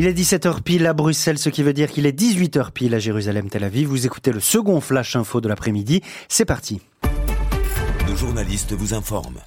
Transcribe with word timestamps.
Il 0.00 0.06
est 0.06 0.14
17h 0.14 0.62
pile 0.62 0.86
à 0.86 0.94
Bruxelles, 0.94 1.36
ce 1.36 1.50
qui 1.50 1.62
veut 1.62 1.74
dire 1.74 1.90
qu'il 1.90 2.06
est 2.06 2.18
18h 2.18 2.70
pile 2.70 2.94
à 2.94 2.98
Jérusalem, 2.98 3.50
Tel 3.50 3.64
Aviv. 3.64 3.86
Vous 3.86 4.06
écoutez 4.06 4.32
le 4.32 4.40
second 4.40 4.80
flash 4.80 5.14
info 5.14 5.42
de 5.42 5.48
l'après-midi. 5.48 6.00
C'est 6.26 6.46
parti. 6.46 6.80
Nos 8.08 8.16
journalistes 8.16 8.72
vous 8.72 8.94
informent. 8.94 9.40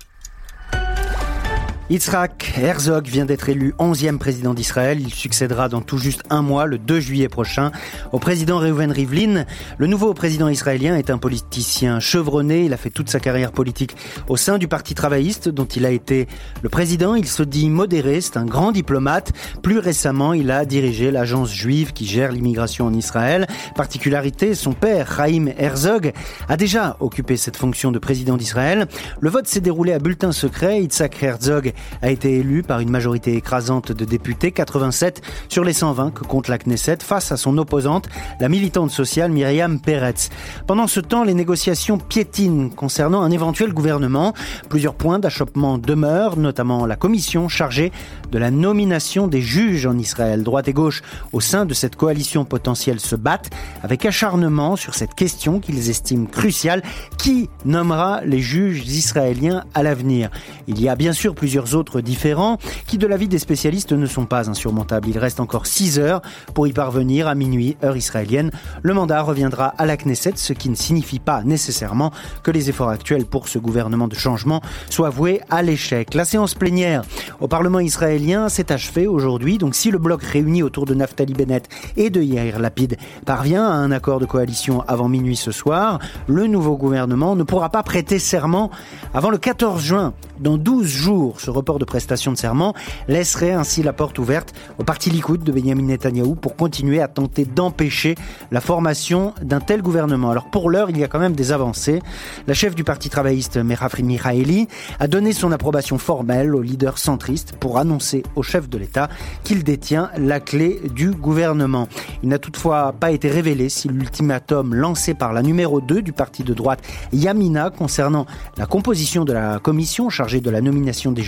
Yitzhak 1.90 2.54
Herzog 2.58 3.08
vient 3.08 3.26
d'être 3.26 3.50
élu 3.50 3.74
11e 3.78 4.18
président 4.18 4.54
d'Israël. 4.54 5.02
Il 5.02 5.14
succédera 5.14 5.68
dans 5.68 5.82
tout 5.82 5.98
juste 5.98 6.24
un 6.30 6.42
mois, 6.42 6.66
le 6.66 6.78
2 6.78 7.02
juillet 7.02 7.28
prochain, 7.28 7.72
au 8.14 8.20
président 8.20 8.58
Reuven 8.58 8.90
Rivlin. 8.90 9.44
Le 9.78 9.88
nouveau 9.88 10.14
président 10.14 10.48
israélien 10.48 10.96
est 10.96 11.10
un 11.10 11.18
politicien 11.18 12.00
chevronné. 12.00 12.64
Il 12.64 12.74
a 12.74 12.78
fait 12.78 12.90
toute 12.90 13.10
sa 13.10 13.20
carrière 13.20 13.52
politique 13.52 13.98
au 14.30 14.38
sein 14.38 14.58
du 14.58 14.70
Parti 14.70 14.96
travailliste, 14.96 15.50
dont 15.50 15.66
il 15.66 15.86
a 15.86 15.92
été 15.92 16.30
le 16.62 16.70
président. 16.70 17.16
Il 17.16 17.28
se 17.28 17.44
dit 17.44 17.70
modéré, 17.70 18.22
c'est 18.22 18.38
un 18.38 18.46
grand 18.46 18.72
diplomate. 18.72 19.34
Plus 19.62 19.80
récemment, 19.80 20.32
il 20.32 20.52
a 20.52 20.64
dirigé 20.64 21.12
l'agence 21.12 21.54
juive 21.54 21.92
qui 21.92 22.06
gère 22.06 22.32
l'immigration 22.32 22.86
en 22.86 22.94
Israël. 22.94 23.46
Particularité, 23.76 24.56
son 24.56 24.72
père, 24.72 25.18
Chaim 25.18 25.48
Herzog, 25.58 26.14
a 26.48 26.56
déjà 26.56 26.96
occupé 27.02 27.36
cette 27.36 27.58
fonction 27.58 27.92
de 27.92 28.00
président 28.00 28.38
d'Israël. 28.38 28.88
Le 29.20 29.30
vote 29.30 29.48
s'est 29.48 29.60
déroulé 29.60 29.92
à 29.92 30.00
bulletin 30.00 30.32
secret. 30.32 30.82
Yitzhak 30.82 31.22
Herzog 31.22 31.73
a 32.02 32.10
été 32.10 32.38
élu 32.38 32.64
par 32.64 32.80
une 32.80 32.90
majorité 32.90 33.36
écrasante 33.36 33.92
de 33.92 34.06
députés, 34.06 34.52
87 34.52 35.22
sur 35.50 35.64
les 35.64 35.74
120 35.74 36.12
que 36.12 36.24
compte 36.24 36.48
la 36.48 36.58
Knesset, 36.58 36.98
face 37.02 37.32
à 37.32 37.38
son 37.38 37.58
opposante, 37.58 38.10
la 38.40 38.50
militante 38.50 38.92
sociale 38.92 39.32
Myriam 39.32 39.80
Peretz. 39.80 40.30
Pendant 40.68 40.88
ce 40.88 41.00
temps, 41.00 41.24
les 41.24 41.34
négociations 41.34 41.98
piétinent 41.98 42.70
concernant 42.70 43.22
un 43.22 43.32
éventuel 43.32 43.74
gouvernement. 43.74 44.34
Plusieurs 44.70 44.96
points 44.96 45.20
d'achoppement 45.20 45.78
demeurent, 45.78 46.38
notamment 46.38 46.86
la 46.86 46.96
commission 46.96 47.50
chargée 47.50 47.92
de 48.32 48.38
la 48.38 48.52
nomination 48.52 49.28
des 49.28 49.42
juges 49.42 49.86
en 49.86 49.98
Israël. 49.98 50.44
Droite 50.44 50.68
et 50.68 50.74
gauche, 50.74 51.02
au 51.32 51.40
sein 51.40 51.66
de 51.66 51.74
cette 51.74 51.96
coalition 51.96 52.46
potentielle, 52.46 53.00
se 53.00 53.16
battent 53.16 53.50
avec 53.84 54.06
acharnement 54.06 54.76
sur 54.76 54.96
cette 54.96 55.14
question 55.14 55.60
qu'ils 55.60 55.90
estiment 55.90 56.26
cruciale. 56.26 56.82
Qui 57.18 57.50
nommera 57.66 58.22
les 58.26 58.40
juges 58.40 58.88
israéliens 58.88 59.64
à 59.74 59.84
l'avenir? 59.84 60.30
Il 60.68 60.82
y 60.82 60.90
a 60.90 60.96
bien 60.96 61.14
sûr 61.14 61.36
plusieurs 61.36 61.63
autres 61.74 62.02
différents 62.02 62.58
qui, 62.88 62.98
de 62.98 63.08
l'avis 63.08 63.28
des 63.28 63.40
spécialistes, 63.40 63.92
ne 63.94 64.06
sont 64.06 64.26
pas 64.26 64.50
insurmontables. 64.50 65.10
Il 65.10 65.18
reste 65.18 65.40
encore 65.40 65.66
6 65.66 66.00
heures 66.00 66.22
pour 66.54 66.68
y 66.68 66.74
parvenir 66.74 67.28
à 67.28 67.36
minuit, 67.36 67.78
heure 67.84 67.98
israélienne. 67.98 68.52
Le 68.82 68.94
mandat 68.94 69.22
reviendra 69.22 69.74
à 69.78 69.86
la 69.86 69.98
Knesset, 69.98 70.34
ce 70.36 70.54
qui 70.54 70.70
ne 70.70 70.76
signifie 70.76 71.20
pas 71.20 71.44
nécessairement 71.44 72.12
que 72.44 72.52
les 72.52 72.70
efforts 72.70 72.90
actuels 72.90 73.26
pour 73.26 73.48
ce 73.48 73.60
gouvernement 73.60 74.08
de 74.08 74.16
changement 74.16 74.62
soient 74.90 75.10
voués 75.10 75.42
à 75.50 75.62
l'échec. 75.62 76.14
La 76.14 76.26
séance 76.26 76.54
plénière 76.54 77.04
au 77.40 77.48
Parlement 77.48 77.80
israélien 77.80 78.50
s'est 78.50 78.72
achevée 78.72 79.08
aujourd'hui. 79.08 79.58
Donc 79.58 79.76
si 79.76 79.92
le 79.92 79.98
bloc 79.98 80.24
réuni 80.24 80.64
autour 80.64 80.86
de 80.86 80.94
Naftali 80.94 81.34
Bennett 81.34 81.68
et 81.98 82.10
de 82.10 82.22
Yair 82.22 82.60
Lapid 82.60 82.98
parvient 83.26 83.66
à 83.66 83.74
un 83.74 83.92
accord 83.92 84.20
de 84.20 84.26
coalition 84.26 84.82
avant 84.88 85.10
minuit 85.10 85.36
ce 85.36 85.52
soir, 85.52 86.00
le 86.28 86.48
nouveau 86.48 86.78
gouvernement 86.78 87.36
ne 87.36 87.44
pourra 87.44 87.70
pas 87.70 87.84
prêter 87.84 88.20
serment 88.20 88.72
avant 89.14 89.30
le 89.30 89.38
14 89.38 89.82
juin, 89.82 90.14
dans 90.40 90.58
12 90.58 90.88
jours. 90.88 91.40
Report 91.54 91.80
de 91.80 91.86
prestation 91.86 92.32
de 92.32 92.38
serment 92.38 92.74
laisserait 93.08 93.52
ainsi 93.52 93.84
la 93.84 93.94
porte 93.94 94.20
ouverte 94.20 94.54
au 94.80 94.84
parti 94.84 95.10
Likoud 95.10 95.44
de 95.44 95.52
Benjamin 95.52 95.84
Netanyahou 95.84 96.36
pour 96.36 96.56
continuer 96.56 97.02
à 97.02 97.08
tenter 97.08 97.46
d'empêcher 97.46 98.16
la 98.52 98.62
formation 98.62 99.34
d'un 99.42 99.60
tel 99.60 99.82
gouvernement. 99.82 100.32
Alors 100.32 100.50
pour 100.50 100.70
l'heure, 100.70 100.90
il 100.90 100.98
y 100.98 101.04
a 101.04 101.08
quand 101.08 101.20
même 101.20 101.36
des 101.36 101.52
avancées. 101.52 102.02
La 102.48 102.54
chef 102.54 102.76
du 102.76 102.84
parti 102.84 103.10
travailliste, 103.10 103.58
Merafri 103.58 104.04
Mihaeli, 104.04 104.68
a 105.00 105.08
donné 105.08 105.34
son 105.34 105.52
approbation 105.52 105.98
formelle 105.98 106.56
au 106.56 106.62
leader 106.62 106.98
centriste 106.98 107.54
pour 107.60 107.78
annoncer 107.78 108.24
au 108.36 108.44
chef 108.44 108.70
de 108.70 108.78
l'État 108.78 109.10
qu'il 109.44 109.64
détient 109.64 110.10
la 110.18 110.40
clé 110.40 110.82
du 110.94 111.12
gouvernement. 111.12 111.88
Il 112.24 112.30
n'a 112.30 112.40
toutefois 112.40 112.94
pas 113.00 113.12
été 113.12 113.30
révélé 113.30 113.70
si 113.70 113.88
l'ultimatum 113.88 114.74
lancé 114.74 115.14
par 115.14 115.34
la 115.34 115.42
numéro 115.42 115.82
2 115.82 116.02
du 116.02 116.14
parti 116.14 116.44
de 116.44 116.54
droite, 116.54 116.82
Yamina, 117.12 117.70
concernant 117.70 118.26
la 118.58 118.66
composition 118.66 119.26
de 119.26 119.34
la 119.34 119.60
commission 119.60 120.10
chargée 120.10 120.42
de 120.42 120.50
la 120.50 120.62
nomination 120.62 121.12
des 121.12 121.24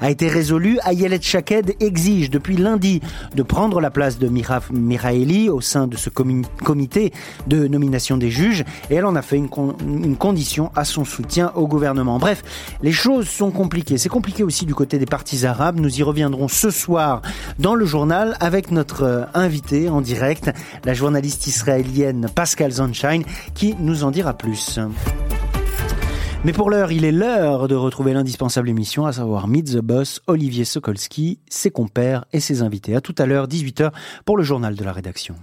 a 0.00 0.10
été 0.10 0.28
résolu. 0.28 0.78
Ayelet 0.84 1.20
Shaked 1.20 1.74
exige 1.80 2.30
depuis 2.30 2.56
lundi 2.56 3.00
de 3.34 3.42
prendre 3.42 3.80
la 3.80 3.90
place 3.90 4.18
de 4.18 4.28
Miraf 4.28 4.70
Miraeli 4.70 5.48
au 5.48 5.60
sein 5.60 5.86
de 5.86 5.96
ce 5.96 6.10
comité 6.10 7.12
de 7.46 7.66
nomination 7.66 8.16
des 8.16 8.30
juges 8.30 8.64
et 8.90 8.94
elle 8.94 9.06
en 9.06 9.16
a 9.16 9.22
fait 9.22 9.36
une, 9.36 9.48
condition 10.16 10.70
à 10.74 10.84
son 10.84 11.04
soutien 11.04 11.52
au 11.54 11.66
gouvernement. 11.66 12.18
Bref, 12.18 12.42
les 12.82 12.92
choses 12.92 13.28
sont 13.28 13.50
compliquées. 13.50 13.98
C'est 13.98 14.08
compliqué 14.08 14.42
aussi 14.42 14.66
du 14.66 14.74
côté 14.74 14.98
des 14.98 15.06
partis 15.06 15.46
arabes. 15.46 15.78
Nous 15.80 16.00
y 16.00 16.02
reviendrons 16.02 16.48
ce 16.48 16.70
soir 16.70 17.22
dans 17.58 17.74
le 17.74 17.84
journal 17.84 18.36
avec 18.40 18.70
notre 18.70 19.02
euh, 19.02 19.24
invité 19.34 19.88
en 19.88 20.00
direct, 20.00 20.50
la 20.84 20.94
journaliste 20.94 21.46
israélienne 21.46 22.28
Pascal 22.34 22.72
Zonshine, 22.72 23.24
qui 23.54 23.74
nous 23.78 24.04
en 24.04 24.10
dira 24.10 24.34
plus. 24.34 24.78
Mais 26.44 26.52
pour 26.52 26.70
l'heure, 26.70 26.92
il 26.92 27.04
est 27.04 27.12
l'heure 27.12 27.66
de 27.66 27.74
retrouver 27.74 28.12
l'indispensable 28.12 28.68
émission, 28.68 29.06
à 29.06 29.12
savoir 29.12 29.48
Meet 29.48 29.72
the 29.72 29.78
Boss, 29.78 30.20
Olivier 30.26 30.64
Sokolski, 30.64 31.40
ses 31.48 31.70
compères 31.70 32.24
et 32.32 32.40
ses 32.40 32.62
invités. 32.62 32.94
À 32.94 33.00
tout 33.00 33.14
à 33.18 33.26
l'heure, 33.26 33.48
18h, 33.48 33.90
pour 34.24 34.36
le 34.36 34.44
journal 34.44 34.76
de 34.76 34.84
la 34.84 34.92
rédaction. 34.92 35.34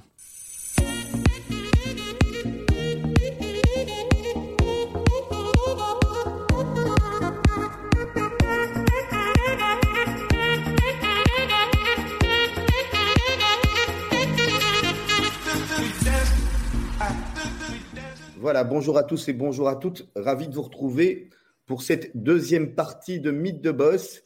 Voilà, 18.44 18.66
bonjour 18.66 18.98
à 18.98 19.04
tous 19.04 19.30
et 19.30 19.34
bonjour 19.34 19.70
à 19.70 19.78
toutes. 19.78 20.10
Ravi 20.18 20.50
de 20.50 20.54
vous 20.54 20.64
retrouver 20.64 21.30
pour 21.66 21.82
cette 21.82 22.12
deuxième 22.14 22.76
partie 22.76 23.22
de 23.22 23.32
Mythe 23.32 23.62
de 23.62 23.72
Boss 23.72 24.22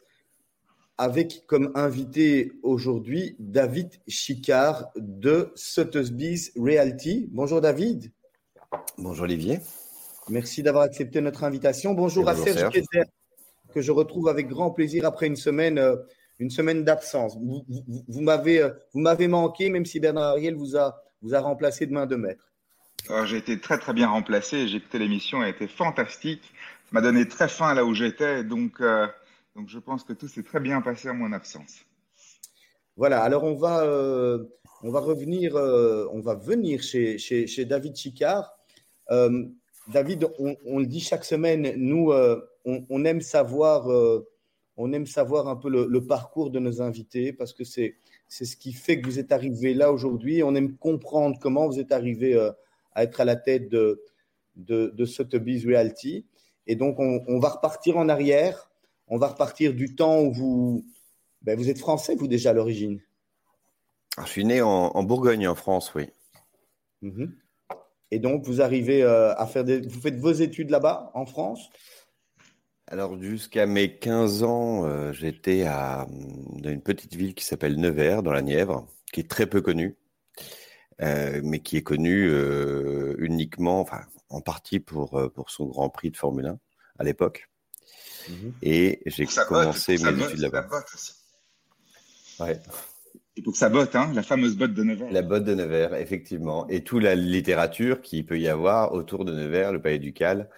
avec 0.97 1.43
comme 1.45 1.71
invité 1.75 2.53
aujourd'hui 2.63 3.35
David 3.37 3.91
Chicard 4.07 4.89
de 4.95 5.51
Sotheby's 5.53 6.51
Realty. 6.55 7.29
Bonjour 7.31 7.61
David. 7.61 8.11
Bonjour 8.97 9.25
Olivier. 9.25 9.59
Merci 10.29 10.63
d'avoir 10.63 10.85
accepté 10.85 11.21
notre 11.21 11.43
invitation. 11.43 11.93
Bonjour 11.93 12.27
à 12.27 12.35
Serge 12.35 12.73
Kessler, 12.73 13.03
que 13.71 13.81
je 13.81 13.91
retrouve 13.91 14.29
avec 14.29 14.47
grand 14.47 14.71
plaisir 14.71 15.05
après 15.05 15.27
une 15.27 15.35
semaine, 15.35 15.77
euh, 15.77 15.95
une 16.39 16.49
semaine 16.49 16.83
d'absence. 16.83 17.37
Vous, 17.37 17.63
vous, 18.07 18.27
euh, 18.27 18.71
vous 18.93 18.99
m'avez 18.99 19.27
manqué, 19.27 19.69
même 19.69 19.85
si 19.85 19.99
Bernard 19.99 20.29
Ariel 20.29 20.55
vous 20.55 20.75
a, 20.75 21.03
vous 21.21 21.35
a 21.35 21.39
remplacé 21.39 21.85
de 21.85 21.93
main 21.93 22.07
de 22.07 22.15
maître. 22.15 22.46
J'ai 23.25 23.37
été 23.37 23.59
très 23.59 23.77
très 23.77 23.93
bien 23.93 24.07
remplacé. 24.09 24.67
J'ai 24.67 24.77
écouté 24.77 24.99
l'émission, 24.99 25.39
elle 25.39 25.45
a 25.45 25.49
été 25.49 25.67
fantastique. 25.67 26.41
Ça 26.87 26.89
m'a 26.91 27.01
donné 27.01 27.27
très 27.27 27.47
faim 27.47 27.73
là 27.73 27.85
où 27.85 27.93
j'étais, 27.93 28.43
donc 28.43 28.81
euh, 28.81 29.07
donc 29.55 29.69
je 29.69 29.79
pense 29.79 30.03
que 30.03 30.13
tout 30.13 30.27
s'est 30.27 30.43
très 30.43 30.59
bien 30.59 30.81
passé 30.81 31.09
en 31.09 31.15
mon 31.15 31.31
absence. 31.31 31.85
Voilà. 32.95 33.21
Alors 33.21 33.43
on 33.43 33.55
va 33.55 33.83
euh, 33.83 34.45
on 34.83 34.91
va 34.91 34.99
revenir, 34.99 35.55
euh, 35.55 36.07
on 36.11 36.21
va 36.21 36.35
venir 36.35 36.81
chez, 36.81 37.17
chez, 37.17 37.65
David 37.65 37.95
Chicard. 37.95 38.57
David, 39.09 40.27
on, 40.37 40.79
le 40.79 40.85
dit 40.85 40.99
chaque 40.99 41.23
semaine, 41.23 41.73
nous 41.77 42.11
on, 42.65 43.05
aime 43.05 43.21
savoir 43.21 43.87
on 44.75 44.93
aime 44.93 45.05
savoir 45.05 45.47
un 45.47 45.55
peu 45.55 45.69
le, 45.69 46.05
parcours 46.05 46.51
de 46.51 46.59
nos 46.59 46.81
invités 46.81 47.31
parce 47.31 47.53
que 47.53 47.63
c'est 47.63 47.95
c'est 48.27 48.43
ce 48.43 48.57
qui 48.57 48.73
fait 48.73 48.99
que 48.99 49.05
vous 49.07 49.19
êtes 49.19 49.31
arrivé 49.31 49.73
là 49.73 49.93
aujourd'hui. 49.93 50.43
On 50.43 50.55
aime 50.55 50.75
comprendre 50.75 51.37
comment 51.41 51.67
vous 51.67 51.79
êtes 51.79 51.93
arrivé 51.93 52.35
à 52.97 53.03
être 53.03 53.21
à 53.21 53.25
la 53.25 53.35
tête 53.35 53.69
de, 53.69 54.03
de, 54.55 54.87
de 54.87 55.05
Sotheby's 55.05 55.65
Realty. 55.65 56.25
Et 56.65 56.75
donc, 56.75 56.97
on, 56.99 57.39
va 57.39 57.49
repartir 57.49 57.95
en 57.95 58.09
arrière. 58.09 58.71
On 59.07 59.17
va 59.17 59.27
repartir 59.27 59.73
du 59.75 59.95
temps 59.95 60.21
où 60.21 60.33
vous, 60.33 60.85
ben, 61.43 61.55
vous 61.55 61.69
êtes 61.69 61.77
français, 61.77 62.15
vous 62.15 62.27
déjà 62.27 62.49
à 62.49 62.53
l'origine. 62.53 62.99
Je 64.19 64.27
suis 64.27 64.43
né 64.43 64.63
en, 64.63 65.03
Bourgogne, 65.03 65.47
en 65.47 65.53
France, 65.53 65.93
oui. 65.93 66.09
Mhm. 67.03 67.35
Et 68.09 68.17
donc, 68.17 68.43
vous 68.45 68.61
arrivez 68.61 69.03
euh, 69.03 69.35
à 69.35 69.45
faire 69.45 69.63
des. 69.63 69.79
Vous 69.81 70.01
faites 70.01 70.17
vos 70.17 70.31
études 70.31 70.71
là-bas, 70.71 71.11
en 71.13 71.27
France? 71.27 71.69
Alors, 72.87 73.21
jusqu'à 73.21 73.67
mes 73.67 73.95
15 73.99 74.41
ans, 74.41 74.85
euh, 74.85 75.11
j'étais 75.11 75.65
à, 75.65 76.07
dans 76.09 76.69
une 76.71 76.81
petite 76.81 77.13
ville 77.13 77.35
qui 77.35 77.45
s'appelle 77.45 77.79
Nevers, 77.79 78.23
dans 78.23 78.31
la 78.31 78.41
Nièvre, 78.41 78.87
qui 79.13 79.19
est 79.19 79.29
très 79.29 79.45
peu 79.45 79.61
connue. 79.61 79.97
Euh, 81.01 81.41
mais 81.43 81.59
qui 81.59 81.77
est 81.77 81.83
connu 81.83 82.27
euh, 82.27 83.15
uniquement, 83.19 83.79
enfin, 83.81 84.01
en 84.29 84.41
partie 84.41 84.79
pour, 84.79 85.19
euh, 85.19 85.29
pour 85.29 85.51
son 85.51 85.65
Grand 85.67 85.89
Prix 85.89 86.09
de 86.09 86.17
Formule 86.17 86.47
1 86.47 86.59
à 86.97 87.03
l'époque. 87.03 87.49
Mhm. 88.27 88.53
Et 88.63 89.01
j'ai 89.05 89.27
commencé 89.47 89.97
mes 89.99 90.23
études 90.23 90.39
là-bas. 90.39 90.67
Ouais. 92.39 92.59
Et 93.35 93.43
pour 93.43 93.53
que 93.53 93.59
ça 93.59 93.69
botte, 93.69 93.95
hein, 93.95 94.11
la 94.15 94.23
fameuse 94.23 94.57
botte 94.57 94.73
de 94.73 94.83
Nevers. 94.83 95.11
La 95.11 95.21
botte 95.21 95.43
de 95.43 95.53
Nevers, 95.53 95.93
effectivement. 95.93 96.67
Et 96.67 96.83
toute 96.83 97.03
la 97.03 97.13
littérature 97.13 98.01
qu'il 98.01 98.25
peut 98.25 98.39
y 98.39 98.47
avoir 98.47 98.93
autour 98.93 99.23
de 99.23 99.33
Nevers, 99.33 99.71
le 99.71 99.81
Palais 99.81 99.99
Ducal, 99.99 100.49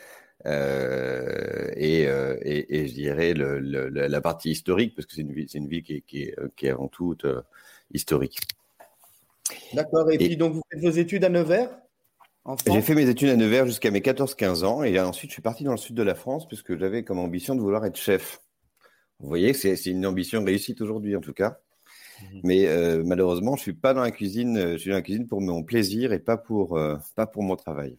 et, 0.45 2.03
et, 2.05 2.87
je 2.87 2.93
dirais 2.93 3.33
le, 3.33 3.59
la 3.89 4.21
partie 4.21 4.51
historique, 4.51 4.95
parce 4.95 5.05
que 5.05 5.15
c'est 5.15 5.21
une 5.21 5.31
une 5.31 5.67
ville 5.67 5.83
qui 5.83 5.95
est, 5.95 6.01
qui, 6.01 6.23
est, 6.23 6.35
qui 6.55 6.67
est 6.67 6.69
avant 6.69 6.87
tout 6.87 7.17
historique. 7.91 8.39
D'accord. 9.73 10.11
Et, 10.11 10.17
puis, 10.17 10.37
donc, 10.37 10.53
vous 10.53 10.61
faites 10.71 10.81
vos 10.81 10.91
études 10.91 11.23
à 11.23 11.29
Nevers 11.29 11.69
J'ai 12.67 12.81
fait 12.81 12.95
mes 12.95 13.09
études 13.09 13.29
à 13.29 13.35
Nevers 13.35 13.65
jusqu'à 13.65 13.91
mes 13.91 13.99
14-15 13.99 14.63
ans. 14.63 14.83
Et 14.83 14.99
ensuite, 14.99 15.31
je 15.31 15.33
suis 15.33 15.41
parti 15.41 15.63
dans 15.63 15.71
le 15.71 15.77
sud 15.77 15.95
de 15.95 16.03
la 16.03 16.15
France, 16.15 16.47
puisque 16.47 16.77
j'avais 16.77 17.03
comme 17.03 17.19
ambition 17.19 17.55
de 17.55 17.61
vouloir 17.61 17.85
être 17.85 17.97
chef. 17.97 18.41
Vous 19.19 19.27
voyez, 19.27 19.53
c'est 19.53 19.75
une 19.85 20.05
ambition 20.05 20.43
réussite 20.43 20.81
aujourd'hui, 20.81 21.15
en 21.15 21.21
tout 21.21 21.33
cas. 21.33 21.59
Mhm. 22.21 22.41
Mais 22.43 22.67
euh, 22.67 23.03
malheureusement, 23.05 23.55
je 23.55 23.61
suis 23.61 23.73
pas 23.73 23.93
dans 23.93 24.01
la 24.01 24.11
cuisine. 24.11 24.57
Euh, 24.57 24.71
je 24.73 24.77
suis 24.77 24.89
dans 24.89 24.97
la 24.97 25.01
cuisine 25.01 25.27
pour 25.27 25.41
mon 25.41 25.63
plaisir 25.63 26.13
et 26.13 26.19
pas 26.19 26.37
pour, 26.37 26.77
euh, 26.77 26.97
pas 27.15 27.27
pour 27.27 27.43
mon 27.43 27.55
travail. 27.55 27.97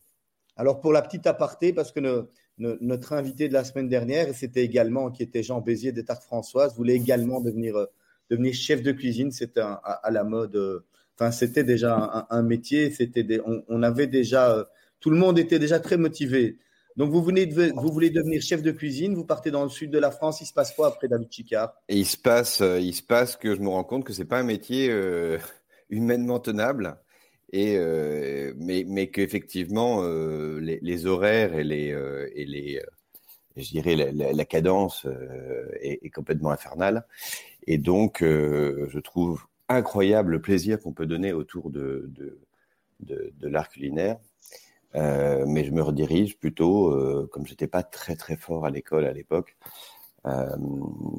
Alors, 0.57 0.81
pour 0.81 0.93
la 0.93 1.03
petite 1.03 1.27
aparté, 1.27 1.73
parce 1.73 1.93
que 1.93 2.29
notre 2.59 3.15
invité 3.15 3.49
de 3.49 3.55
la 3.55 3.65
semaine 3.65 3.89
dernière, 3.89 4.35
c'était 4.35 4.63
également, 4.63 5.11
qui 5.11 5.23
était 5.23 5.43
Jean 5.43 5.63
Bézier 5.63 5.93
des 5.93 6.05
Tartes 6.05 6.23
Françoises, 6.23 6.77
voulait 6.77 6.97
également 6.97 7.41
devenir, 7.41 7.87
devenir 8.29 8.53
chef 8.53 8.83
de 8.83 8.93
cuisine. 8.93 9.31
À, 9.57 9.73
à, 9.73 10.11
la 10.11 10.23
mode 10.23 10.85
Enfin, 11.21 11.33
c'était 11.33 11.65
déjà 11.65 12.27
un, 12.31 12.43
métier, 12.43 12.91
c'était 12.91 13.43
on, 13.69 13.83
avait 13.83 14.07
déjà, 14.07 14.57
euh, 14.57 14.65
tout 15.01 15.11
le 15.11 15.19
monde 15.19 15.39
était 15.39 15.59
déjà 15.59 15.79
très 15.79 15.99
motivé. 15.99 16.57
Donc, 16.97 17.11
vous, 17.11 17.23
venez 17.23 17.45
vous 17.45 17.93
voulez 17.93 18.09
devenir 18.09 18.41
chef 18.41 18.63
de 18.63 18.71
cuisine, 18.71 19.15
vous 19.15 19.27
partez 19.27 19.51
dans 19.51 19.63
le 19.63 19.69
sud 19.69 19.91
de 19.91 19.99
la 19.99 20.13
France, 20.13 20.41
il 20.41 20.47
se 20.47 20.55
passe 20.55 20.73
quoi 20.73 20.89
après 20.89 21.09
David 21.09 21.31
Chicard? 21.31 21.75
Et 21.91 21.99
il 21.99 22.07
se 22.07 22.17
passe, 22.17 22.63
euh, 22.63 22.81
il 22.81 22.95
se 22.95 23.03
passe 23.03 23.37
que 23.37 23.55
je 23.55 23.61
me 23.61 23.69
rends 23.69 23.85
compte 23.85 24.05
que 24.05 24.15
c'est 24.15 24.25
pas 24.25 24.39
un 24.39 24.45
métier 24.45 24.89
euh, 24.89 25.37
humainement 25.91 26.41
tenable, 26.41 26.97
et 27.53 27.77
mais, 28.57 28.85
mais 28.87 29.09
qu'effectivement 29.09 30.05
les, 30.05 31.07
horaires 31.07 31.55
et 31.55 31.65
les 31.65 31.89
et 32.35 32.47
les 32.47 32.81
je 33.57 33.71
dirais 33.71 33.97
la, 33.97 34.45
cadence 34.45 35.05
est, 35.83 35.99
est, 36.01 36.11
complètement 36.11 36.53
infernale, 36.53 37.05
et 37.67 37.77
donc 37.77 38.21
je 38.23 38.99
trouve 39.01 39.43
incroyable 39.71 40.33
le 40.33 40.41
plaisir 40.41 40.81
qu'on 40.81 40.93
peut 40.93 41.07
donner 41.07 41.33
autour 41.33 41.71
de, 41.71 42.11
de, 43.01 43.33
de, 43.39 43.49
l'art 43.49 43.69
culinaire. 43.69 44.19
Euh, 44.97 45.45
mais 45.47 45.65
je 45.65 45.71
me 45.71 45.83
redirige 45.83 46.39
plutôt, 46.39 46.91
euh, 46.93 47.29
comme 47.33 47.47
j'étais 47.47 47.69
pas 47.69 47.85
très 47.85 48.17
très 48.17 48.37
fort 48.37 48.67
à 48.67 48.71
l'école 48.71 49.07
à 49.07 49.13
l'époque, 49.13 49.57
euh, 50.27 50.57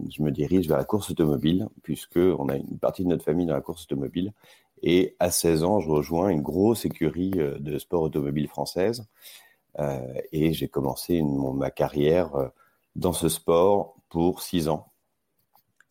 je 0.10 0.22
me 0.22 0.32
dirige 0.32 0.68
vers 0.68 0.78
la 0.78 0.84
course 0.84 1.10
automobile, 1.10 1.70
puisque 1.82 2.18
on 2.18 2.50
a 2.50 2.58
une 2.58 2.78
partie 2.78 3.04
de 3.04 3.08
notre 3.08 3.24
famille 3.24 3.46
dans 3.46 3.56
la 3.56 3.62
course 3.62 3.84
automobile. 3.84 4.34
Et 4.84 5.16
à 5.20 5.32
16 5.32 5.64
ans, 5.64 5.80
je 5.80 5.90
rejoins 5.90 6.30
une 6.30 6.42
grosse 6.42 6.86
écurie 6.86 7.32
de 7.32 7.78
sport 7.78 8.02
automobile 8.02 8.48
française. 8.48 9.08
et 10.32 10.54
j'ai 10.54 10.68
commencé 10.68 11.22
ma 11.24 11.72
carrière 11.72 12.52
dans 12.96 13.14
ce 13.14 13.30
sport 13.30 13.96
pour 14.10 14.42
6 14.42 14.70
ans. 14.70 14.91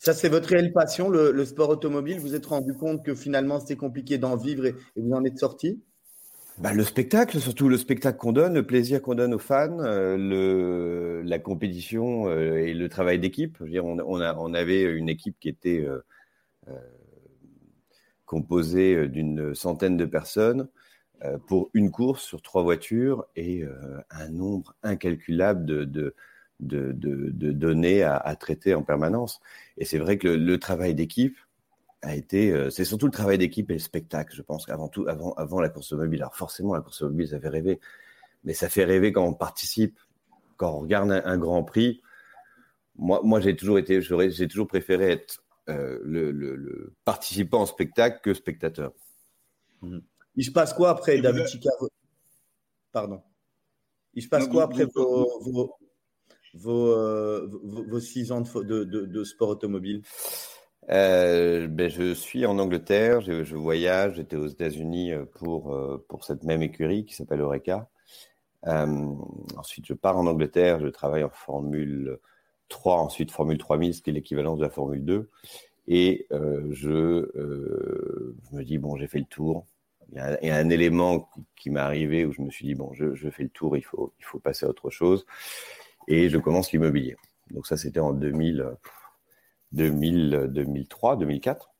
Ça, 0.01 0.15
c'est 0.15 0.31
votre 0.31 0.49
réelle 0.49 0.73
passion, 0.73 1.11
le, 1.11 1.45
sport 1.45 1.69
automobile. 1.69 2.17
Vous 2.17 2.29
vous 2.29 2.35
êtes 2.35 2.47
rendu 2.47 2.73
compte 2.73 3.05
que 3.05 3.15
finalement, 3.15 3.61
c'était 3.61 3.77
compliqué 3.77 4.17
d'en 4.17 4.35
vivre 4.35 4.65
et, 4.65 4.75
vous 4.97 5.13
en 5.13 5.23
êtes 5.25 5.39
sorti? 5.39 5.79
Bah, 6.57 6.73
Le 6.73 6.85
spectacle, 6.85 7.39
surtout 7.39 7.69
le 7.69 7.77
spectacle 7.77 8.17
qu'on 8.17 8.33
donne, 8.33 8.55
le 8.55 8.67
plaisir 8.67 9.03
qu'on 9.03 9.15
donne 9.15 9.35
aux 9.35 9.39
fans, 9.39 9.79
euh, 9.81 10.17
le, 10.17 11.21
la 11.23 11.39
compétition 11.39 12.29
euh, 12.29 12.57
et 12.57 12.73
le 12.73 12.89
travail 12.89 13.19
d'équipe. 13.19 13.59
On, 13.61 14.55
avait 14.55 14.85
une 14.85 15.11
équipe 15.11 15.37
qui 15.39 15.51
était 15.51 15.87
euh, 15.87 16.73
composée 18.25 19.07
d'une 19.07 19.55
centaine 19.55 19.99
de 19.99 20.07
personnes 20.07 20.69
pour 21.47 21.69
une 21.75 21.91
course 21.91 22.25
sur 22.25 22.41
trois 22.41 22.63
voitures 22.63 23.27
et 23.37 23.65
un 24.09 24.29
nombre 24.31 24.75
incalculable 24.83 25.91
de 25.91 26.15
de, 26.61 26.93
de, 26.93 27.53
données 27.53 28.03
à, 28.03 28.37
traiter 28.37 28.75
en 28.75 28.83
permanence. 28.83 29.41
Et 29.77 29.85
c'est 29.85 29.99
vrai 29.99 30.19
que 30.19 30.29
le, 30.29 30.59
travail 30.59 30.95
d'équipe 30.95 31.37
a 32.03 32.15
été, 32.15 32.53
euh, 32.53 32.71
c'est 32.71 32.85
surtout 32.85 33.07
le 33.07 33.13
travail 33.13 33.39
d'équipe 33.39 33.71
et 33.71 33.75
le 33.75 33.81
spectacle, 33.81 34.35
je 34.35 34.43
pense, 34.43 34.69
avant 34.69 34.89
tout, 34.89 35.07
avant, 35.09 35.33
avant 35.35 35.61
la 35.61 35.69
course 35.69 35.93
automobile. 35.93 36.23
Alors 36.23 36.37
forcément, 36.37 36.75
la 36.75 36.81
course 36.81 37.03
automobile, 37.03 37.29
ça 37.29 37.41
fait 37.41 37.49
rêver, 37.49 37.81
mais 38.45 38.55
ça 38.55 38.69
fait 38.69 38.85
rêver 38.85 39.13
quand 39.13 39.25
on 39.25 39.35
participe, 39.35 39.99
quand 40.57 40.73
on 40.73 40.81
regarde 40.81 41.11
un, 41.11 41.39
grand 41.39 41.65
prix. 41.65 42.03
Moi, 42.97 43.21
moi 43.23 43.41
j'ai 43.41 43.57
toujours 43.57 43.79
été, 43.79 44.01
j'ai 44.03 44.49
toujours 44.49 44.67
préféré 44.67 45.13
être 45.13 45.43
euh, 45.69 45.99
le, 46.03 46.31
le, 46.31 46.95
participant 47.05 47.63
en 47.63 47.67
spectacle 47.67 48.21
que 48.23 48.35
spectateur. 48.35 48.93
Mmh. 49.83 49.99
Il 50.37 50.45
se 50.45 50.51
passe 50.51 50.73
quoi 50.73 50.91
après 50.91 51.21
David 51.21 51.47
Chicago? 51.47 51.89
Pardon. 52.93 53.23
Il 54.15 54.23
se 54.23 54.29
passe 54.29 54.49
quoi 54.49 54.65
après 54.65 54.85
vos, 54.85 55.41
vos, 55.41 55.77
vos, 56.55 58.01
six 58.01 58.33
ans 58.33 58.41
de, 58.41 59.25
sport 59.25 59.51
automobile? 59.51 60.03
Euh, 60.91 61.69
ben, 61.69 61.89
je 61.89 62.15
suis 62.15 62.47
en 62.47 62.59
Angleterre, 62.59 63.21
je, 63.21 63.55
voyage, 63.55 64.15
j'étais 64.17 64.37
aux 64.37 64.49
États-Unis 64.49 65.13
euh, 65.13 65.25
pour, 65.25 65.73
euh, 65.73 66.05
pour 66.09 66.25
cette 66.25 66.43
même 66.43 66.63
écurie 66.63 67.05
qui 67.05 67.15
s'appelle. 67.15 67.43
Euh, 68.67 69.15
ensuite, 69.57 69.87
je 69.87 69.95
pars 69.95 70.19
en 70.19 70.27
Angleterre, 70.27 70.81
je 70.81 70.89
travaille 70.89 71.23
en 71.23 71.31
Formule 71.31 72.19
3, 72.69 72.97
ensuite 72.97 73.31
Formule 73.31 73.59
3000, 73.59 73.95
ce 73.95 74.03
qui 74.03 74.11
est 74.11 74.13
l'équivalent 74.13 74.57
de 74.57 74.63
la 74.63 74.71
Formule 74.71 75.05
2. 75.05 75.31
Et 75.87 76.27
euh, 76.33 76.67
je, 76.71 77.31
je, 77.35 78.57
me 78.57 78.65
dis, 78.65 78.79
bon, 78.79 78.97
j'ai 78.97 79.07
fait 79.07 79.19
le 79.19 79.25
tour. 79.27 79.67
Il 80.13 80.19
y, 80.19 80.51
a, 80.51 80.57
un 80.57 80.71
élément 80.71 81.21
qui, 81.21 81.45
qui 81.57 81.71
m'est 81.71 81.81
arrivé 81.81 82.25
où 82.25 82.33
je 82.33 82.43
me 82.43 82.51
suis 82.51 82.67
dit, 82.67 82.75
bon, 82.75 82.93
je, 82.95 83.15
je, 83.15 83.31
fais 83.31 83.45
le 83.45 83.49
tour, 83.49 83.77
il 83.77 83.85
faut, 83.85 84.13
il 84.19 84.25
faut 84.25 84.41
passer 84.41 84.67
à 84.67 84.69
autre 84.69 84.91
chose 84.91 85.25
et 86.09 86.29
je 86.29 86.39
commence 86.39 86.73
l'immobilier. 86.73 87.17
Donc 87.51 87.67
ça, 87.67 87.77
c'était 87.77 88.01
en 88.01 88.13
2000, 88.13 88.67
2000, 89.73 90.51
2003, 90.51 91.17
2004. 91.17 91.71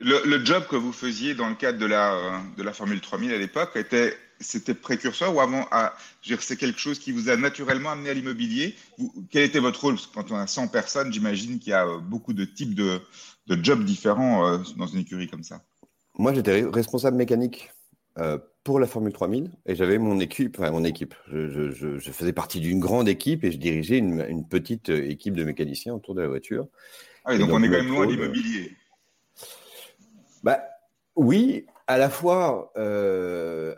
Le, 0.00 0.44
job 0.44 0.64
que 0.68 0.76
vous 0.76 0.92
faisiez 0.92 1.34
dans 1.34 1.48
le 1.48 1.56
cadre 1.56 1.78
de 1.78 1.86
la, 1.86 2.40
de 2.56 2.62
la 2.62 2.72
Formule 2.72 3.00
3000 3.00 3.32
à 3.32 3.38
l'époque, 3.38 3.70
était, 3.74 4.16
c'était 4.38 4.74
précurseur 4.74 5.34
ou 5.34 5.40
avant 5.40 5.66
à, 5.72 5.92
c'est 6.38 6.56
quelque 6.56 6.78
chose 6.78 7.00
qui 7.00 7.10
vous 7.10 7.28
a 7.28 7.36
naturellement 7.36 7.90
amené 7.90 8.10
à 8.10 8.14
l'immobilier? 8.14 8.76
Quel 9.30 9.42
était 9.42 9.58
votre 9.58 9.80
rôle? 9.80 9.94
Parce 9.94 10.06
que 10.06 10.14
quand 10.14 10.30
on 10.30 10.36
a 10.36 10.46
100 10.46 10.68
personnes, 10.68 11.12
j'imagine 11.12 11.58
qu'il 11.58 11.70
y 11.70 11.74
a 11.74 11.98
beaucoup 11.98 12.32
de 12.32 12.44
types 12.44 12.76
de, 12.76 13.00
de 13.48 13.64
jobs 13.64 13.84
différents 13.84 14.46
euh, 14.46 14.58
dans 14.76 14.86
une 14.86 15.00
écurie 15.00 15.26
comme 15.26 15.42
ça. 15.42 15.62
Moi, 16.16 16.32
j'étais 16.32 16.64
responsable 16.64 17.16
mécanique 17.16 17.70
euh, 18.18 18.38
pour 18.68 18.78
la 18.78 18.86
Formule 18.86 19.14
3000 19.14 19.50
et 19.64 19.74
j'avais 19.74 19.96
mon 19.96 20.20
équipe, 20.20 20.58
enfin 20.58 20.70
mon 20.70 20.84
équipe. 20.84 21.14
Je, 21.32 21.70
je, 21.70 21.98
je 21.98 22.10
faisais 22.10 22.34
partie 22.34 22.60
d'une 22.60 22.80
grande 22.80 23.08
équipe 23.08 23.42
et 23.42 23.50
je 23.50 23.56
dirigeais 23.56 23.96
une, 23.96 24.22
une, 24.28 24.46
petite 24.46 24.90
équipe 24.90 25.34
de 25.34 25.42
mécaniciens 25.42 25.94
autour 25.94 26.14
de 26.14 26.20
la 26.20 26.28
voiture. 26.28 26.68
Ah 27.24 27.30
oui, 27.32 27.38
donc, 27.38 27.48
on 27.50 27.62
est 27.62 27.66
quand 27.66 27.82
même 27.82 27.88
loin 27.88 28.04
de 28.06 28.12
l'immobilier. 28.12 28.72
Bah, 30.42 30.60
oui, 31.16 31.64
à 31.86 31.96
la 31.96 32.10
fois, 32.10 32.70
euh, 32.76 33.74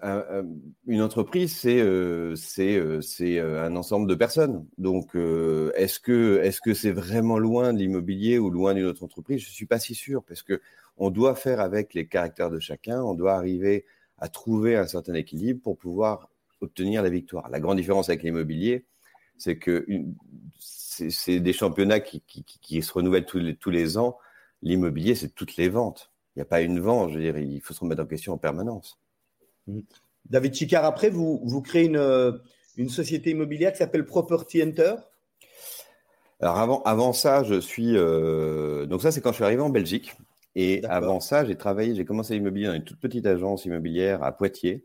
une 0.89 1.03
entreprise, 1.03 1.57
c'est 1.57 1.79
euh, 1.79 2.35
euh, 2.59 3.01
euh, 3.21 3.65
un 3.65 3.77
ensemble 3.77 4.09
de 4.09 4.17
personnes. 4.17 4.67
Donc, 4.77 5.15
euh, 5.15 5.71
est-ce 5.77 6.01
que 6.01 6.41
est-ce 6.43 6.61
que 6.61 6.75
c'est 6.75 6.91
vraiment 6.91 7.39
loin 7.39 7.73
de 7.73 7.79
l'immobilier 7.79 8.41
ou 8.41 8.51
loin 8.51 8.75
d'une 8.75 8.87
autre 8.87 9.05
entreprise? 9.05 9.41
Je 9.41 9.51
suis 9.51 9.67
pas 9.67 9.79
si 9.79 9.95
sûr 9.95 10.25
parce 10.25 10.43
que 10.43 10.61
on 10.97 11.11
doit 11.11 11.37
faire 11.37 11.61
avec 11.61 11.95
les 11.95 12.09
caractères 12.09 12.51
de 12.51 12.59
chacun. 12.59 13.01
On 13.01 13.15
doit 13.15 13.35
arriver 13.35 13.85
à 14.21 14.29
trouver 14.29 14.77
un 14.77 14.87
certain 14.87 15.15
équilibre 15.15 15.61
pour 15.63 15.77
pouvoir 15.77 16.29
obtenir 16.61 17.03
la 17.03 17.11
victoire. 17.11 17.49
La 17.49 17.61
grande 17.61 17.79
différence 17.79 18.09
avec 18.09 18.23
l'immobilier, 18.23 18.85
c'est 19.39 19.57
que 19.57 19.87
c'est 20.59 21.41
des 21.41 21.53
championnats 21.53 22.01
qui, 22.01 22.21
qui, 22.27 22.45
qui, 22.45 22.83
se 22.83 22.93
renouvellent 22.93 23.25
tous 23.25 23.39
les, 23.39 23.57
tous 23.57 23.71
les 23.71 23.97
ans. 23.97 24.19
L'immobilier, 24.63 25.15
c'est 25.15 25.35
toutes 25.35 25.57
les 25.57 25.71
ventes. 25.71 26.13
Il 26.37 26.39
n'y 26.39 26.43
a 26.43 26.47
pas 26.47 26.61
une 26.61 26.79
vente, 26.79 27.11
je 27.11 27.15
veux 27.19 27.23
dire, 27.23 27.39
il 27.39 27.61
faut 27.61 27.73
se 27.73 27.81
remettre 27.81 28.03
en 28.03 28.07
question 28.07 28.35
en 28.35 28.39
permanence. 28.39 28.99
Mmh. 29.67 29.81
David 30.29 30.55
Chicard, 30.55 30.85
après, 30.85 31.09
vous, 31.09 31.41
vous 31.45 31.63
créez 31.63 31.87
une, 31.87 32.41
une 32.77 32.89
société 32.89 33.31
immobilière 33.31 33.73
qui 33.73 33.79
s'appelle 33.79 34.05
Property 34.05 34.63
Enter. 34.63 34.95
Alors 36.41 36.59
avant, 36.59 36.83
avant 36.83 37.13
ça, 37.13 37.43
je 37.43 37.61
suis 37.61 37.97
euh, 37.97 38.87
donc 38.87 39.03
ça 39.03 39.13
c'est 39.13 39.21
quand 39.21 39.31
je 39.31 39.37
suis 39.37 39.45
arrivé 39.45 39.61
en 39.61 39.69
Belgique. 39.69 40.17
Et 40.57 40.85
avant 40.85 41.21
ça, 41.21 41.45
j'ai 41.45 41.57
travaillé, 41.57 41.95
j'ai 41.95 42.05
commencé 42.05 42.35
l'immobilier 42.35 42.67
dans 42.67 42.75
une 42.75 42.85
toute 42.85 43.01
petite 43.01 43.27
agence 43.27 43.65
immobilière 43.65 44.23
à 44.23 44.33
Poitiers 44.33 44.85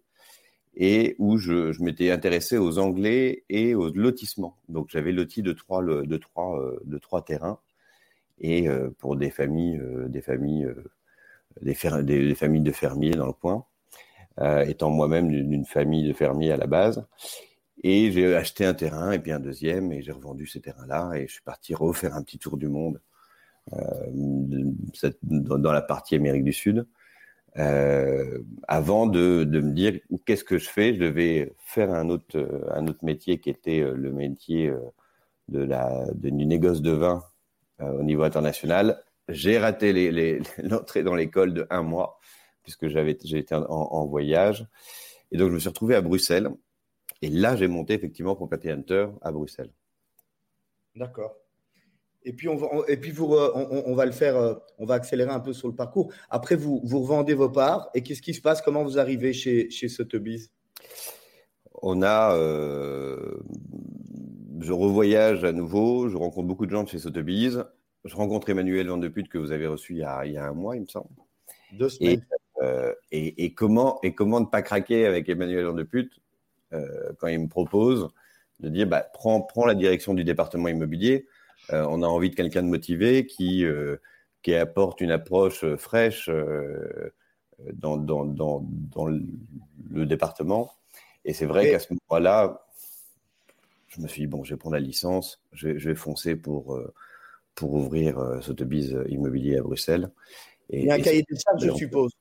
et 0.76 1.16
où 1.20 1.38
je, 1.38 1.72
je 1.72 1.82
m'étais 1.84 2.12
intéressé 2.12 2.58
aux 2.58 2.80
Anglais 2.80 3.44
et 3.50 3.76
aux 3.76 3.90
lotissements. 3.90 4.58
Donc 4.70 4.90
j'avais 4.90 5.12
loti 5.12 5.42
de 5.42 5.54
trois, 5.54 5.84
de 5.84 6.18
trois, 6.18 6.60
euh, 6.60 6.80
de 6.86 6.98
trois 6.98 7.24
terrains 7.24 7.60
et 8.40 8.68
euh, 8.68 8.90
pour 9.00 9.16
des 9.16 9.30
familles, 9.30 9.78
euh, 9.78 10.08
des 10.10 10.22
familles, 10.22 10.68
des, 11.62 11.74
des, 12.04 12.36
familles 12.36 12.62
de 12.62 12.72
fermiers 12.72 13.12
dans 13.12 13.28
le 13.28 13.34
coin, 13.34 13.66
étant 14.68 14.90
moi-même 14.90 15.32
d'une 15.32 15.66
famille 15.66 16.06
de 16.06 16.14
fermiers 16.14 16.52
à 16.52 16.58
la 16.58 16.68
base. 16.68 17.06
Et 17.84 18.12
j'ai 18.12 18.36
acheté 18.36 18.66
un 18.66 18.74
terrain 18.74 19.12
et 19.12 19.20
puis 19.20 19.32
un 19.32 19.40
deuxième 19.40 19.92
et 19.94 20.02
j'ai 20.02 20.12
revendu 20.12 20.48
ces 20.48 20.60
terrains-là 20.60 21.14
et 21.16 21.28
je 21.28 21.34
suis 21.34 21.44
parti 21.44 21.74
refaire 21.74 22.16
un 22.16 22.24
petit 22.24 22.40
tour 22.40 22.58
du 22.58 22.68
monde 22.68 23.00
euh, 23.74 24.06
dans 25.32 25.72
la 25.72 25.82
partie 25.82 26.16
Amérique 26.16 26.44
du 26.44 26.54
Sud. 26.54 26.86
euh, 27.58 28.40
avant 28.68 29.08
de, 29.08 29.46
de, 29.46 29.62
me 29.62 29.72
dire 29.72 30.00
qu'est-ce 30.26 30.44
que 30.44 30.58
je 30.58 30.70
fais. 30.70 30.94
Je 30.94 31.00
devais 31.00 31.54
faire 31.60 31.94
un 31.94 32.10
autre, 32.10 32.38
un 32.72 32.88
autre 32.88 33.04
métier 33.04 33.40
qui 33.40 33.50
était 33.50 33.80
le 33.80 34.12
métier 34.12 34.74
de 35.48 35.60
la, 35.60 36.06
de, 36.14 36.30
du 36.30 36.46
négoce 36.46 36.82
de 36.82 36.92
vin 36.92 37.24
au 37.80 38.04
niveau 38.04 38.24
international. 38.24 39.02
J'ai 39.30 39.58
raté 39.58 40.42
l'entrée 40.64 41.04
dans 41.04 41.16
l'école 41.16 41.54
de 41.54 41.66
un 41.70 41.82
mois 41.82 42.20
puisque 42.66 42.88
j'avais 42.88 43.12
été 43.12 43.56
en, 43.56 43.64
en, 43.70 44.06
voyage. 44.06 44.68
Et 45.32 45.38
donc, 45.38 45.50
je 45.50 45.54
me 45.54 45.60
suis 45.60 45.70
retrouvé 45.70 45.96
à 45.96 46.02
Bruxelles. 46.02 46.50
Et 47.22 47.30
là, 47.30 47.56
j'ai 47.56 47.68
monté 47.68 47.94
effectivement 47.94 48.36
Property 48.36 48.72
Hunter 48.72 49.08
à 49.22 49.32
Bruxelles. 49.32 49.72
D'accord. 50.96 51.36
Et 52.26 52.34
puis, 52.34 52.50
on 52.50 52.56
va, 52.56 52.68
et 52.88 52.98
puis 52.98 53.12
vous, 53.12 53.26
on, 53.34 53.84
on, 53.86 53.96
va 53.96 54.06
le 54.06 54.12
faire, 54.12 54.36
euh, 54.36 54.56
on 54.80 54.86
va 54.86 54.96
accélérer 54.96 55.32
un 55.32 55.40
peu 55.40 55.54
sur 55.54 55.68
le 55.68 55.76
parcours. 55.76 56.12
Après, 56.30 56.56
vous, 56.56 56.82
vous 56.84 57.00
revendez 57.02 57.36
vos 57.36 57.50
parts. 57.50 57.90
Et 57.94 58.02
qu'est-ce 58.02 58.22
qui 58.22 58.34
se 58.34 58.42
passe? 58.42 58.62
Comment 58.62 58.84
vous 58.84 58.98
arrivez 58.98 59.32
chez, 59.32 59.70
chez 59.70 59.88
Sotheby's? 59.88 60.52
On 61.82 62.02
a. 62.02 62.36
Euh, 62.36 63.38
je 64.60 64.74
revoyage 64.74 65.44
à 65.44 65.52
nouveau. 65.52 66.10
Je 66.10 66.18
rencontre 66.18 66.48
beaucoup 66.48 66.66
de 66.66 66.72
gens 66.72 66.84
de 66.84 66.90
chez 66.90 67.00
Sotheby's. 67.00 67.60
Je 68.06 68.16
rencontre 68.16 68.50
Emmanuel 68.50 68.88
Van 68.88 68.98
de 68.98 69.08
Put 69.08 69.28
que 69.30 69.38
vous 69.38 69.52
avez 69.52 69.68
reçu 69.68 69.94
il 69.94 70.00
y 70.00 70.04
a, 70.04 70.26
il 70.26 70.34
y 70.34 70.38
a 70.38 70.46
un 70.46 70.54
mois, 70.54 70.76
il 70.76 70.82
me 70.82 70.88
semble. 70.88 71.10
Deux 71.74 71.90
semaines. 71.90 72.26
Euh, 72.62 72.94
et, 73.12 73.44
et, 73.44 73.54
comment, 73.54 74.00
et 74.02 74.16
comment 74.16 74.40
ne 74.40 74.46
pas 74.46 74.62
craquer 74.62 75.06
avec 75.06 75.28
Emmanuel 75.28 75.66
Van 75.66 75.74
de 75.74 75.84
Put 75.84 76.10
euh, 76.74 77.12
quand 77.20 77.28
il 77.28 77.40
me 77.40 77.48
propose 77.48 78.10
de 78.60 78.70
dire 78.70 78.88
bah, 78.88 79.06
prends, 79.14 79.42
prends 79.42 79.66
la 79.66 79.76
direction 79.76 80.14
du 80.14 80.24
département 80.24 80.68
immobilier. 80.68 81.28
Euh, 81.72 81.86
on 81.90 82.04
a 82.04 82.08
envie 82.08 82.30
de 82.30 82.36
quelqu'un 82.36 82.64
de 82.64 82.68
motivé 82.68 83.26
qui, 83.26 83.66
euh, 83.66 83.98
qui 84.44 84.54
apporte 84.56 85.02
une 85.02 85.12
approche 85.12 85.66
fraîche 85.76 86.30
dans, 87.74 87.98
dans, 87.98 88.26
dans, 88.26 88.66
dans, 88.68 89.08
le 89.08 90.06
département. 90.06 90.72
Et 91.24 91.34
c'est 91.34 91.46
vrai 91.46 91.72
qu'à 91.72 91.80
ce 91.80 91.94
moment-là, 91.94 92.66
je 93.88 94.02
me 94.02 94.08
suis 94.08 94.22
dit, 94.22 94.28
bon, 94.28 94.44
je 94.44 94.54
vais 94.54 94.58
prendre 94.58 94.76
la 94.76 94.82
licence, 94.82 95.42
je 95.54 95.70
vais, 95.70 95.80
je 95.80 95.90
vais 95.90 95.96
foncer 95.96 96.36
pour, 96.36 96.80
pour 97.56 97.74
ouvrir 97.74 98.40
Sotheby's 98.42 98.94
Immobilier 99.08 99.58
à 99.58 99.62
Bruxelles. 99.62 100.12
Et, 100.70 100.82
Il 100.82 100.86
y 100.86 100.92
a 100.92 100.96
un 100.96 101.00
cahier 101.00 101.24
des 101.28 101.38
charges, 101.40 101.66
je 101.66 101.74
suppose. 101.76 102.12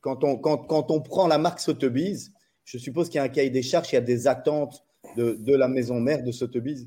Quand 0.00 0.22
on, 0.22 0.36
quand, 0.36 0.58
quand 0.58 0.90
on 0.90 1.00
prend 1.00 1.26
la 1.26 1.38
marque 1.38 1.60
Sotheby's, 1.60 2.30
je 2.64 2.78
suppose 2.78 3.08
qu'il 3.08 3.16
y 3.16 3.20
a 3.20 3.24
un 3.24 3.28
cahier 3.28 3.50
des 3.50 3.62
charges, 3.62 3.92
il 3.92 3.96
y 3.96 3.98
a 3.98 4.02
des 4.02 4.26
attentes 4.26 4.84
de, 5.16 5.32
de 5.32 5.54
la 5.54 5.68
maison 5.68 6.00
mère 6.00 6.22
de 6.22 6.32
Sotheby's. 6.32 6.86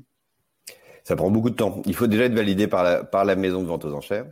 Ça 1.08 1.16
prend 1.16 1.30
beaucoup 1.30 1.48
de 1.48 1.54
temps. 1.54 1.80
Il 1.86 1.94
faut 1.94 2.06
déjà 2.06 2.24
être 2.24 2.34
validé 2.34 2.66
par 2.66 2.84
la, 2.84 3.02
par 3.02 3.24
la 3.24 3.34
maison 3.34 3.62
de 3.62 3.66
vente 3.66 3.82
aux 3.86 3.94
enchères. 3.94 4.30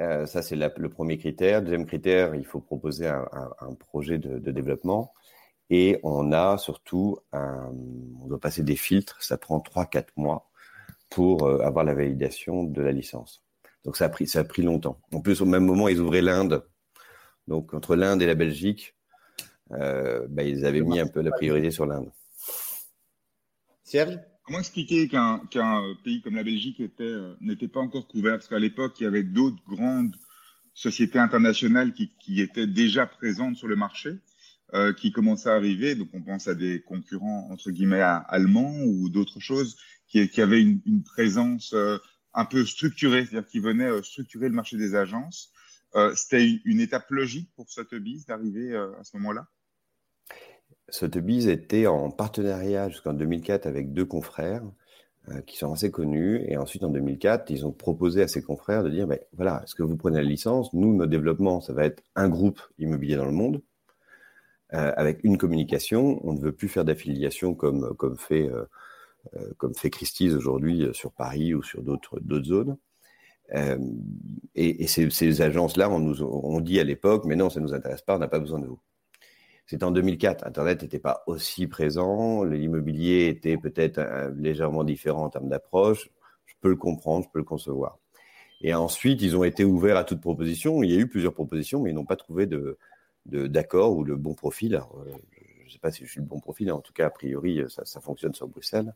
Euh, 0.00 0.24
ça, 0.24 0.40
c'est 0.40 0.56
le 0.56 0.88
premier 0.88 1.18
critère. 1.18 1.60
Deuxième 1.60 1.84
critère, 1.84 2.34
il 2.34 2.46
faut 2.46 2.60
proposer 2.60 3.06
un, 3.08 3.28
un, 3.30 3.50
un 3.60 3.74
projet 3.74 4.16
de, 4.16 4.38
de, 4.38 4.50
développement. 4.52 5.12
Et 5.68 6.00
on 6.02 6.32
a 6.32 6.56
surtout, 6.56 7.18
un, 7.30 7.74
on 8.22 8.26
doit 8.26 8.40
passer 8.40 8.62
des 8.62 8.74
filtres. 8.74 9.22
Ça 9.22 9.36
prend 9.36 9.58
3-4 9.58 10.06
mois 10.16 10.48
pour 11.10 11.46
euh, 11.46 11.58
avoir 11.58 11.84
la 11.84 11.92
validation 11.92 12.64
de 12.64 12.80
la 12.80 12.92
licence. 12.92 13.42
Donc 13.84 13.98
ça 13.98 14.06
a 14.06 14.08
pris, 14.08 14.26
ça 14.26 14.38
a 14.40 14.44
pris 14.44 14.62
longtemps. 14.62 14.98
En 15.12 15.20
plus, 15.20 15.42
au 15.42 15.46
même 15.46 15.66
moment, 15.66 15.88
ils 15.88 16.00
ouvraient 16.00 16.22
l'Inde. 16.22 16.66
Donc 17.48 17.74
entre 17.74 17.96
l'Inde 17.96 18.22
et 18.22 18.26
la 18.26 18.34
Belgique, 18.34 18.96
euh, 19.72 20.26
bah, 20.30 20.42
ils 20.42 20.64
avaient 20.64 20.80
mis 20.80 21.00
un 21.00 21.06
peu 21.06 21.20
la 21.20 21.32
priorité 21.32 21.70
sur 21.70 21.84
l'Inde. 21.84 22.10
Serge? 23.84 24.18
Comment 24.46 24.60
expliquer 24.60 25.08
qu'un 25.08 25.40
qu 25.50 25.58
pays 26.04 26.22
comme 26.22 26.36
la 26.36 26.44
Belgique 26.44 26.80
euh, 27.00 27.34
n'était 27.40 27.66
pas 27.66 27.80
encore 27.80 28.06
couvert? 28.06 28.34
Parce 28.34 28.46
qu'à 28.46 28.60
l'époque, 28.60 28.94
il 29.00 29.02
y 29.02 29.06
avait 29.06 29.24
d'autres 29.24 29.60
grandes 29.66 30.14
sociétés 30.72 31.18
internationales 31.18 31.92
qui, 31.92 32.12
qui, 32.20 32.40
étaient 32.40 32.68
déjà 32.68 33.06
présentes 33.06 33.56
sur 33.56 33.66
le 33.66 33.74
marché, 33.74 34.20
euh, 34.74 34.92
qui 34.92 35.10
commençaient 35.10 35.48
à 35.48 35.54
arriver. 35.54 35.96
Donc, 35.96 36.10
on 36.12 36.22
pense 36.22 36.46
à 36.46 36.54
des 36.54 36.80
concurrents, 36.82 37.48
entre 37.50 37.72
guillemets, 37.72 38.00
allemands 38.02 38.76
ou 38.84 39.08
d'autres 39.08 39.40
choses, 39.40 39.76
qui, 40.06 40.28
qui, 40.28 40.40
avaient 40.40 40.62
une, 40.62 40.80
une 40.86 41.02
présence 41.02 41.72
euh, 41.72 41.98
un 42.32 42.44
peu 42.44 42.64
structurée, 42.64 43.26
c'est-à-dire 43.26 43.48
qui 43.48 43.58
venaient 43.58 43.90
euh, 43.90 44.02
structurer 44.02 44.48
le 44.48 44.54
marché 44.54 44.76
des 44.76 44.94
agences. 44.94 45.50
Euh, 45.96 46.14
C'était 46.14 46.48
une, 46.48 46.60
une, 46.64 46.80
étape 46.80 47.10
logique 47.10 47.50
pour 47.56 47.68
Sotheby's 47.68 48.26
d'arriver 48.26 48.76
à 48.76 49.02
ce 49.02 49.16
moment-là? 49.16 49.48
Sotheby's 50.88 51.46
était 51.46 51.86
en 51.86 52.10
partenariat 52.10 52.88
jusqu'en 52.88 53.12
2004 53.12 53.66
avec 53.66 53.92
deux 53.92 54.04
confrères 54.04 54.62
euh, 55.28 55.40
qui 55.40 55.56
sont 55.56 55.72
assez 55.72 55.90
connus. 55.90 56.44
Et 56.46 56.56
ensuite, 56.56 56.84
en 56.84 56.90
2004, 56.90 57.50
ils 57.50 57.66
ont 57.66 57.72
proposé 57.72 58.22
à 58.22 58.28
ces 58.28 58.42
confrères 58.42 58.84
de 58.84 58.90
dire, 58.90 59.08
ben, 59.08 59.18
voilà, 59.32 59.62
est-ce 59.64 59.74
que 59.74 59.82
vous 59.82 59.96
prenez 59.96 60.18
la 60.18 60.22
licence? 60.22 60.72
Nous, 60.72 60.94
notre 60.94 61.10
développement, 61.10 61.60
ça 61.60 61.72
va 61.72 61.84
être 61.84 62.02
un 62.14 62.28
groupe 62.28 62.60
immobilier 62.78 63.16
dans 63.16 63.24
le 63.24 63.32
monde, 63.32 63.60
euh, 64.74 64.92
avec 64.96 65.24
une 65.24 65.38
communication. 65.38 66.20
On 66.26 66.32
ne 66.32 66.40
veut 66.40 66.52
plus 66.52 66.68
faire 66.68 66.84
d'affiliation 66.84 67.54
comme, 67.54 67.94
comme, 67.96 68.16
fait, 68.16 68.48
euh, 68.48 68.64
euh 69.36 69.52
comme 69.58 69.74
fait 69.74 69.90
aujourd'hui 70.32 70.88
sur 70.92 71.12
Paris 71.12 71.54
ou 71.54 71.62
sur 71.62 71.82
d'autres 71.82 72.20
zones. 72.44 72.76
Et, 74.54 74.86
ces 74.86 75.42
agences-là, 75.42 75.90
on 75.90 75.98
nous 75.98 76.22
on 76.22 76.60
dit 76.60 76.78
à 76.80 76.84
l'époque, 76.84 77.24
mais 77.26 77.36
non, 77.36 77.50
ça 77.50 77.60
ne 77.60 77.66
nous 77.66 77.74
intéresse 77.74 78.02
pas, 78.02 78.16
on 78.16 78.18
n'a 78.20 78.28
pas 78.28 78.40
besoin 78.40 78.60
de 78.60 78.66
vous. 78.66 78.80
C'était 79.66 79.84
en 79.84 79.90
2004. 79.90 80.46
Internet 80.46 80.82
n'était 80.82 80.98
pas 80.98 81.22
aussi 81.26 81.66
présent. 81.66 82.44
L'immobilier 82.44 83.28
était 83.28 83.56
peut-être 83.56 83.98
euh, 83.98 84.30
légèrement 84.36 84.84
différent 84.84 85.24
en 85.24 85.30
termes 85.30 85.48
d'approche. 85.48 86.10
Je 86.44 86.54
peux 86.60 86.68
le 86.68 86.76
comprendre, 86.76 87.24
je 87.24 87.30
peux 87.30 87.38
le 87.38 87.44
concevoir. 87.44 87.98
Et 88.62 88.74
ensuite, 88.74 89.20
ils 89.22 89.36
ont 89.36 89.44
été 89.44 89.64
ouverts 89.64 89.96
à 89.96 90.04
toute 90.04 90.20
proposition. 90.20 90.82
Il 90.82 90.90
y 90.90 90.96
a 90.96 91.00
eu 91.00 91.08
plusieurs 91.08 91.34
propositions, 91.34 91.82
mais 91.82 91.90
ils 91.90 91.94
n'ont 91.94 92.04
pas 92.04 92.16
trouvé 92.16 92.46
de, 92.46 92.78
d'accord 93.26 93.96
ou 93.96 94.04
le 94.04 94.16
bon 94.16 94.34
profil. 94.34 94.76
Euh, 94.76 95.10
je 95.62 95.66
ne 95.66 95.70
sais 95.70 95.78
pas 95.78 95.90
si 95.90 96.06
je 96.06 96.10
suis 96.10 96.20
le 96.20 96.26
bon 96.26 96.40
profil, 96.40 96.70
en 96.72 96.80
tout 96.80 96.92
cas, 96.92 97.06
a 97.06 97.10
priori, 97.10 97.62
ça, 97.68 97.84
ça 97.84 98.00
fonctionne 98.00 98.34
sur 98.34 98.48
Bruxelles 98.48 98.94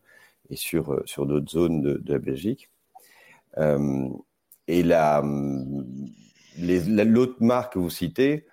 et 0.48 0.56
sur, 0.56 0.92
euh, 0.92 1.02
sur 1.04 1.26
d'autres 1.26 1.50
zones 1.50 1.82
de, 1.82 1.94
de, 1.94 2.12
la 2.12 2.18
Belgique. 2.18 2.70
Euh, 3.58 4.08
et 4.68 4.84
l'autre 6.56 7.36
marque 7.40 7.74
que 7.74 7.78
vous 7.80 7.90
citez, 7.90 8.46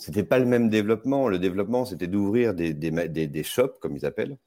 c'était 0.00 0.24
pas 0.24 0.38
le 0.38 0.46
même 0.46 0.70
développement. 0.70 1.28
Le 1.28 1.38
développement, 1.38 1.84
c'était 1.84 2.06
d'ouvrir 2.06 2.54
des, 2.54 2.72
des, 2.72 2.90
des, 3.08 3.26
des, 3.26 3.42
shops, 3.42 3.78
comme 3.80 3.96
ils 3.96 4.06
appellent, 4.06 4.38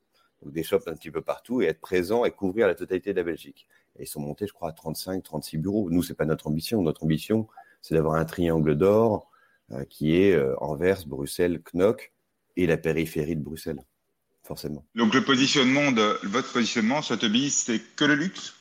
donc 0.41 0.51
des 0.51 0.63
shops 0.63 0.87
un 0.87 0.95
petit 0.95 1.11
peu 1.11 1.21
partout 1.21 1.61
et 1.61 1.65
être 1.65 1.79
présent 1.79 2.25
et 2.25 2.31
couvrir 2.31 2.67
la 2.67 2.75
totalité 2.75 3.11
de 3.11 3.17
la 3.17 3.23
Belgique. 3.23 3.67
Et 3.97 4.03
ils 4.03 4.07
sont 4.07 4.19
montés, 4.19 4.47
je 4.47 4.53
crois, 4.53 4.69
à 4.69 4.73
35, 4.73 5.23
36 5.23 5.57
bureaux. 5.59 5.89
Nous, 5.91 6.01
c'est 6.01 6.15
pas 6.15 6.25
notre 6.25 6.47
ambition. 6.47 6.81
Notre 6.81 7.03
ambition, 7.03 7.47
c'est 7.81 7.93
d'avoir 7.93 8.15
un 8.15 8.25
triangle 8.25 8.75
d'or 8.75 9.29
euh, 9.71 9.85
qui 9.85 10.15
est 10.15 10.33
euh, 10.33 10.55
Anvers, 10.59 11.05
Bruxelles, 11.05 11.61
Knock 11.73 12.11
et 12.57 12.65
la 12.65 12.77
périphérie 12.77 13.35
de 13.35 13.43
Bruxelles, 13.43 13.83
forcément. 14.41 14.83
Donc 14.95 15.13
le 15.13 15.23
positionnement 15.23 15.91
de 15.91 16.17
votre 16.27 16.51
positionnement, 16.51 17.03
Sotheby's, 17.03 17.65
c'est 17.65 17.79
que 17.95 18.05
le 18.05 18.15
luxe? 18.15 18.55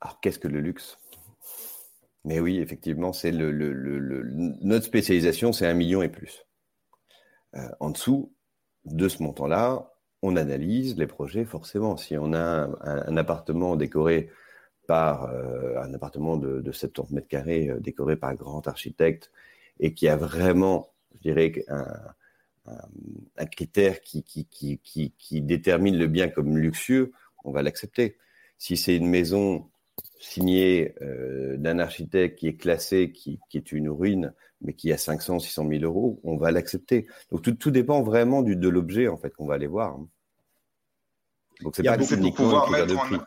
Alors 0.00 0.20
qu'est-ce 0.20 0.38
que 0.38 0.48
le 0.48 0.60
luxe? 0.60 0.96
Mais 2.24 2.40
oui, 2.40 2.58
effectivement, 2.58 3.12
c'est 3.12 3.32
notre 3.32 4.84
spécialisation, 4.84 5.52
c'est 5.52 5.66
un 5.66 5.74
million 5.74 6.02
et 6.02 6.08
plus. 6.08 6.46
Euh, 7.56 7.68
en 7.80 7.90
dessous 7.90 8.32
de 8.84 9.08
ce 9.08 9.22
montant-là, 9.22 9.92
on 10.22 10.36
analyse 10.36 10.96
les 10.96 11.06
projets 11.06 11.44
forcément. 11.44 11.96
Si 11.96 12.16
on 12.18 12.34
a 12.34 12.68
un, 12.82 13.16
appartement 13.16 13.74
décoré 13.76 14.28
par 14.86 15.30
euh, 15.30 15.80
un 15.80 15.94
appartement 15.94 16.36
de, 16.36 16.60
de 16.60 16.72
70 16.72 17.14
mètres 17.14 17.28
carrés 17.28 17.70
euh, 17.70 17.80
décoré 17.80 18.16
par 18.16 18.30
un 18.30 18.34
grand 18.34 18.66
architecte 18.68 19.32
et 19.78 19.94
qui 19.94 20.06
a 20.08 20.16
vraiment, 20.16 20.92
je 21.14 21.20
dirais, 21.20 21.64
un, 21.68 21.86
critère 23.46 24.00
qui 24.02 25.40
détermine 25.42 25.96
le 25.96 26.06
bien 26.06 26.28
comme 26.28 26.58
luxueux, 26.58 27.12
on 27.44 27.50
va 27.50 27.62
l'accepter. 27.62 28.18
Si 28.58 28.76
c'est 28.76 28.94
une 28.94 29.08
maison 29.08 29.70
signé 30.20 30.94
euh, 31.00 31.56
d'un 31.56 31.78
architecte 31.78 32.38
qui 32.38 32.46
est 32.46 32.56
classé, 32.56 33.10
qui, 33.10 33.40
qui, 33.48 33.56
est 33.56 33.72
une 33.72 33.88
ruine, 33.88 34.34
mais 34.60 34.74
qui 34.74 34.92
a 34.92 34.98
500, 34.98 35.38
600 35.38 35.66
000 35.68 35.82
euros, 35.82 36.20
on 36.22 36.36
va 36.36 36.50
l'accepter. 36.50 37.06
Donc 37.32 37.42
tout, 37.42 37.52
tout, 37.52 37.70
dépend 37.70 38.02
vraiment 38.02 38.42
du, 38.42 38.54
de 38.54 38.68
l'objet 38.68 39.08
en 39.08 39.16
fait 39.16 39.30
qu'on 39.30 39.46
va 39.46 39.54
aller 39.54 39.66
voir. 39.66 39.98
Donc 41.62 41.74
c'est 41.74 41.82
pas 41.82 41.96
prix. 41.96 43.16
En... 43.16 43.24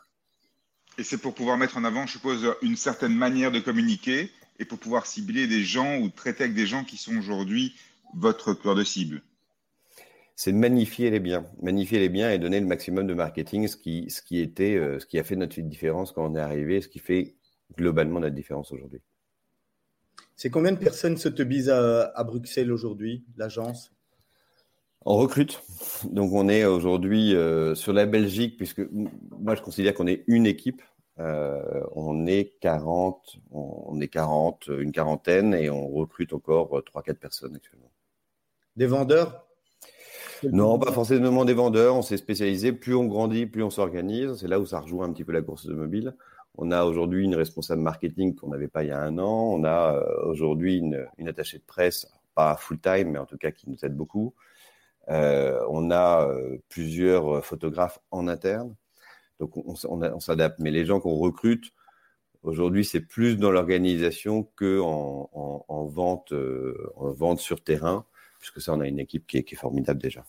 Et 1.00 1.04
c'est 1.04 1.18
pour 1.18 1.34
pouvoir 1.34 1.58
mettre 1.58 1.78
en 1.78 1.84
avant, 1.84 2.06
je 2.06 2.14
suppose, 2.14 2.56
une 2.62 2.76
certaine 2.76 3.16
manière 3.16 3.52
de 3.52 3.60
communiquer 3.60 4.30
et 4.60 4.66
pour 4.66 4.78
pouvoir 4.78 5.08
cibler 5.08 5.48
des 5.48 5.64
gens 5.64 5.98
ou 5.98 6.10
traiter 6.10 6.44
avec 6.44 6.56
des 6.56 6.68
gens 6.68 6.84
qui 6.84 6.98
sont 6.98 7.18
aujourd'hui 7.18 7.76
votre 8.14 8.54
cœur 8.54 8.76
de 8.76 8.84
cible 8.84 9.24
c'est 10.36 10.52
de 10.52 10.58
magnifier 10.58 11.10
les 11.10 11.20
biens, 11.20 11.46
magnifier 11.62 12.00
les 12.00 12.10
biens 12.10 12.32
et 12.32 12.40
donner 12.40 12.60
le 12.60 12.66
maximum 12.66 13.06
de 13.06 13.13
marketing, 13.13 13.68
ce 13.68 13.78
qui, 13.78 14.10
ce 14.10 14.22
qui 14.22 14.40
était, 14.40 14.75
euh, 14.75 15.00
ce 15.00 15.06
qui 15.06 15.20
a 15.20 15.24
fait 15.24 15.36
notre 15.36 15.60
différence 15.62 16.12
quand 16.12 16.25
on 16.25 16.36
est 16.36 16.40
arrivé, 16.40 16.82
ce 16.82 16.88
qui 16.88 17.00
fait 17.00 17.36
globalement 17.78 18.20
notre 18.20 18.36
différence 18.36 18.72
aujourd'hui. 18.72 19.02
C'est 20.36 20.50
combien 20.50 20.72
de 20.72 20.80
personnes 20.80 21.18
se 21.18 21.30
te 21.30 21.70
à, 21.70 22.12
à 22.16 22.24
Bruxelles 22.24 22.72
aujourd'hui, 22.72 23.24
l'agence? 23.38 23.92
On 25.06 25.18
recrute. 25.18 25.62
Donc 26.06 26.32
on 26.34 26.50
est 26.50 26.66
aujourd'hui 26.66 27.36
euh, 27.36 27.75
sur 27.75 27.94
la 27.94 28.06
Belgique, 28.06 28.58
puisque 28.58 28.82
moi 28.92 29.54
je 29.54 29.62
considère 29.62 29.94
qu'on 29.94 30.08
est 30.08 30.24
une 30.28 30.48
équipe. 30.48 30.82
on 31.18 32.25
est 32.25 32.58
40, 32.60 33.38
on 33.52 34.02
est 34.02 34.08
40, 34.08 34.70
une 34.80 34.92
quarantaine 34.92 35.54
et 35.54 35.70
on 35.70 35.88
recrute 35.90 36.34
encore 36.34 36.82
3-4 36.82 37.13
personnes 37.16 37.56
actuellement. 37.56 37.92
Des 38.75 38.88
vendeurs? 38.88 39.46
Non, 40.52 40.80
pas 40.80 40.92
forcément 40.92 41.46
des 41.46 41.54
vendeurs. 41.54 41.96
On 41.96 42.02
s'est 42.02 42.18
spécialisé. 42.18 42.74
Plus 42.74 42.96
on 42.96 43.06
grandit, 43.06 43.46
plus 43.46 43.64
on 43.64 43.70
s'organise. 43.70 44.36
C'est 44.36 44.48
là 44.48 44.60
où 44.60 44.66
ça 44.66 44.80
rejoint 44.80 45.08
un 45.08 45.14
petit 45.14 45.24
peu 45.24 45.32
la 45.32 45.42
course 45.42 45.66
de 45.66 45.74
mobile. 45.74 46.16
On 46.56 46.72
a 46.72 46.84
aujourd'hui 46.84 47.24
une 47.24 47.36
responsable 47.36 47.82
marketing 47.82 48.36
qu'on 48.36 48.50
n'avait 48.50 48.68
pas 48.68 48.84
il 48.84 48.90
y 48.90 48.92
a 48.92 49.00
un 49.00 49.18
an. 49.18 49.54
On 49.54 49.64
a 49.64 49.96
euh, 49.96 50.26
aujourd'hui 50.26 50.78
une, 50.78 51.28
attachée 51.28 51.58
de 51.58 51.64
presse, 51.64 52.08
pas 52.36 52.56
full-time, 52.58 53.12
mais 53.12 53.20
en 53.20 53.26
tout 53.26 53.38
cas 53.38 53.52
qui 53.52 53.70
nous 53.70 53.84
aide 53.84 53.96
beaucoup. 53.96 54.34
Euh, 55.10 55.60
on 55.70 55.92
a 55.92 56.28
euh, 56.28 56.58
plusieurs 56.70 57.44
photographes 57.44 58.00
en 58.12 58.28
interne. 58.28 58.76
Donc 59.40 59.58
on, 59.58 60.20
s'adapte. 60.20 60.60
Mais 60.60 60.72
les 60.72 60.86
gens 60.86 61.00
qu'on 61.00 61.16
recrute, 61.16 61.72
aujourd'hui, 62.44 62.86
c'est 62.86 63.02
plus 63.02 63.38
dans 63.38 63.52
l'organisation 63.52 64.48
qu'en 64.56 65.30
en, 65.34 65.86
vente, 65.86 66.34
en 66.96 67.12
vente 67.12 67.40
sur 67.40 67.62
terrain 67.64 68.06
puisque 68.44 68.60
ça, 68.60 68.74
on 68.74 68.82
a 68.82 68.88
une 68.88 69.00
équipe 69.00 69.26
qui 69.26 69.38
est, 69.38 69.56
formidable 69.56 70.02
déjà. 70.02 70.26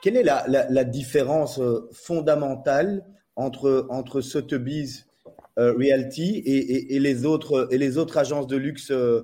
quelle 0.00 0.16
est 0.16 0.22
la, 0.22 0.84
différence 0.84 1.58
euh, 1.60 1.86
fondamentale 1.92 3.04
entre, 3.36 3.86
entre 3.90 4.22
Sotheby's 4.22 5.06
euh, 5.58 5.74
Realty 5.74 6.42
et, 6.46 6.98
les 6.98 7.26
autres, 7.26 7.68
et 7.70 7.76
les 7.76 7.98
autres 7.98 8.16
agences 8.16 8.46
de 8.46 8.56
luxe 8.56 8.90
euh, 8.90 9.22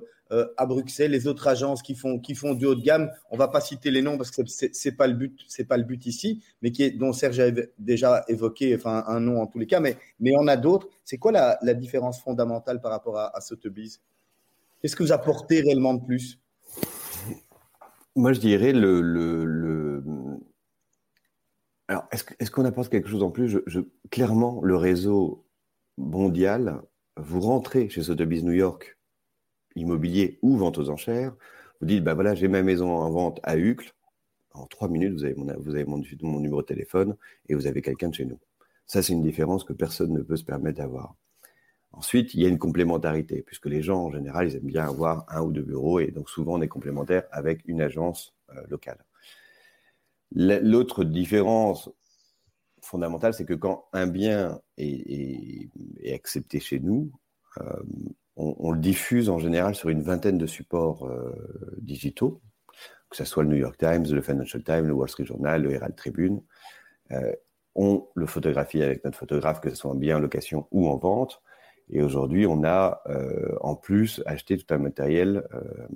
à 0.57 0.67
Bruxelles, 0.67 1.09
les 1.09 1.25
autres 1.25 1.47
agences 1.47 1.81
qui 1.81 1.95
font, 1.95 2.19
qui 2.19 2.35
font 2.35 2.53
du 2.53 2.67
haut 2.67 2.75
de 2.75 2.83
gamme? 2.83 3.09
On 3.31 3.37
va 3.37 3.47
pas 3.47 3.61
citer 3.61 3.89
les 3.89 4.03
noms 4.03 4.17
parce 4.17 4.29
que 4.29 4.45
c'est 4.45 4.71
n'est 4.85 4.91
pas, 4.91 5.07
le 5.07 5.15
but, 5.15 5.35
pas 5.67 5.77
le 5.77 5.83
but 5.83 6.05
ici, 6.05 6.43
mais 6.61 6.71
qui 6.71 6.83
est, 6.83 6.91
dont 6.91 7.13
Serge 7.13 7.39
a 7.39 7.49
déjà 7.79 8.23
évoqué 8.27 8.75
enfin, 8.75 9.05
un 9.07 9.19
nom 9.19 9.41
en 9.41 9.47
tous 9.47 9.57
les 9.57 9.65
cas, 9.65 9.79
mais, 9.79 9.97
mais 10.19 10.33
on 10.37 10.47
a 10.47 10.55
d'autres. 10.55 10.87
C'est 11.03 11.17
quoi 11.17 11.31
la, 11.31 11.73
différence 11.73 12.21
fondamentale 12.21 12.79
par 12.79 12.91
rapport 12.91 13.17
à, 13.17 13.35
à 13.35 13.39
Qu'est-ce 13.41 14.95
que 14.95 15.01
vous 15.01 15.11
apportez 15.11 15.61
réellement 15.61 15.95
de 15.95 16.05
plus? 16.05 16.37
Moi, 18.15 18.33
je 18.33 18.39
dirais 18.39 18.73
le. 18.73 19.01
le, 19.01 20.03
Alors, 21.87 22.07
est-ce, 22.11 22.51
qu'on 22.51 22.65
apporte 22.65 22.89
quelque 22.89 23.09
chose 23.09 23.23
en 23.23 23.31
plus? 23.31 23.61
Je, 23.65 23.79
Clairement, 24.09 24.61
le 24.63 24.75
réseau 24.75 25.45
mondial, 25.97 26.81
vous 27.17 27.39
rentrez 27.41 27.89
chez 27.89 28.03
Sotheby's 28.03 28.43
New 28.43 28.53
York, 28.53 28.97
immobilier 29.75 30.39
ou 30.41 30.57
vente 30.57 30.77
aux 30.77 30.89
enchères, 30.89 31.35
vous 31.79 31.87
dites, 31.87 32.03
bah 32.03 32.13
voilà, 32.13 32.35
j'ai 32.35 32.47
ma 32.47 32.61
maison 32.61 32.91
en 32.91 33.09
vente 33.09 33.39
à 33.43 33.57
Uccle. 33.57 33.93
En 34.53 34.65
trois 34.67 34.89
minutes, 34.89 35.13
vous 35.13 35.23
avez, 35.23 35.33
mon, 35.33 35.45
vous 35.59 35.75
avez 35.75 35.85
mon 35.85 35.99
numéro 36.39 36.61
de 36.61 36.67
téléphone 36.67 37.15
et 37.47 37.55
vous 37.55 37.67
avez 37.67 37.81
quelqu'un 37.81 38.09
de 38.09 38.15
chez 38.15 38.25
nous. 38.25 38.39
Ça, 38.85 39.01
c'est 39.01 39.13
une 39.13 39.23
différence 39.23 39.63
que 39.63 39.73
personne 39.73 40.11
ne 40.11 40.21
peut 40.21 40.35
se 40.35 40.43
permettre 40.43 40.77
d'avoir. 40.79 41.15
Ensuite, 41.93 42.33
il 42.33 42.41
y 42.41 42.45
a 42.45 42.49
une 42.49 42.59
complémentarité, 42.59 43.41
puisque 43.41 43.65
les 43.65 43.81
gens, 43.81 44.05
en 44.05 44.11
général, 44.11 44.47
ils 44.47 44.55
aiment 44.55 44.63
bien 44.63 44.85
avoir 44.85 45.25
un 45.27 45.41
ou 45.41 45.51
deux 45.51 45.61
bureaux, 45.61 45.99
et 45.99 46.11
donc 46.11 46.29
souvent 46.29 46.53
on 46.53 46.61
est 46.61 46.69
complémentaire 46.69 47.23
avec 47.31 47.61
une 47.65 47.81
agence 47.81 48.33
euh, 48.51 48.61
locale. 48.69 49.03
L'autre 50.33 51.03
différence 51.03 51.89
fondamentale, 52.81 53.33
c'est 53.33 53.43
que 53.43 53.53
quand 53.53 53.85
un 53.91 54.07
bien 54.07 54.61
est, 54.77 55.69
accepté 56.13 56.61
chez 56.61 56.79
nous, 56.79 57.11
euh, 57.59 57.83
on, 58.37 58.71
le 58.71 58.79
diffuse 58.79 59.29
en 59.29 59.39
général 59.39 59.75
sur 59.75 59.89
une 59.89 60.01
vingtaine 60.01 60.37
de 60.37 60.47
supports 60.47 61.05
euh, 61.05 61.35
digitaux, 61.81 62.41
que 63.09 63.17
ce 63.17 63.25
soit 63.25 63.43
le 63.43 63.49
New 63.49 63.57
York 63.57 63.77
Times, 63.77 64.05
le 64.09 64.21
Financial 64.21 64.63
Times, 64.63 64.87
le 64.87 64.93
Wall 64.93 65.09
Street 65.09 65.25
Journal, 65.25 65.61
le 65.63 65.71
Herald 65.73 65.97
Tribune. 65.97 66.41
on 67.75 68.07
le 68.15 68.25
photographie 68.25 68.81
avec 68.81 69.03
notre 69.03 69.17
photographe, 69.17 69.59
que 69.59 69.69
ce 69.69 69.75
soit 69.75 69.91
en 69.91 69.95
bien 69.95 70.15
en 70.15 70.19
location 70.21 70.67
ou 70.71 70.87
en 70.87 70.95
vente. 70.95 71.41
Et 71.91 72.01
aujourd'hui, 72.01 72.47
on 72.47 72.63
a 72.63 73.01
euh, 73.07 73.55
en 73.59 73.75
plus 73.75 74.23
acheté 74.25 74.57
tout 74.57 74.73
un 74.73 74.77
matériel 74.77 75.43
euh, 75.53 75.87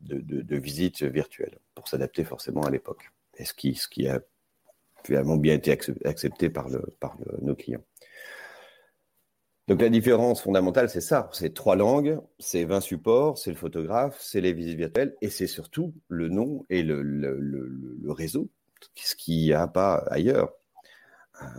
de, 0.00 0.42
de, 0.42 0.56
visite 0.56 1.02
virtuelle 1.02 1.58
pour 1.74 1.88
s'adapter 1.88 2.24
forcément 2.24 2.62
à 2.62 2.70
l'époque. 2.70 3.10
Et 3.36 3.44
ce 3.44 3.54
qui, 3.54 4.08
a 4.08 4.20
finalement 5.04 5.36
bien 5.36 5.54
été 5.54 5.70
accepté 6.04 6.50
par, 6.50 6.68
le, 6.68 6.82
par 7.00 7.16
nos 7.40 7.54
clients. 7.54 7.84
Donc 9.68 9.80
la 9.80 9.88
différence 9.88 10.42
fondamentale, 10.42 10.90
c'est 10.90 11.00
ça. 11.00 11.30
C'est 11.32 11.54
trois 11.54 11.76
langues, 11.76 12.20
c'est 12.38 12.64
20 12.64 12.80
supports, 12.80 13.38
c'est 13.38 13.50
le 13.50 13.56
photographe, 13.56 14.18
c'est 14.20 14.40
les 14.40 14.52
visites 14.52 14.76
virtuelles 14.76 15.16
et 15.22 15.30
c'est 15.30 15.46
surtout 15.46 15.94
le 16.08 16.28
nom 16.28 16.66
et 16.68 16.82
le, 16.82 17.02
le 17.02 18.12
réseau, 18.12 18.50
ce 18.94 19.14
qu'il 19.14 19.38
n'y 19.38 19.52
a 19.52 19.66
pas 19.66 19.96
ailleurs. 20.10 20.52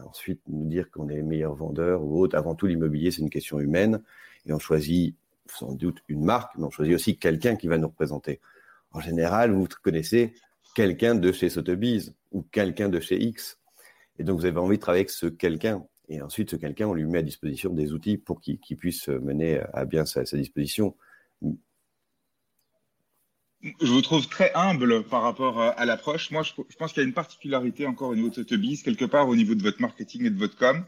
Ensuite, 0.08 0.42
nous 0.48 0.66
dire 0.66 0.90
qu'on 0.90 1.10
est 1.10 1.22
meilleur 1.22 1.54
vendeur 1.54 2.04
ou 2.04 2.20
autre. 2.20 2.38
Avant 2.38 2.56
tout, 2.56 2.66
l'immobilier, 2.66 3.12
c'est 3.12 3.22
une 3.22 3.30
question 3.30 3.60
humaine. 3.60 4.02
Et 4.46 4.54
on 4.54 4.60
choisit 4.60 5.16
sans 5.48 5.74
doute 5.74 6.02
une 6.08 6.24
marque, 6.24 6.56
mais 6.58 6.64
on 6.64 6.72
choisit 6.72 6.96
aussi 6.96 7.18
quelqu'un 7.18 7.56
qui 7.56 7.68
va 7.68 7.78
nous 7.78 7.88
représenter. 7.88 8.40
En 8.92 9.00
général, 9.00 9.52
vous 9.52 9.68
connaissez 9.84 10.34
quelqu'un 10.76 11.16
de 11.16 11.32
chez 11.32 11.50
Sotheby's 11.50 12.14
ou 12.32 12.44
quelqu'un 12.52 12.90
de 12.90 13.00
chez 13.00 13.22
X. 13.22 13.60
Et 14.18 14.24
donc, 14.24 14.40
vous 14.40 14.46
avez 14.46 14.58
envie 14.58 14.78
de 14.78 14.82
travailler 14.82 15.02
avec 15.02 15.10
ce 15.10 15.28
quelqu'un. 15.28 15.86
Et 16.08 16.22
ensuite, 16.22 16.52
ce 16.52 16.56
quelqu'un, 16.56 16.88
on 16.88 16.94
lui 16.94 17.06
met 17.06 17.20
à 17.20 17.24
disposition 17.24 17.74
des 17.74 17.92
outils 17.92 18.18
pour 18.18 18.40
qu'il 18.40 18.60
puisse 18.78 19.08
mener 19.10 19.62
à 19.74 19.86
bien 19.86 20.06
sa 20.06 20.24
disposition 20.24 20.96
je 23.82 23.88
vous 23.88 24.02
trouve 24.02 24.28
très 24.28 24.52
humble 24.54 25.04
par 25.04 25.24
rapport 25.24 25.60
à 25.60 25.86
l'approche. 25.86 26.30
Moi, 26.32 26.44
je, 26.44 26.52
pense 26.78 26.94
qu'il 26.94 27.02
y 27.02 27.06
a 27.06 27.08
une 27.08 27.14
particularité 27.14 27.86
encore 27.88 28.10
au 28.10 28.16
niveau 28.16 28.30
de 28.30 28.36
Sotheby's, 28.36 28.84
quelque 28.84 29.06
part 29.06 29.28
au 29.28 29.36
niveau 29.36 29.56
de 29.56 29.64
votre 29.64 29.82
marketing 29.82 30.26
et 30.26 30.30
de 30.30 30.38
votre 30.38 30.56
com. 30.56 30.84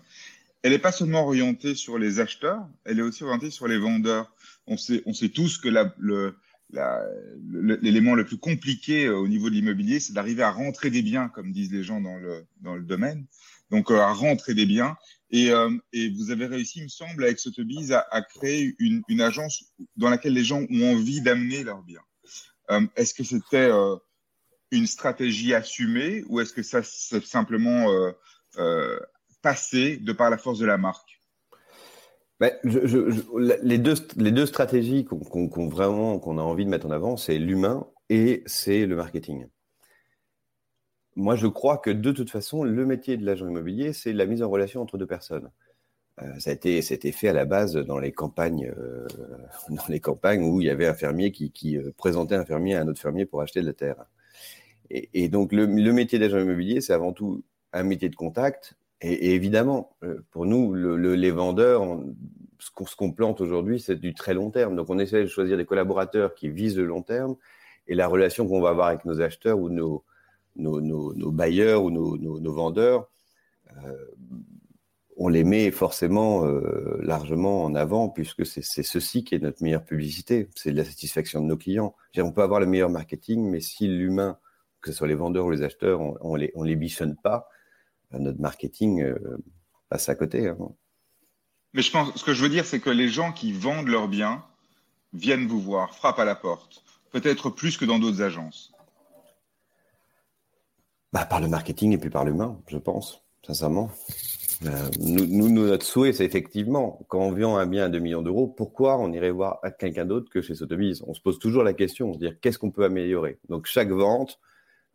Elle 0.61 0.71
n'est 0.71 0.79
pas 0.79 0.91
seulement 0.91 1.23
orientée 1.25 1.75
sur 1.75 1.97
les 1.97 2.19
acheteurs, 2.19 2.67
elle 2.83 2.99
est 2.99 3.03
aussi 3.03 3.23
orientée 3.23 3.51
sur 3.51 3.67
les 3.67 3.77
vendeurs. 3.77 4.31
On 4.67 4.77
sait, 4.77 5.01
on 5.05 5.13
sait 5.13 5.29
tous 5.29 5.57
que 5.57 5.69
l'élément 7.81 8.15
le, 8.15 8.25
plus 8.25 8.37
compliqué 8.37 9.05
euh, 9.05 9.17
au 9.17 9.27
niveau 9.27 9.49
de 9.49 9.55
l'immobilier, 9.55 9.99
c'est 9.99 10.13
d'arriver 10.13 10.43
à 10.43 10.51
rentrer 10.51 10.89
des 10.89 11.01
biens, 11.01 11.29
comme 11.29 11.51
disent 11.51 11.71
les 11.71 11.83
gens 11.83 12.01
dans 12.01 12.17
le, 12.17 12.45
dans 12.61 12.75
le 12.75 12.83
domaine. 12.83 13.25
Donc, 13.71 13.91
euh, 13.91 13.99
à 13.99 14.11
rentrer 14.13 14.53
des 14.53 14.65
biens. 14.65 14.97
Et, 15.29 15.51
euh, 15.51 15.69
et, 15.93 16.09
vous 16.09 16.31
avez 16.31 16.45
réussi, 16.45 16.79
il 16.79 16.83
me 16.83 16.89
semble, 16.89 17.23
avec 17.23 17.39
Sotheby's, 17.39 17.91
à, 17.91 18.05
à 18.11 18.21
créer 18.21 18.75
une, 18.79 19.03
une 19.07 19.21
agence 19.21 19.65
dans 19.95 20.09
laquelle 20.09 20.33
les 20.33 20.43
gens 20.43 20.65
ont 20.69 20.91
envie 20.93 21.21
d'amener 21.21 21.63
leurs 21.63 21.83
biens. 21.83 22.01
Euh, 22.71 22.81
est-ce 22.95 23.13
que 23.13 23.23
c'était 23.23 23.69
euh, 23.71 23.95
une 24.71 24.87
stratégie 24.87 25.53
assumée 25.53 26.23
ou 26.27 26.39
est-ce 26.39 26.53
que 26.53 26.63
ça 26.63 26.83
s'est 26.83 27.21
simplement 27.21 27.87
euh, 28.57 28.99
passé 29.41 29.97
de 29.97 30.11
par 30.11 30.29
la 30.29 30.37
force 30.37 30.59
de 30.59 30.65
la 30.65 30.77
marque? 30.77 31.21
Ben, 32.39 32.53
les, 32.63 33.79
deux, 33.79 33.95
les 34.15 34.31
deux 34.31 34.45
stratégies 34.45 35.05
qu'on 35.05 35.69
vraiment 35.69 36.19
qu'on 36.19 36.37
a 36.37 36.41
envie 36.41 36.65
de 36.65 36.69
mettre 36.69 36.85
en 36.85 36.91
avant, 36.91 37.17
c'est 37.17 37.39
l'humain 37.39 37.87
et 38.09 38.43
c'est 38.45 38.85
le 38.85 38.95
marketing. 38.95 39.47
Moi, 41.15 41.35
je 41.35 41.47
crois 41.47 41.79
que 41.79 41.89
de 41.89 42.11
toute 42.11 42.29
façon, 42.29 42.63
le 42.63 42.85
métier 42.85 43.17
de 43.17 43.25
l'agent 43.25 43.47
immobilier, 43.47 43.91
c'est 43.91 44.13
la 44.13 44.27
mise 44.27 44.43
en 44.43 44.49
relation 44.49 44.83
entre 44.83 44.99
deux 44.99 45.07
personnes. 45.07 45.49
Euh, 46.23 46.39
ça 46.39 46.49
a 46.49 46.53
été, 46.53 46.81
c'était 46.81 47.11
fait 47.11 47.27
à 47.27 47.33
la 47.33 47.45
base 47.45 47.75
dans 47.75 47.99
les 47.99 48.11
campagnes, 48.11 48.73
euh, 48.77 49.07
dans 49.69 49.87
les 49.89 49.99
campagnes 49.99 50.43
où 50.43 50.61
il 50.61 50.67
y 50.67 50.69
avait 50.69 50.87
un 50.87 50.93
fermier 50.93 51.31
qui, 51.31 51.77
euh, 51.77 51.91
présentait 51.95 52.35
un 52.35 52.45
fermier 52.45 52.75
à 52.75 52.81
un 52.81 52.87
autre 52.87 52.99
fermier 52.99 53.25
pour 53.25 53.41
acheter 53.41 53.61
de 53.61 53.67
la 53.67 53.73
terre. 53.73 54.05
Et, 54.89 55.27
donc 55.27 55.51
le, 55.51 55.67
métier 55.67 56.17
d'agent 56.17 56.39
immobilier, 56.39 56.79
c'est 56.79 56.93
avant 56.93 57.11
tout 57.11 57.43
un 57.73 57.83
métier 57.83 58.07
de 58.07 58.15
contact. 58.15 58.75
Et, 59.01 59.35
évidemment, 59.35 59.97
pour 60.31 60.45
nous, 60.45 60.73
le, 60.73 60.95
les 61.13 61.31
vendeurs, 61.31 61.83
ce 62.59 62.95
qu'on, 62.95 63.11
plante 63.11 63.41
aujourd'hui, 63.41 63.81
c'est 63.81 63.97
du 63.97 64.13
très 64.13 64.33
long 64.33 64.49
terme. 64.49 64.77
Donc 64.77 64.89
on 64.89 64.97
essaie 64.97 65.23
de 65.23 65.27
choisir 65.27 65.57
des 65.57 65.65
collaborateurs 65.65 66.35
qui 66.35 66.47
visent 66.47 66.77
le 66.77 66.85
long 66.85 67.01
terme. 67.01 67.35
Et 67.87 67.95
la 67.95 68.07
relation 68.07 68.47
qu'on 68.47 68.61
va 68.61 68.69
avoir 68.69 68.87
avec 68.87 69.03
nos 69.03 69.19
acheteurs 69.19 69.59
ou 69.59 69.69
nos, 69.69 70.05
bailleurs 70.55 71.83
ou 71.83 71.91
nos, 71.91 72.53
vendeurs, 72.53 73.09
on 75.17 75.29
les 75.29 75.43
met 75.43 75.71
forcément 75.71 76.45
euh, 76.45 76.99
largement 77.01 77.63
en 77.63 77.73
avant 77.75 78.07
puisque 78.07 78.45
c'est 78.45 78.61
ceci 78.61 79.23
qui 79.23 79.35
est 79.35 79.39
notre 79.39 79.63
meilleure 79.63 79.83
publicité, 79.83 80.49
c'est 80.55 80.71
la 80.71 80.85
satisfaction 80.85 81.41
de 81.41 81.47
nos 81.47 81.57
clients. 81.57 81.95
On 82.17 82.31
peut 82.31 82.43
avoir 82.43 82.59
le 82.59 82.67
meilleur 82.67 82.89
marketing, 82.89 83.49
mais 83.49 83.59
si 83.59 83.87
l'humain, 83.87 84.37
que 84.79 84.91
ce 84.91 84.97
soit 84.97 85.07
les 85.07 85.15
vendeurs 85.15 85.45
ou 85.45 85.51
les 85.51 85.63
acheteurs, 85.63 85.99
on, 86.01 86.33
ne 86.33 86.39
les, 86.39 86.51
on 86.55 86.63
les 86.63 86.75
bichonne 86.75 87.15
pas, 87.15 87.49
euh, 88.13 88.19
notre 88.19 88.39
marketing 88.39 89.01
euh, 89.01 89.37
passe 89.89 90.07
à 90.07 90.15
côté. 90.15 90.47
Hein. 90.47 90.57
Mais 91.73 91.81
je 91.81 91.91
pense, 91.91 92.15
ce 92.15 92.23
que 92.23 92.33
je 92.33 92.43
veux 92.43 92.49
dire, 92.49 92.65
c'est 92.65 92.79
que 92.79 92.91
les 92.91 93.09
gens 93.09 93.31
qui 93.31 93.51
vendent 93.51 93.87
leurs 93.87 94.07
biens 94.07 94.43
viennent 95.13 95.47
vous 95.47 95.59
voir, 95.59 95.95
frappent 95.95 96.19
à 96.19 96.25
la 96.25 96.35
porte, 96.35 96.83
peut-être 97.11 97.49
plus 97.49 97.77
que 97.77 97.85
dans 97.85 97.97
d'autres 97.97 98.21
agences. 98.21 98.71
Bah, 101.11 101.25
par 101.25 101.39
le 101.39 101.47
marketing 101.47 101.93
et 101.93 101.97
puis 101.97 102.09
par 102.11 102.23
l'humain, 102.23 102.59
je 102.67 102.77
pense, 102.77 103.23
sincèrement. 103.45 103.89
Euh, 104.65 104.89
nous, 104.99 105.49
notre 105.49 105.85
souhait, 105.85 106.13
c'est 106.13 106.25
effectivement, 106.25 107.05
quand 107.09 107.19
on 107.19 107.31
vend 107.31 107.57
un 107.57 107.67
bien 107.67 107.85
à 107.85 107.89
2 107.89 107.99
millions 107.99 108.23
d'euros, 108.23 108.47
pourquoi 108.47 108.97
on 108.97 109.11
irait 109.11 109.29
voir 109.29 109.61
quelqu'un 109.77 110.05
d'autre 110.05 110.29
que 110.31 110.41
chez 110.41 110.55
Sotheby's? 110.55 111.03
On 111.05 111.13
se 111.13 111.21
pose 111.21 111.37
toujours 111.37 111.63
la 111.63 111.73
question, 111.73 112.09
on 112.09 112.13
se 112.13 112.19
dit 112.19 112.29
qu'est-ce 112.41 112.57
qu'on 112.57 112.71
peut 112.71 112.83
améliorer? 112.83 113.37
Donc 113.49 113.67
chaque 113.67 113.89
vente, 113.89 114.39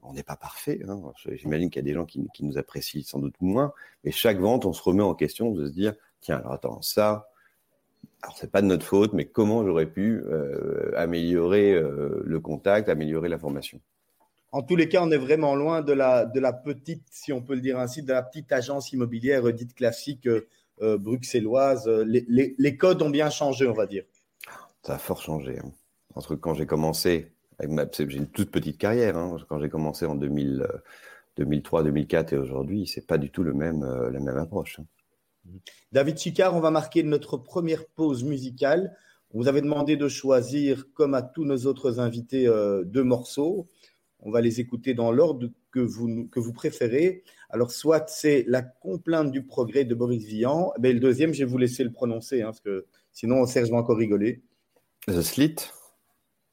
on 0.03 0.15
n'est 0.15 0.25
pas 0.25 0.37
parfait. 0.37 0.81
Hein. 0.89 1.01
J'imagine 1.33 1.71
qu'il 1.71 1.81
y 1.81 1.85
a 1.85 1.89
des 1.89 1.95
gens 1.95 2.07
qui, 2.07 2.29
nous 2.41 2.59
apprécient 2.59 3.03
sans 3.05 3.21
doute 3.21 3.37
moins, 3.41 3.73
mais 4.05 4.11
chaque 4.11 4.39
vente, 4.39 4.65
on 4.65 4.73
se 4.73 4.83
remet 4.83 5.03
en 5.03 5.15
question 5.15 5.53
de 5.53 5.67
se 5.67 5.73
dire 5.73 5.95
tiens, 6.21 6.39
alors 6.39 6.53
attends, 6.53 6.83
ça, 6.83 7.29
alors 8.23 8.37
c'est 8.37 8.51
pas 8.51 8.63
de 8.63 8.67
notre 8.67 8.87
faute, 8.87 9.13
mais 9.13 9.27
comment 9.27 9.65
j'aurais 9.65 9.87
pu 9.87 10.23
euh, 10.27 10.93
améliorer 10.97 11.73
euh, 11.73 12.21
le 12.25 12.41
contact, 12.41 12.89
améliorer 12.89 13.29
la 13.29 13.39
formation? 13.39 13.81
En 14.53 14.63
tous 14.63 14.77
les 14.77 14.89
cas, 14.89 15.03
on 15.03 15.11
est 15.11 15.19
vraiment 15.19 15.55
loin 15.55 15.81
de 15.81 15.93
la, 15.93 16.27
de 16.27 16.39
la 16.39 16.53
petite, 16.53 17.05
si 17.11 17.33
on 17.33 17.43
peut 17.43 17.55
le 17.55 17.61
dire 17.61 17.79
ainsi, 17.79 18.03
de 18.03 18.13
la 18.13 18.23
petite 18.23 18.53
agence 18.53 18.93
immobilière 18.93 19.51
dite 19.53 19.75
classique 19.75 20.29
euh, 20.29 20.99
bruxelloise. 20.99 21.89
Les, 21.89 22.55
les, 22.59 22.77
codes 22.77 23.03
ont 23.03 23.11
bien 23.11 23.31
changé, 23.31 23.67
on 23.67 23.73
va 23.73 23.87
dire. 23.87 24.05
Ça 24.83 24.95
a 24.95 24.99
fort 24.99 25.23
changé. 25.23 25.59
Hein. 25.59 25.73
Entre 26.15 26.37
quand 26.37 26.55
j'ai 26.55 26.67
commencé 26.67 27.33
j'ai 27.61 28.17
une 28.17 28.27
toute 28.27 28.51
petite 28.51 28.79
carrière. 28.79 29.17
Hein. 29.17 29.37
Quand 29.49 29.61
j'ai 29.61 29.69
commencé 29.69 30.07
en 30.07 30.15
2000, 30.15 30.67
2003, 31.37 31.85
2004 31.85 32.33
et 32.33 32.37
aujourd'hui, 32.37 32.87
c'est 32.87 33.07
pas 33.07 33.19
du 33.19 33.31
tout 33.31 33.43
le 33.43 33.55
même, 33.55 33.83
euh, 33.83 34.11
la 34.11 34.21
même 34.21 34.37
approche. 34.37 34.79
Hein. 34.81 34.87
David 35.91 36.19
Chicard, 36.19 36.55
on 36.55 36.61
va 36.61 36.71
marquer 36.71 37.03
notre 37.03 37.37
première 37.37 37.87
pause 37.87 38.23
musicale. 38.25 38.97
vous 39.35 39.49
avez 39.49 39.61
demandé 39.61 39.97
de 39.97 40.09
choisir, 40.09 40.87
comme 40.95 41.15
à 41.15 41.23
tous 41.23 41.45
nos 41.45 41.67
autres 41.67 41.99
invités, 41.99 42.47
euh, 42.47 42.85
deux 42.85 43.03
morceaux. 43.03 43.67
On 44.23 44.31
va 44.31 44.41
les 44.41 44.61
écouter 44.61 44.95
dans 44.95 45.13
l'ordre 45.13 45.51
que 45.71 45.81
vous, 45.81 46.29
que 46.29 46.41
vous 46.41 46.53
préférez. 46.53 47.25
Alors, 47.51 47.71
soit 47.71 48.09
c'est 48.09 48.45
La 48.47 48.63
complainte 48.63 49.31
du 49.33 49.45
progrès 49.45 49.85
de 49.85 49.95
Boris 49.95 50.25
Vian. 50.25 50.73
Mais 50.81 50.93
le 50.93 51.01
deuxième, 51.01 51.35
je 51.35 51.41
vais 51.45 51.51
vous 51.51 51.59
laisser 51.59 51.85
le 51.85 51.93
prononcer, 51.93 52.43
hein, 52.43 52.47
parce 52.47 52.61
que 52.61 52.87
sinon, 53.13 53.45
Serge 53.47 53.71
va 53.71 53.79
encore 53.79 53.97
rigoler. 53.97 54.43
The 55.09 55.21
Slit 55.21 55.57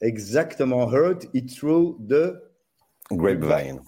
Exactement. 0.01 0.91
Heard 0.91 1.25
It 1.34 1.55
Through 1.55 1.97
the 2.08 2.34
Grapevine. 3.12 3.82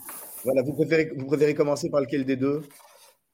Voilà, 0.44 0.62
vous 0.64 0.74
préférez, 0.74 1.12
vous 1.16 1.26
préférez 1.26 1.54
commencer 1.54 1.90
par 1.90 2.02
lequel 2.02 2.26
des 2.26 2.36
deux? 2.36 2.62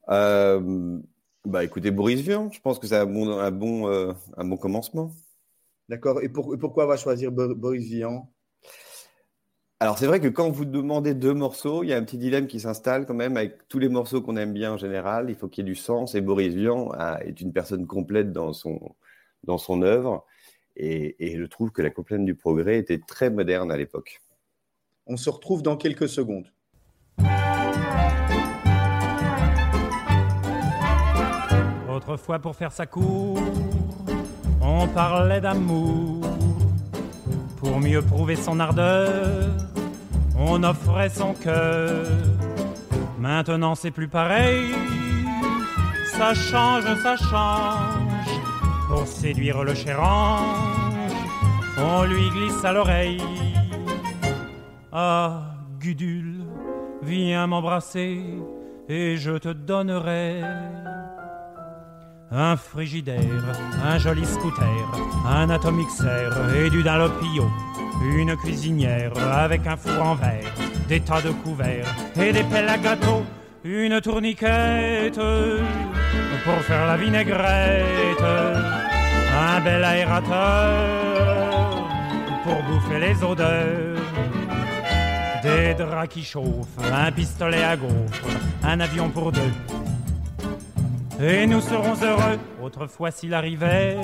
Euh, 0.10 1.00
Bah 1.46 1.64
écoutez, 1.64 1.92
Boris 1.92 2.22
Vian, 2.22 2.52
je 2.52 2.60
pense 2.60 2.78
que 2.78 2.88
c'est 2.88 2.98
un 2.98 3.06
bon, 3.06 3.30
un, 3.32 3.52
bon, 3.52 3.88
euh, 3.88 4.12
un 4.36 4.46
bon 4.46 4.58
commencement. 4.58 5.12
D'accord. 5.88 6.22
Et, 6.22 6.30
pourquoi 6.30 6.86
on 6.86 6.88
va 6.88 6.98
choisir 6.98 7.32
Boris 7.32 7.86
Vian? 7.86 8.30
Alors 9.80 10.00
c'est 10.00 10.08
vrai 10.08 10.20
que 10.20 10.28
quand 10.28 10.50
vous 10.50 10.66
demandez 10.66 11.14
deux 11.14 11.36
morceaux, 11.36 11.84
il 11.84 11.90
y 11.90 11.94
a 11.94 11.98
un 11.98 12.04
petit 12.04 12.18
dilemme 12.18 12.48
qui 12.48 12.60
s'installe 12.60 13.06
quand 13.06 13.14
même 13.14 13.38
avec 13.38 13.68
tous 13.68 13.78
les 13.78 13.90
morceaux 13.90 14.24
qu'on 14.24 14.36
aime 14.36 14.52
bien 14.52 14.74
en 14.74 14.78
général. 14.78 15.30
Il 15.30 15.36
faut 15.36 15.48
qu'il 15.48 15.64
y 15.64 15.68
ait 15.68 15.72
du 15.72 15.76
sens 15.76 16.16
et 16.16 16.22
Boris 16.22 16.56
Vian 16.56 16.92
est 17.22 17.40
une 17.42 17.54
personne 17.54 17.86
complète 17.86 18.32
dans 18.32 18.54
son 18.54 18.96
dans 19.44 19.60
son 19.60 19.84
œuvre. 19.84 20.26
Et, 20.76 21.36
je 21.38 21.44
trouve 21.46 21.72
que 21.72 21.82
la 21.82 21.90
complainte 21.90 22.26
du 22.26 22.36
progrès 22.36 22.78
était 22.78 23.00
très 23.00 23.30
moderne 23.30 23.72
à 23.72 23.78
l'époque. 23.78 24.22
On 25.08 25.18
se 25.18 25.30
retrouve 25.30 25.64
dans 25.64 25.78
quelques 25.78 26.10
secondes. 26.10 26.48
Autrefois, 31.90 32.40
pour 32.40 32.56
faire 32.56 32.72
sa 32.72 32.86
cour, 32.86 33.40
on 34.62 34.88
parlait 34.88 35.42
d'amour. 35.42 36.22
Pour 37.58 37.80
mieux 37.80 38.04
prouver 38.04 38.36
son 38.36 38.60
ardeur, 38.60 39.57
on 40.38 40.64
offrait 40.64 41.10
son 41.10 41.34
cœur. 41.34 42.06
Maintenant, 43.20 43.76
c'est 43.76 43.92
plus 43.92 44.08
pareil. 44.08 44.66
Ça 46.06 46.34
change, 46.34 46.86
ça 47.04 47.16
change 47.16 48.08
pour 48.88 49.06
séduire 49.06 49.64
le 49.64 49.76
cher 49.76 50.02
ange, 50.02 51.12
on 51.78 52.04
lui 52.04 52.30
glisse 52.30 52.64
à 52.64 52.72
l'oreille. 52.72 53.22
Ah, 54.92 55.42
Gudule, 55.80 56.46
viens 57.04 57.48
m'embrasser 57.48 58.24
et 58.88 59.18
je 59.18 59.38
te 59.38 59.50
donnerai 59.50 60.42
un 62.32 62.56
frigidaire, 62.56 63.56
un 63.86 63.98
joli 63.98 64.26
scooter, 64.26 64.92
un 65.28 65.50
atomixer 65.50 66.30
et 66.56 66.70
du 66.70 66.84
Dalopio, 66.84 67.46
une 68.04 68.36
cuisinière 68.36 69.12
avec 69.18 69.66
un 69.68 69.78
four 69.78 70.02
en 70.02 70.16
verre, 70.16 70.54
des 70.88 71.00
tas 71.00 71.22
de 71.22 71.32
couverts 71.32 71.94
et 72.20 72.32
des 72.32 72.44
pelles 72.44 72.70
à 72.70 72.78
gâteau, 72.78 73.24
une 73.64 74.00
tourniquette 74.02 75.20
pour 76.44 76.62
faire 76.62 76.88
la 76.88 76.98
vinaigrette, 76.98 78.22
un 78.22 79.60
bel 79.62 79.84
aérateur 79.84 80.88
pour 82.44 82.64
bouffer 82.64 83.00
les 83.00 83.24
odeurs, 83.24 83.98
des 85.44 85.74
draps 85.74 86.08
qui 86.08 86.24
chauffent, 86.24 86.80
un 86.94 87.12
pistolet 87.12 87.64
à 87.64 87.76
gaufres, 87.76 88.28
un 88.64 88.80
avion 88.80 89.10
pour 89.10 89.32
deux. 89.32 89.52
Et 91.20 91.48
nous 91.48 91.62
serons 91.62 91.96
heureux, 92.02 92.40
autrefois 92.62 93.12
s'il 93.12 93.34
arrivait 93.34 93.98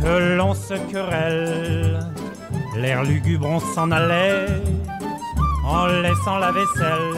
que 0.00 0.36
l'on 0.36 0.54
se 0.54 0.74
querelle, 0.90 1.98
l'air 2.76 3.02
lugubre 3.04 3.46
on 3.46 3.60
s'en 3.60 3.90
allait 3.90 4.46
en 5.66 5.86
laissant 5.86 6.38
la 6.38 6.52
vaisselle. 6.52 7.14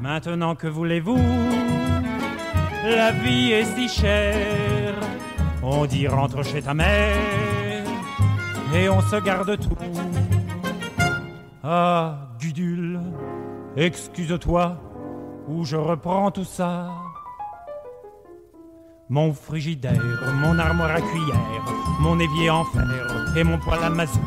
Maintenant 0.00 0.54
que 0.54 0.66
voulez-vous? 0.66 1.18
La 2.84 3.10
vie 3.10 3.52
est 3.52 3.64
si 3.64 3.88
chère. 3.88 4.94
On 5.62 5.86
dit 5.86 6.06
rentre 6.06 6.44
chez 6.44 6.62
ta 6.62 6.74
mère 6.74 7.16
et 8.74 8.88
on 8.88 9.00
se 9.00 9.16
garde 9.16 9.58
tout. 9.58 9.76
Ah, 11.64 12.28
Gudule, 12.38 13.00
excuse-toi, 13.76 14.76
où 15.48 15.64
je 15.64 15.76
reprends 15.76 16.30
tout 16.30 16.44
ça. 16.44 16.90
Mon 19.08 19.32
frigidaire, 19.32 20.02
mon 20.40 20.58
armoire 20.58 20.90
à 20.90 21.00
cuillère, 21.00 21.64
mon 22.00 22.18
évier 22.18 22.50
en 22.50 22.64
fer 22.64 23.34
et 23.36 23.44
mon 23.44 23.56
poêle 23.56 23.84
à 23.84 23.88
mazout, 23.88 24.20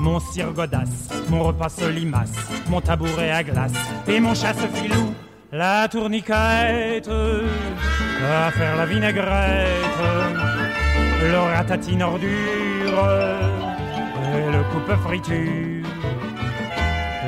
mon 0.00 0.18
cire 0.18 0.52
godasse, 0.52 1.08
mon 1.28 1.44
repas 1.44 1.68
solimace, 1.68 2.34
mon 2.68 2.80
tabouret 2.80 3.30
à 3.30 3.44
glace 3.44 3.72
et 4.08 4.18
mon 4.18 4.34
chasse-filou 4.34 5.14
la 5.52 5.86
tourniquette, 5.88 7.08
à 7.08 8.50
faire 8.50 8.76
la 8.76 8.86
vinaigrette, 8.86 9.24
le 11.22 11.38
ratatine 11.38 12.02
ordure, 12.02 12.28
et 14.34 14.50
le 14.50 14.62
coupe 14.72 14.96
friture. 15.02 15.75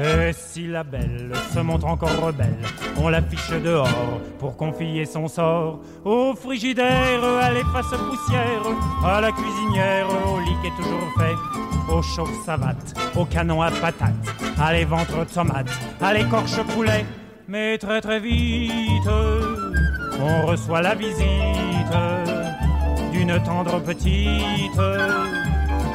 Et 0.09 0.33
si 0.33 0.67
la 0.67 0.85
belle 0.85 1.33
se 1.53 1.59
montre 1.59 1.87
encore 1.87 2.19
rebelle, 2.21 2.57
on 2.97 3.09
l'affiche 3.09 3.51
dehors 3.51 4.21
pour 4.39 4.57
confier 4.57 5.05
son 5.05 5.29
sort 5.29 5.81
au 6.05 6.35
frigidaire, 6.35 7.23
à 7.25 7.51
l'efface 7.51 7.91
poussière, 7.91 8.63
à 9.05 9.21
la 9.21 9.31
cuisinière, 9.33 10.07
au 10.33 10.41
lit 10.41 10.57
qui 10.63 10.69
est 10.69 10.83
toujours 10.83 11.09
fait, 11.19 11.93
au 11.93 12.03
chauffe 12.03 12.45
savate, 12.47 12.95
au 13.17 13.25
canon 13.25 13.61
à 13.61 13.71
patates, 13.71 14.15
à 14.59 14.73
les 14.73 14.85
ventres 14.85 15.27
tomates, 15.27 15.71
à 16.01 16.15
l'écorche 16.15 16.63
poulet 16.75 17.05
mais 17.49 17.79
très 17.79 18.03
très 18.03 18.21
vite, 18.21 19.09
on 20.21 20.47
reçoit 20.47 20.83
la 20.83 20.95
visite 20.95 21.97
d'une 23.11 23.43
tendre 23.43 23.81
petite 23.81 24.05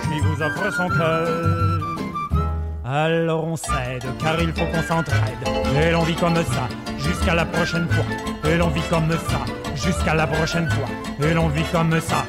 qui 0.01 0.19
vous 0.19 0.41
offre 0.41 0.73
son 0.73 0.89
cœur. 0.89 1.72
Alors 2.85 3.45
on 3.45 3.55
cède, 3.55 4.03
car 4.19 4.41
il 4.41 4.51
faut 4.51 4.65
qu'on 4.65 4.81
s'entraide, 4.81 5.47
et 5.81 5.91
l'on 5.91 6.03
vit 6.03 6.15
comme 6.15 6.35
ça, 6.35 6.67
jusqu'à 6.97 7.33
la 7.33 7.45
prochaine 7.45 7.87
fois, 7.87 8.03
et 8.51 8.57
l'on 8.57 8.67
vit 8.71 8.81
comme 8.89 9.09
ça, 9.09 9.45
jusqu'à 9.73 10.13
la 10.13 10.27
prochaine 10.27 10.69
fois, 10.69 10.89
et 11.25 11.33
l'on 11.33 11.47
vit 11.47 11.63
comme 11.71 11.97
ça, 12.01 12.25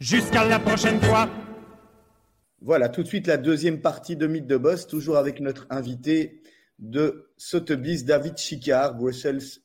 jusqu'à 0.00 0.44
la 0.44 0.58
prochaine 0.58 1.00
fois. 1.00 1.30
Voilà, 2.62 2.88
tout 2.88 3.04
de 3.04 3.06
suite 3.06 3.28
la 3.28 3.36
deuxième 3.36 3.80
partie 3.80 4.16
de 4.16 4.26
Mythe 4.26 4.48
de 4.48 4.56
Boss, 4.56 4.88
toujours 4.88 5.18
avec 5.18 5.38
notre 5.38 5.68
invité 5.70 6.42
de 6.80 7.30
Sotheby's 7.36 8.04
David 8.04 8.38
Chicard, 8.38 8.96
Brussels 8.96 9.60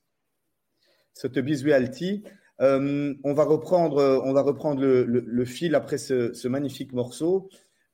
Sotheby's 1.13 1.63
Realty. 1.63 2.23
Euh, 2.61 3.15
on 3.23 3.33
va 3.33 3.43
reprendre, 3.43 4.21
on 4.23 4.33
va 4.33 4.43
reprendre 4.43 4.83
le, 4.83 5.45
fil 5.45 5.73
après 5.73 5.97
ce, 5.97 6.47
magnifique 6.47 6.93
morceau. 6.93 7.49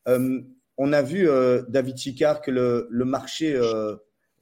Euh, 0.09 0.41
on 0.77 0.93
a 0.93 1.01
vu, 1.01 1.29
euh, 1.29 1.63
David 1.69 1.97
Chicard, 1.97 2.41
que 2.41 2.51
le, 2.51 3.05
marché, 3.05 3.59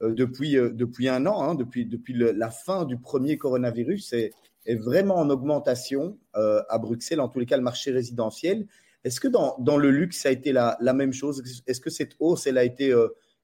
depuis, 0.00 0.52
depuis 0.52 1.08
un 1.08 1.26
an, 1.26 1.42
hein, 1.42 1.54
depuis, 1.54 1.86
depuis 1.86 2.14
la 2.14 2.50
fin 2.50 2.84
du 2.84 2.98
premier 2.98 3.36
coronavirus, 3.36 4.12
est, 4.12 4.32
vraiment 4.76 5.16
en 5.16 5.30
augmentation 5.30 6.18
à 6.34 6.78
Bruxelles, 6.78 7.20
en 7.20 7.28
tous 7.28 7.40
les 7.40 7.46
cas 7.46 7.56
le 7.56 7.62
marché 7.62 7.90
résidentiel. 7.90 8.66
Est-ce 9.04 9.20
que 9.20 9.28
dans, 9.28 9.76
le 9.76 9.90
luxe, 9.90 10.18
ça 10.18 10.28
a 10.28 10.32
été 10.32 10.52
la, 10.52 10.76
même 10.94 11.12
chose? 11.12 11.42
Est-ce 11.66 11.80
que 11.80 11.90
cette 11.90 12.16
hausse, 12.20 12.46
elle 12.46 12.58
a 12.58 12.64
été 12.64 12.94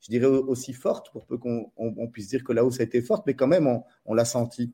je 0.01 0.11
dirais, 0.11 0.27
aussi 0.27 0.72
forte, 0.72 1.11
pour 1.11 1.27
peu 1.27 1.38
qu'on 1.38 2.09
puisse 2.12 2.29
dire 2.29 2.44
que 2.44 2.53
la 2.53 2.64
hausse 2.64 2.81
a 2.81 2.85
été 2.85 3.03
forte, 3.03 3.27
mais 3.27 3.35
quand 3.35 3.46
même, 3.46 3.68
on, 4.05 4.14
l'a 4.14 4.25
senti? 4.25 4.72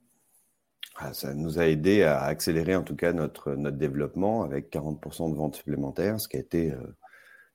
Ah, 0.96 1.14
ça 1.14 1.32
nous 1.34 1.58
a 1.58 1.66
aidé 1.66 2.02
à 2.02 2.22
accélérer 2.24 2.76
en 2.76 2.82
tout 2.82 2.96
cas 2.96 3.12
notre, 3.12 3.54
notre 3.54 3.78
développement 3.78 4.42
avec 4.42 4.70
40% 4.70 5.30
de 5.30 5.36
ventes 5.36 5.56
supplémentaires, 5.56 6.20
ce 6.20 6.28
qui 6.28 6.36
a 6.36 6.40
été 6.40 6.72
euh, 6.72 6.76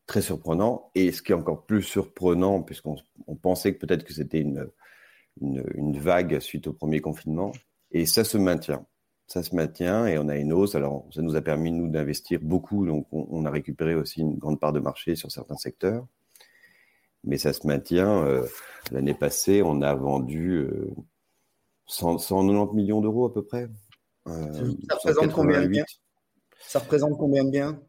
très 0.08 0.22
surprenant. 0.22 0.90
Et 0.96 1.12
ce 1.12 1.22
qui 1.22 1.34
est 1.34 1.36
encore 1.36 1.66
plus 1.66 1.84
surprenant, 1.84 2.64
puisqu'on 2.64 2.96
pensait 3.42 3.74
que 3.74 3.86
peut-être 3.86 4.04
que 4.04 4.14
c'était 4.14 4.40
une, 4.40 4.68
une, 5.42 6.00
vague 6.00 6.40
suite 6.40 6.68
au 6.68 6.74
premier 6.74 7.02
confinement, 7.02 7.52
et 7.92 8.06
ça 8.06 8.24
se 8.24 8.38
maintient. 8.38 8.86
Ça 9.28 9.44
se 9.44 9.54
maintient 9.54 10.08
et 10.08 10.18
on 10.18 10.30
a 10.30 10.38
une 10.38 10.54
hausse. 10.54 10.76
Alors, 10.76 11.06
ça 11.12 11.22
nous 11.22 11.36
a 11.36 11.42
permis, 11.42 11.72
nous, 11.72 11.90
d'investir 11.90 12.40
beaucoup. 12.42 12.86
Donc, 12.86 13.08
on, 13.12 13.46
a 13.46 13.52
récupéré 13.52 13.94
aussi 13.94 14.22
une 14.22 14.38
grande 14.38 14.60
part 14.60 14.72
de 14.72 14.80
marché 14.80 15.16
sur 15.16 15.32
certains 15.32 15.58
secteurs. 15.58 16.08
Mais 17.26 17.38
ça 17.38 17.52
se 17.52 17.68
maintient. 17.68 18.24
Euh, 18.26 18.46
l'année 18.92 19.14
passée, 19.14 19.62
on 19.62 19.82
a 19.82 19.94
vendu 19.94 20.66
190 21.88 22.74
millions 22.74 23.02
d'euros 23.02 23.26
à 23.26 23.34
peu 23.34 23.44
près. 23.44 23.68
Euh, 24.28 24.72
ça 24.90 24.96
représente 24.96 25.34
combien 25.34 25.62
de 25.62 25.68
biens 25.68 25.86
Ça 26.60 26.80
représente 26.80 27.18
combien 27.18 27.44
de 27.44 27.52
biens 27.52 27.82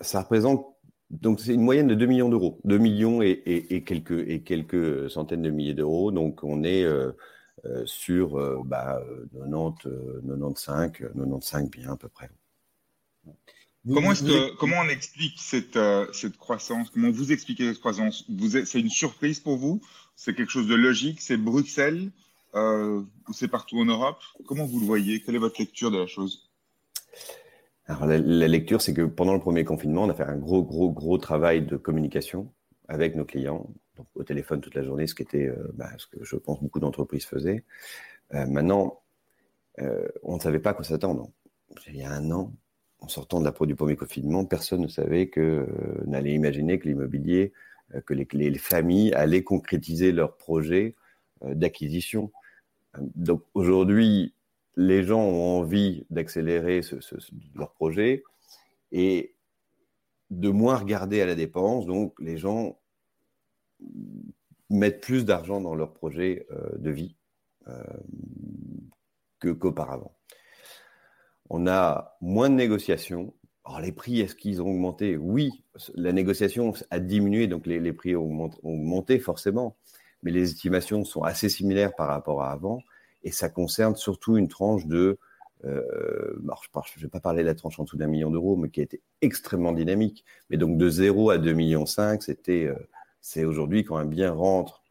Ça 0.00 0.20
représente 0.20 0.72
donc 1.12 1.40
c'est 1.40 1.54
une 1.54 1.62
moyenne 1.62 1.88
de 1.88 1.94
2 1.94 2.06
millions 2.06 2.28
d'euros, 2.28 2.58
2 2.64 2.78
millions 2.78 3.22
et, 3.22 3.84
quelques 3.86 4.28
et 4.28 4.42
quelques 4.42 5.10
centaines 5.10 5.42
de 5.42 5.50
milliers 5.50 5.74
d'euros. 5.74 6.10
Donc 6.10 6.42
on 6.42 6.64
est 6.64 6.84
euh, 6.84 7.12
euh, 7.64 7.84
sur 7.86 8.64
bah, 8.64 9.00
90, 9.34 9.82
95, 10.26 10.92
95 10.92 11.70
biens 11.70 11.92
à 11.92 11.96
peu 11.96 12.08
près. 12.08 12.30
Comment, 13.86 14.12
est 14.12 14.24
que, 14.24 14.56
comment 14.56 14.76
on 14.84 14.88
explique 14.88 15.38
cette, 15.38 15.78
cette 16.12 16.36
croissance? 16.36 16.90
Comment 16.90 17.10
vous 17.10 17.32
expliquez 17.32 17.68
cette 17.68 17.80
croissance? 17.80 18.24
C'est 18.64 18.80
une 18.80 18.90
surprise 18.90 19.40
pour 19.40 19.56
vous? 19.56 19.80
C'est 20.16 20.34
quelque 20.34 20.50
chose 20.50 20.68
de 20.68 20.74
logique? 20.74 21.20
C'est 21.20 21.36
Bruxelles 21.36 22.10
euh, 22.54 23.02
ou 23.28 23.32
c'est 23.32 23.48
partout 23.48 23.78
en 23.78 23.84
Europe? 23.84 24.20
Comment 24.46 24.66
vous 24.66 24.80
le 24.80 24.86
voyez? 24.86 25.22
Quelle 25.22 25.36
est 25.36 25.38
votre 25.38 25.60
lecture 25.60 25.90
de 25.90 25.98
la 25.98 26.06
chose? 26.06 26.51
Alors, 27.86 28.06
la, 28.06 28.48
lecture, 28.48 28.80
c'est 28.80 28.94
que 28.94 29.02
pendant 29.02 29.34
le 29.34 29.40
premier 29.40 29.64
confinement, 29.64 30.04
on 30.04 30.08
a 30.08 30.14
fait 30.14 30.22
un 30.22 30.36
gros, 30.36 30.62
gros, 30.62 30.90
gros 30.90 31.18
travail 31.18 31.62
de 31.66 31.76
communication 31.76 32.52
avec 32.88 33.16
nos 33.16 33.24
clients, 33.24 33.68
au 34.14 34.22
téléphone 34.22 34.60
toute 34.60 34.74
la 34.74 34.84
journée, 34.84 35.06
ce 35.06 35.14
qui 35.14 35.22
était 35.22 35.48
euh, 35.48 35.70
bah, 35.74 35.90
ce 35.98 36.06
que 36.06 36.22
je 36.22 36.36
pense 36.36 36.62
beaucoup 36.62 36.78
d'entreprises 36.78 37.24
faisaient. 37.24 37.64
Euh, 38.34 38.46
maintenant, 38.46 39.00
on 40.22 40.36
ne 40.36 40.40
savait 40.40 40.60
pas 40.60 40.70
à 40.70 40.74
quoi 40.74 40.84
s'attendre. 40.84 41.30
Il 41.88 41.96
y 41.96 42.02
a 42.02 42.12
un 42.12 42.30
an, 42.30 42.52
en 43.00 43.08
sortant 43.08 43.40
de 43.40 43.44
la 43.44 43.66
du 43.66 43.74
premier 43.74 43.96
confinement, 43.96 44.44
personne 44.44 44.82
ne 44.82 44.88
savait 44.88 45.28
que, 45.28 45.66
n'allait 46.06 46.34
imaginer 46.34 46.78
que 46.78 46.86
l'immobilier, 46.86 47.52
que 48.06 48.14
les, 48.14 48.58
familles 48.58 49.12
allaient 49.14 49.42
concrétiser 49.42 50.12
leurs 50.12 50.36
projets 50.36 50.94
d'acquisition. 51.42 52.30
Donc 52.98 53.42
aujourd'hui, 53.54 54.34
les 54.76 55.02
gens 55.02 55.20
ont 55.20 55.60
envie 55.60 56.06
d'accélérer 56.10 56.80
leur 57.54 57.72
projet 57.72 58.22
et 58.90 59.34
de 60.30 60.48
moins 60.48 60.76
regarder 60.76 61.20
à 61.20 61.26
la 61.26 61.34
dépense. 61.34 61.86
Donc 61.86 62.14
les 62.20 62.38
gens 62.38 62.78
mettent 64.70 65.02
plus 65.02 65.24
d'argent 65.24 65.60
dans 65.60 65.74
leur 65.74 65.92
projet 65.92 66.46
euh, 66.50 66.76
de 66.78 66.90
vie 66.90 67.16
euh, 67.68 67.82
qu'auparavant. 69.40 70.14
On 71.50 71.66
a 71.66 72.16
moins 72.20 72.48
de 72.48 72.54
négociations. 72.54 73.34
Alors 73.64 73.80
les 73.80 73.92
prix, 73.92 74.20
est-ce 74.20 74.34
qu'ils 74.34 74.62
ont 74.62 74.68
augmenté? 74.68 75.16
Oui, 75.16 75.64
la 75.94 76.12
négociation 76.12 76.72
a 76.90 76.98
diminué, 76.98 77.46
donc 77.46 77.66
les, 77.66 77.92
prix 77.92 78.16
ont 78.16 78.50
augmenté 78.62 79.18
forcément 79.18 79.76
mais 80.22 80.30
les 80.30 80.50
estimations 80.50 81.04
sont 81.04 81.22
assez 81.22 81.48
similaires 81.48 81.94
par 81.94 82.08
rapport 82.08 82.42
à 82.42 82.52
avant, 82.52 82.80
et 83.24 83.30
ça 83.30 83.48
concerne 83.48 83.96
surtout 83.96 84.36
une 84.36 84.48
tranche 84.48 84.86
de, 84.86 85.18
euh, 85.64 86.34
je 86.34 86.98
ne 86.98 87.02
vais 87.02 87.08
pas 87.08 87.20
parler 87.20 87.42
de 87.42 87.48
la 87.48 87.54
tranche 87.54 87.78
en 87.78 87.84
dessous 87.84 87.96
d'un 87.96 88.08
million 88.08 88.30
d'euros, 88.30 88.56
mais 88.56 88.68
qui 88.68 88.80
a 88.80 88.82
été 88.82 89.00
extrêmement 89.20 89.72
dynamique. 89.72 90.24
Mais 90.50 90.56
donc 90.56 90.76
de 90.76 90.88
0 90.88 91.30
à 91.30 91.38
2,5 91.38 91.54
millions, 91.54 91.86
c'était, 91.86 92.66
euh, 92.66 92.74
c'est 93.20 93.44
aujourd'hui 93.44 93.84
quand 93.84 93.96
un 93.96 94.06
bien 94.06 94.32
rentre 94.32 94.82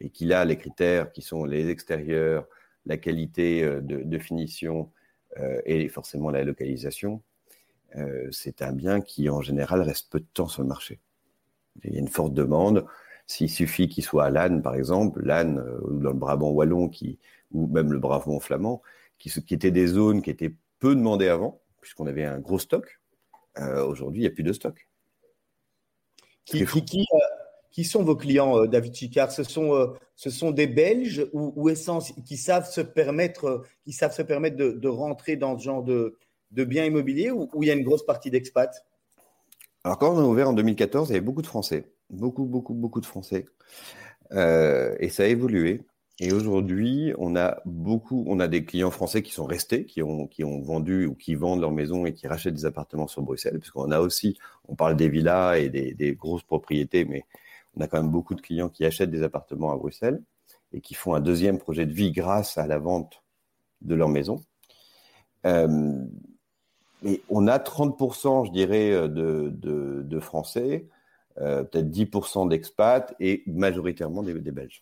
et 0.00 0.10
qu'il 0.10 0.32
a 0.32 0.44
les 0.44 0.56
critères 0.56 1.12
qui 1.12 1.22
sont 1.22 1.44
les 1.44 1.68
extérieurs, 1.68 2.46
la 2.84 2.96
qualité 2.96 3.62
euh, 3.62 3.80
de, 3.80 4.18
finition 4.18 4.90
et 5.66 5.90
forcément 5.90 6.30
la 6.30 6.44
localisation, 6.44 7.20
c'est 8.30 8.62
un 8.62 8.72
bien 8.72 9.02
qui 9.02 9.28
en 9.28 9.42
général 9.42 9.82
reste 9.82 10.10
peu 10.10 10.18
de 10.18 10.26
temps 10.32 10.48
sur 10.48 10.62
le 10.62 10.68
marché. 10.68 10.98
Il 11.84 11.92
y 11.92 11.96
a 11.98 12.00
une 12.00 12.08
forte 12.08 12.32
demande. 12.32 12.86
S'il 13.26 13.50
suffit 13.50 13.86
qu'il 13.90 14.02
soit 14.02 14.24
à 14.24 14.30
Lannes, 14.30 14.62
par 14.62 14.74
exemple, 14.74 15.22
Lannes 15.22 15.62
ou 15.82 15.98
dans 15.98 16.08
le 16.08 16.16
Brabant 16.16 16.52
wallon, 16.52 16.88
qui, 16.88 17.18
ou 17.52 17.66
même 17.66 17.92
le 17.92 17.98
Brabant 17.98 18.40
flamand, 18.40 18.82
qui, 19.18 19.30
qui 19.30 19.54
étaient 19.54 19.70
des 19.70 19.86
zones 19.86 20.22
qui 20.22 20.30
étaient 20.30 20.54
peu 20.78 20.94
demandées 20.94 21.28
avant, 21.28 21.60
puisqu'on 21.80 22.06
avait 22.06 22.24
un 22.24 22.38
gros 22.38 22.58
stock. 22.58 23.00
Euh, 23.58 23.84
aujourd'hui, 23.84 24.20
il 24.20 24.24
n'y 24.24 24.28
a 24.28 24.34
plus 24.34 24.42
de 24.42 24.52
stock. 24.52 24.88
Qui, 26.44 26.64
qui, 26.64 27.00
euh, 27.00 27.18
qui, 27.72 27.84
sont 27.84 28.04
vos 28.04 28.14
clients, 28.14 28.66
David 28.66 28.94
Chicard? 28.94 29.32
Ce 29.32 29.42
sont, 29.42 29.94
ce 30.14 30.30
sont 30.30 30.50
des 30.50 30.66
Belges 30.66 31.26
ou, 31.32 31.52
ou 31.56 31.68
essence, 31.68 32.12
qui 32.24 32.36
savent 32.36 32.70
se 32.70 32.80
permettre, 32.80 33.64
qui 33.84 33.92
savent 33.92 34.14
se 34.14 34.22
permettre 34.22 34.56
de, 34.56 34.72
de 34.72 34.88
rentrer 34.88 35.36
dans 35.36 35.58
ce 35.58 35.64
genre 35.64 35.82
de, 35.82 36.18
de 36.52 36.64
biens 36.64 36.84
immobiliers 36.84 37.30
ou, 37.30 37.48
il 37.62 37.68
y 37.68 37.70
a 37.70 37.74
une 37.74 37.84
grosse 37.84 38.04
partie 38.04 38.30
d'expats? 38.30 38.84
Alors, 39.82 39.98
quand 39.98 40.14
on 40.14 40.18
a 40.18 40.24
ouvert 40.24 40.50
en 40.50 40.52
2014, 40.52 41.08
il 41.08 41.12
y 41.12 41.16
avait 41.16 41.24
beaucoup 41.24 41.42
de 41.42 41.46
Français 41.46 41.90
beaucoup, 42.10 42.44
beaucoup, 42.44 42.74
beaucoup 42.74 43.00
de 43.00 43.06
Français. 43.06 43.46
Euh, 44.32 44.94
et 44.98 45.08
ça 45.08 45.24
a 45.24 45.26
évolué. 45.26 45.82
Et 46.18 46.32
aujourd'hui, 46.32 47.12
on 47.18 47.36
a 47.36 47.60
beaucoup, 47.66 48.24
on 48.26 48.40
a 48.40 48.48
des 48.48 48.64
clients 48.64 48.90
français 48.90 49.22
qui 49.22 49.32
sont 49.32 49.44
restés, 49.44 49.84
qui 49.84 50.02
ont, 50.02 50.26
qui 50.26 50.44
ont 50.44 50.62
vendu 50.62 51.04
ou 51.06 51.14
qui 51.14 51.34
vendent 51.34 51.60
leur 51.60 51.72
maison 51.72 52.06
et 52.06 52.14
qui 52.14 52.26
rachètent 52.26 52.54
des 52.54 52.64
appartements 52.64 53.06
sur 53.06 53.22
Bruxelles, 53.22 53.58
puisqu'on 53.58 53.90
a 53.90 54.00
aussi, 54.00 54.38
on 54.68 54.74
parle 54.74 54.96
des 54.96 55.10
villas 55.10 55.58
et 55.58 55.68
des, 55.68 55.92
des, 55.92 56.14
grosses 56.14 56.42
propriétés, 56.42 57.04
mais 57.04 57.24
on 57.76 57.82
a 57.82 57.86
quand 57.86 58.00
même 58.00 58.10
beaucoup 58.10 58.34
de 58.34 58.40
clients 58.40 58.70
qui 58.70 58.86
achètent 58.86 59.10
des 59.10 59.22
appartements 59.22 59.72
à 59.72 59.76
Bruxelles 59.76 60.22
et 60.72 60.80
qui 60.80 60.94
font 60.94 61.14
un 61.14 61.20
deuxième 61.20 61.58
projet 61.58 61.84
de 61.84 61.92
vie 61.92 62.12
grâce 62.12 62.56
à 62.56 62.66
la 62.66 62.78
vente 62.78 63.22
de 63.82 63.94
leur 63.94 64.08
maison. 64.08 64.40
Euh, 65.44 66.02
et 67.04 67.22
on 67.28 67.46
a 67.46 67.58
30%, 67.58 68.46
je 68.46 68.52
dirais, 68.52 68.90
de, 69.08 69.50
de, 69.54 70.02
de 70.02 70.20
Français 70.20 70.86
euh, 71.38 71.64
peut-être 71.64 71.90
10% 71.90 72.48
d'expats 72.48 73.14
et 73.20 73.42
majoritairement 73.46 74.22
des, 74.22 74.32
Belges. 74.32 74.80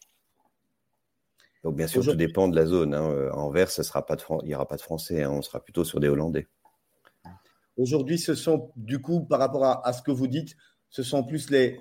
Donc 1.65 1.77
bien 1.77 1.87
sûr, 1.87 2.05
tout 2.05 2.15
dépend 2.15 2.47
de 2.49 2.55
la 2.55 2.67
zone. 2.67 2.95
Hein. 2.95 3.11
Euh, 3.11 3.33
Anvers, 3.33 3.71
ça 3.71 3.83
sera 3.83 4.07
pas 4.07 4.17
de 4.17 4.23
il 4.43 4.49
n'y 4.49 4.55
aura 4.55 4.69
pas 4.69 4.77
de 4.77 4.83
Français, 4.83 5.23
hein. 5.23 5.31
on 5.31 5.43
sera 5.43 5.65
plutôt 5.65 5.83
sur 5.83 5.99
des 5.99 6.09
Hollandais. 6.09 6.47
Aujourd'hui, 7.77 8.19
ce 8.19 8.35
sont, 8.35 8.71
du 8.77 9.01
coup, 9.01 9.25
par 9.25 9.41
rapport 9.41 9.65
à, 9.65 9.93
ce 9.93 10.03
que 10.03 10.13
vous 10.13 10.29
dites, 10.29 10.57
ce 10.91 11.03
sont 11.03 11.25
plus 11.25 11.51
les, 11.51 11.81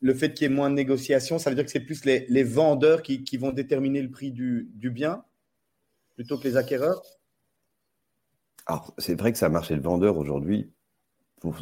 le 0.00 0.14
fait 0.14 0.32
qu'il 0.32 0.48
y 0.48 0.52
ait 0.52 0.54
moins 0.54 0.70
de 0.70 0.74
négociations, 0.74 1.38
ça 1.38 1.50
veut 1.50 1.56
dire 1.56 1.66
que 1.66 1.70
c'est 1.70 1.80
plus 1.80 2.06
les, 2.06 2.24
les 2.30 2.44
vendeurs 2.44 3.02
qui, 3.02 3.24
qui, 3.24 3.36
vont 3.36 3.52
déterminer 3.52 4.00
le 4.00 4.10
prix 4.10 4.32
du, 4.32 4.70
du 4.72 4.90
bien 4.90 5.22
plutôt 6.14 6.38
que 6.38 6.44
les 6.44 6.56
acquéreurs? 6.56 7.02
Alors, 8.66 8.94
c'est 8.96 9.18
vrai 9.18 9.32
que 9.32 9.38
ça 9.38 9.46
a 9.46 9.50
marché 9.50 9.74
le 9.74 9.82
vendeur 9.82 10.16
aujourd'hui 10.16 10.72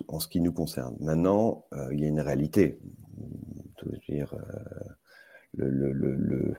en 0.06 0.20
ce 0.20 0.28
qui 0.28 0.40
nous 0.40 0.52
concerne. 0.52 0.96
Maintenant, 1.00 1.66
euh, 1.72 1.88
il 1.92 2.00
y 2.00 2.04
a 2.04 2.08
une 2.08 2.20
réalité. 2.20 2.78
Dire, 4.08 4.32
euh, 4.34 5.64
le, 5.64 6.54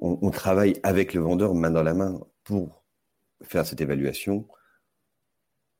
on, 0.00 0.30
travaille 0.30 0.74
avec 0.82 1.14
le 1.14 1.20
vendeur 1.20 1.54
main 1.54 1.70
dans 1.70 1.82
la 1.82 1.94
main 1.94 2.20
pour 2.44 2.84
faire 3.42 3.66
cette 3.66 3.80
évaluation. 3.80 4.46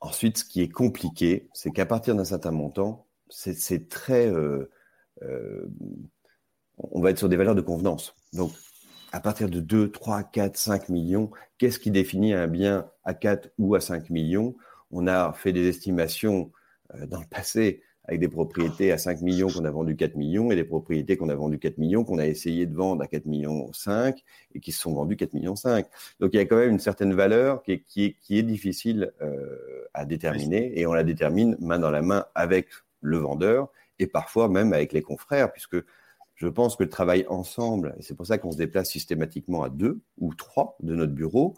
Ensuite, 0.01 0.39
ce 0.39 0.45
qui 0.45 0.61
est 0.61 0.69
compliqué, 0.69 1.49
c'est 1.55 1.71
qu'à 1.71 1.87
partir 1.87 2.15
d'un 2.15 2.25
certain 2.25 2.51
montant, 2.51 3.07
c'est 3.29 3.89
très... 3.89 4.27
Euh, 4.27 4.71
on 6.79 7.01
va 7.01 7.11
être 7.11 7.19
sur 7.19 7.29
des 7.29 7.37
valeurs 7.37 7.55
de 7.55 7.61
convenance. 7.61 8.15
Donc, 8.33 8.53
à 9.13 9.21
partir 9.21 9.49
de 9.49 9.61
2, 9.61 9.91
3, 9.91 10.23
4, 10.23 10.57
5 10.57 10.89
millions, 10.89 11.31
qu'est-ce 11.59 11.79
qui 11.79 11.91
définit 11.91 12.35
un 12.35 12.47
bien 12.47 12.91
à 13.05 13.15
4 13.15 13.51
ou 13.59 13.75
à 13.75 13.81
5 13.81 14.11
millions? 14.11 14.57
On 14.91 15.07
a 15.07 15.33
fait 15.33 15.53
des 15.53 15.69
estimations 15.69 16.53
euh, 16.95 17.07
dans 17.07 17.21
le 17.21 17.27
passé 17.27 17.83
avec 18.09 18.21
des 18.21 18.29
propriétés 18.29 18.91
à 18.91 18.97
5 18.97 19.21
millions 19.21 19.49
qu'on 19.49 19.67
a 19.67 19.71
vendu 19.71 19.95
4 19.95 20.17
millions 20.17 20.51
et 20.51 20.57
des 20.57 20.65
propriétés 20.65 21.19
qu'on 21.19 21.29
a 21.29 21.35
vendues 21.35 21.59
4 21.59 21.77
millions 21.77 22.05
qu'on 22.05 22.19
a 22.19 22.27
essayé 22.27 22.65
de 22.65 22.75
vendre 22.75 23.03
à 23.03 23.07
4 23.07 23.27
millions 23.27 23.71
5 23.75 24.25
et 24.55 24.61
qui 24.61 24.73
se 24.73 24.81
sont 24.81 24.95
vendues 24.95 25.17
4 25.17 25.35
millions 25.35 25.57
5. 25.57 25.87
Donc 26.19 26.31
il 26.33 26.37
y 26.37 26.41
a 26.41 26.47
quand 26.47 26.57
même 26.57 26.71
une 26.71 26.79
certaine 26.79 27.13
valeur 27.13 27.63
qui 27.63 27.73
est, 27.73 27.81
qui 27.81 28.07
est, 28.07 28.17
qui 28.23 28.39
est 28.39 28.43
difficile 28.43 29.13
euh, 29.21 29.85
à 29.93 30.07
déterminer 30.07 30.73
et 30.81 30.87
on 30.87 30.95
la 30.95 31.05
détermine 31.05 31.57
main 31.61 31.79
dans 31.79 31.91
la 31.91 32.01
main 32.01 32.25
avec 32.35 32.69
le 33.03 33.19
vendeur 33.19 33.69
et 33.99 34.07
parfois 34.07 34.49
même 34.49 34.73
avec 34.73 34.95
les 34.95 35.03
confrères 35.03 35.53
puisque 35.53 35.77
je 36.35 36.49
pense 36.49 36.77
que 36.77 36.85
le 36.85 36.89
travail 36.89 37.27
ensemble, 37.29 37.95
et 37.99 38.03
c'est 38.03 38.15
pour 38.15 38.27
ça 38.27 38.39
qu'on 38.39 38.53
se 38.53 38.57
déplace 38.57 38.89
systématiquement 38.89 39.65
à 39.65 39.69
deux 39.69 40.01
ou 40.19 40.35
trois 40.35 40.77
de 40.81 40.95
notre 40.95 41.13
bureau, 41.13 41.55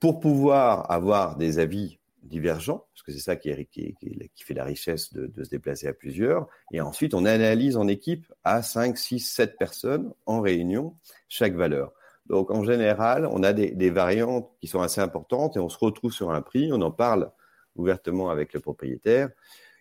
pour 0.00 0.18
pouvoir 0.18 0.90
avoir 0.90 1.36
des 1.36 1.58
avis 1.58 1.98
divergents, 2.26 2.86
parce 2.92 3.02
que 3.02 3.12
c'est 3.12 3.20
ça 3.20 3.36
qui, 3.36 3.66
qui, 3.66 4.44
fait 4.44 4.54
la 4.54 4.64
richesse 4.64 5.12
de, 5.12 5.42
se 5.42 5.48
déplacer 5.48 5.86
à 5.86 5.92
plusieurs. 5.92 6.48
Et 6.72 6.80
ensuite, 6.80 7.14
on 7.14 7.24
analyse 7.24 7.76
en 7.76 7.88
équipe 7.88 8.26
à 8.44 8.62
5, 8.62 8.98
6, 8.98 9.20
7 9.20 9.56
personnes 9.58 10.12
en 10.26 10.40
réunion 10.40 10.96
chaque 11.28 11.54
valeur. 11.54 11.92
Donc, 12.26 12.50
en 12.50 12.64
général, 12.64 13.26
on 13.26 13.42
a 13.42 13.52
des, 13.52 13.90
variantes 13.90 14.50
qui 14.60 14.66
sont 14.66 14.80
assez 14.80 15.00
importantes 15.00 15.56
et 15.56 15.60
on 15.60 15.68
se 15.68 15.78
retrouve 15.78 16.12
sur 16.12 16.30
un 16.30 16.42
prix, 16.42 16.72
on 16.72 16.82
en 16.82 16.90
parle 16.90 17.30
ouvertement 17.76 18.30
avec 18.30 18.52
le 18.52 18.60
propriétaire. 18.60 19.30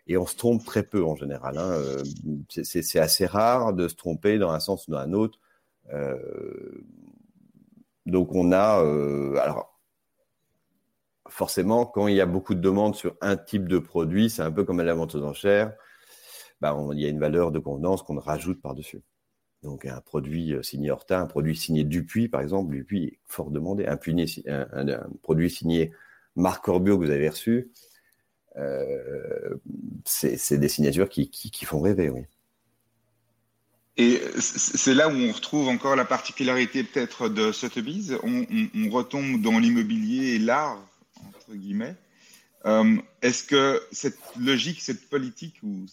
Et 0.07 0.17
on 0.17 0.27
se 0.27 0.35
trompe 0.35 0.63
très 0.63 0.83
peu 0.83 1.03
en 1.03 1.15
général. 1.15 1.57
Hein. 1.57 1.81
C'est 2.49 2.99
assez 2.99 3.25
rare 3.25 3.73
de 3.73 3.87
se 3.87 3.95
tromper 3.95 4.37
dans 4.37 4.51
un 4.51 4.59
sens 4.59 4.87
ou 4.87 4.91
dans 4.91 4.99
un 4.99 5.13
autre. 5.13 5.39
donc 8.05 8.35
on 8.35 8.51
a, 8.51 8.81
alors 9.41 9.74
forcément, 11.27 11.85
quand 11.85 12.07
il 12.07 12.15
y 12.15 12.21
a 12.21 12.25
beaucoup 12.25 12.55
de 12.55 12.61
demandes 12.61 12.95
sur 12.95 13.15
un 13.21 13.37
type 13.37 13.67
de 13.67 13.79
produit, 13.79 14.29
c'est 14.29 14.41
un 14.41 14.51
peu 14.51 14.63
comme 14.63 14.79
à 14.79 14.83
la 14.83 14.93
vente 14.93 15.15
aux 15.15 15.23
enchères, 15.23 15.73
bah, 16.61 16.77
il 16.93 16.99
y 16.99 17.05
a 17.05 17.09
une 17.09 17.19
valeur 17.19 17.51
de 17.51 17.59
convenance 17.59 18.03
qu'on 18.03 18.19
rajoute 18.19 18.61
par-dessus. 18.61 19.01
Donc 19.63 19.85
un 19.85 19.99
produit 19.99 20.53
euh, 20.53 20.61
signé 20.61 20.91
Horta, 20.91 21.19
un 21.19 21.25
produit 21.25 21.55
signé 21.55 21.83
Dupuis, 21.83 22.29
par 22.29 22.41
exemple, 22.41 22.71
Dupuis 22.71 23.05
est 23.05 23.19
fort 23.25 23.49
demandé. 23.49 23.85
Un, 23.87 23.97
produit 25.23 25.49
signé 25.49 25.91
Marc 26.35 26.63
Corbio 26.63 26.99
que 26.99 27.05
vous 27.05 27.11
avez 27.11 27.29
reçu, 27.29 27.71
euh, 28.57 29.55
c'est 30.05 30.57
des 30.57 30.69
signatures 30.69 31.09
qui, 31.09 31.65
font 31.65 31.81
rêver, 31.81 32.09
oui. 32.09 32.21
Et 33.97 34.21
c'est 34.37 34.93
là 34.93 35.07
où 35.07 35.13
on 35.13 35.31
retrouve 35.31 35.69
encore 35.69 35.95
la 35.95 36.03
particularité 36.03 36.83
peut-être 36.83 37.29
de 37.29 37.53
Sotheby's. 37.53 38.13
On, 38.23 38.45
on, 38.75 38.89
retombe 38.89 39.41
dans 39.41 39.57
l'immobilier 39.57 40.35
et 40.35 40.39
l'art, 40.39 40.85
Euh, 42.65 42.97
est-ce 43.21 43.43
que 43.43 43.81
cette 43.91 44.17
logique, 44.39 44.81
cette 44.81 45.07
politique, 45.09 45.59
ou 45.63 45.85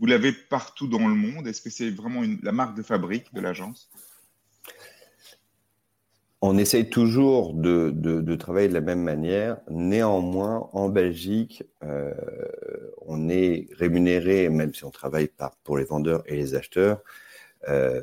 vous 0.00 0.06
l'avez 0.06 0.32
partout 0.32 0.88
dans 0.88 1.06
le 1.06 1.14
monde? 1.14 1.46
Est-ce 1.46 1.62
que 1.62 1.70
c'est 1.70 1.90
vraiment 1.90 2.22
la 2.42 2.52
marque 2.52 2.76
de 2.76 2.82
fabrique 2.82 3.32
de 3.34 3.40
l'agence? 3.40 3.88
On 6.40 6.56
essaye 6.56 6.88
toujours 6.88 7.52
de, 7.52 8.34
travailler 8.36 8.68
de 8.68 8.74
la 8.74 8.80
même 8.80 9.02
manière. 9.02 9.58
Néanmoins, 9.68 10.68
en 10.72 10.88
Belgique, 10.88 11.64
euh, 11.82 12.14
on 13.02 13.28
est 13.28 13.68
rémunéré, 13.76 14.48
même 14.48 14.72
si 14.72 14.84
on 14.84 14.90
travaille 14.90 15.30
pour 15.64 15.78
les 15.78 15.84
vendeurs 15.84 16.22
et 16.26 16.36
les 16.36 16.54
acheteurs, 16.54 17.02
euh, 17.68 18.00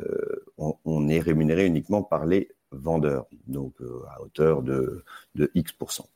on, 0.57 1.07
est 1.07 1.19
rémunéré 1.19 1.65
uniquement 1.65 2.03
par 2.03 2.25
les 2.25 2.49
vendeurs, 2.71 3.25
donc 3.47 3.73
à 4.09 4.21
hauteur 4.21 4.63
de, 4.63 5.05
de 5.35 5.49
X%. 5.55 6.09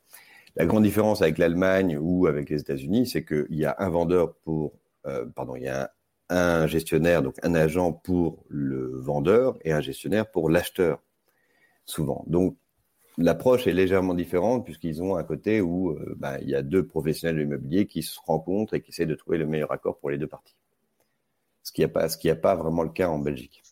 La 0.59 0.65
grande 0.65 0.83
différence 0.83 1.21
avec 1.21 1.37
l'Allemagne 1.37 1.97
ou 1.99 2.27
avec 2.27 2.49
les 2.49 2.59
États-Unis, 2.59 3.07
c'est 3.07 3.23
qu'il 3.23 3.47
y 3.55 3.63
a 3.63 3.75
un 3.79 3.89
vendeur 3.89 4.35
pour 4.43 4.73
euh, 5.07 5.25
pardon, 5.25 5.55
il 5.55 5.63
y 5.63 5.69
a 5.69 5.93
un, 6.27 6.67
gestionnaire, 6.67 7.23
donc 7.23 7.35
un 7.43 7.55
agent 7.55 7.93
pour 7.93 8.43
le 8.49 8.99
vendeur 8.99 9.57
et 9.63 9.71
un 9.71 9.79
gestionnaire 9.79 10.29
pour 10.29 10.49
l'acheteur, 10.49 11.01
souvent. 11.85 12.25
Donc, 12.27 12.57
l'approche 13.17 13.67
est 13.67 13.73
légèrement 13.73 14.13
différente 14.13 14.65
puisqu'ils 14.65 15.01
ont 15.01 15.15
un 15.15 15.23
côté 15.23 15.61
où 15.61 15.91
euh, 15.91 16.13
bah, 16.17 16.39
il 16.41 16.49
y 16.49 16.55
a 16.55 16.61
deux 16.61 16.85
professionnels 16.85 17.37
de 17.37 17.41
l'immobilier 17.41 17.87
qui 17.87 18.03
se 18.03 18.19
rencontrent 18.25 18.73
et 18.73 18.81
qui 18.81 18.91
essaient 18.91 19.05
de 19.05 19.15
trouver 19.15 19.37
le 19.37 19.47
meilleur 19.47 19.71
accord 19.71 19.97
pour 19.97 20.09
les 20.09 20.17
deux 20.17 20.27
parties. 20.27 20.57
Ce 21.63 21.71
qui 21.71 21.81
n'est 21.81 22.31
a, 22.31 22.35
pas 22.35 22.55
vraiment 22.55 22.83
le 22.83 22.89
cas 22.89 23.07
en 23.07 23.19
Belgique. 23.19 23.63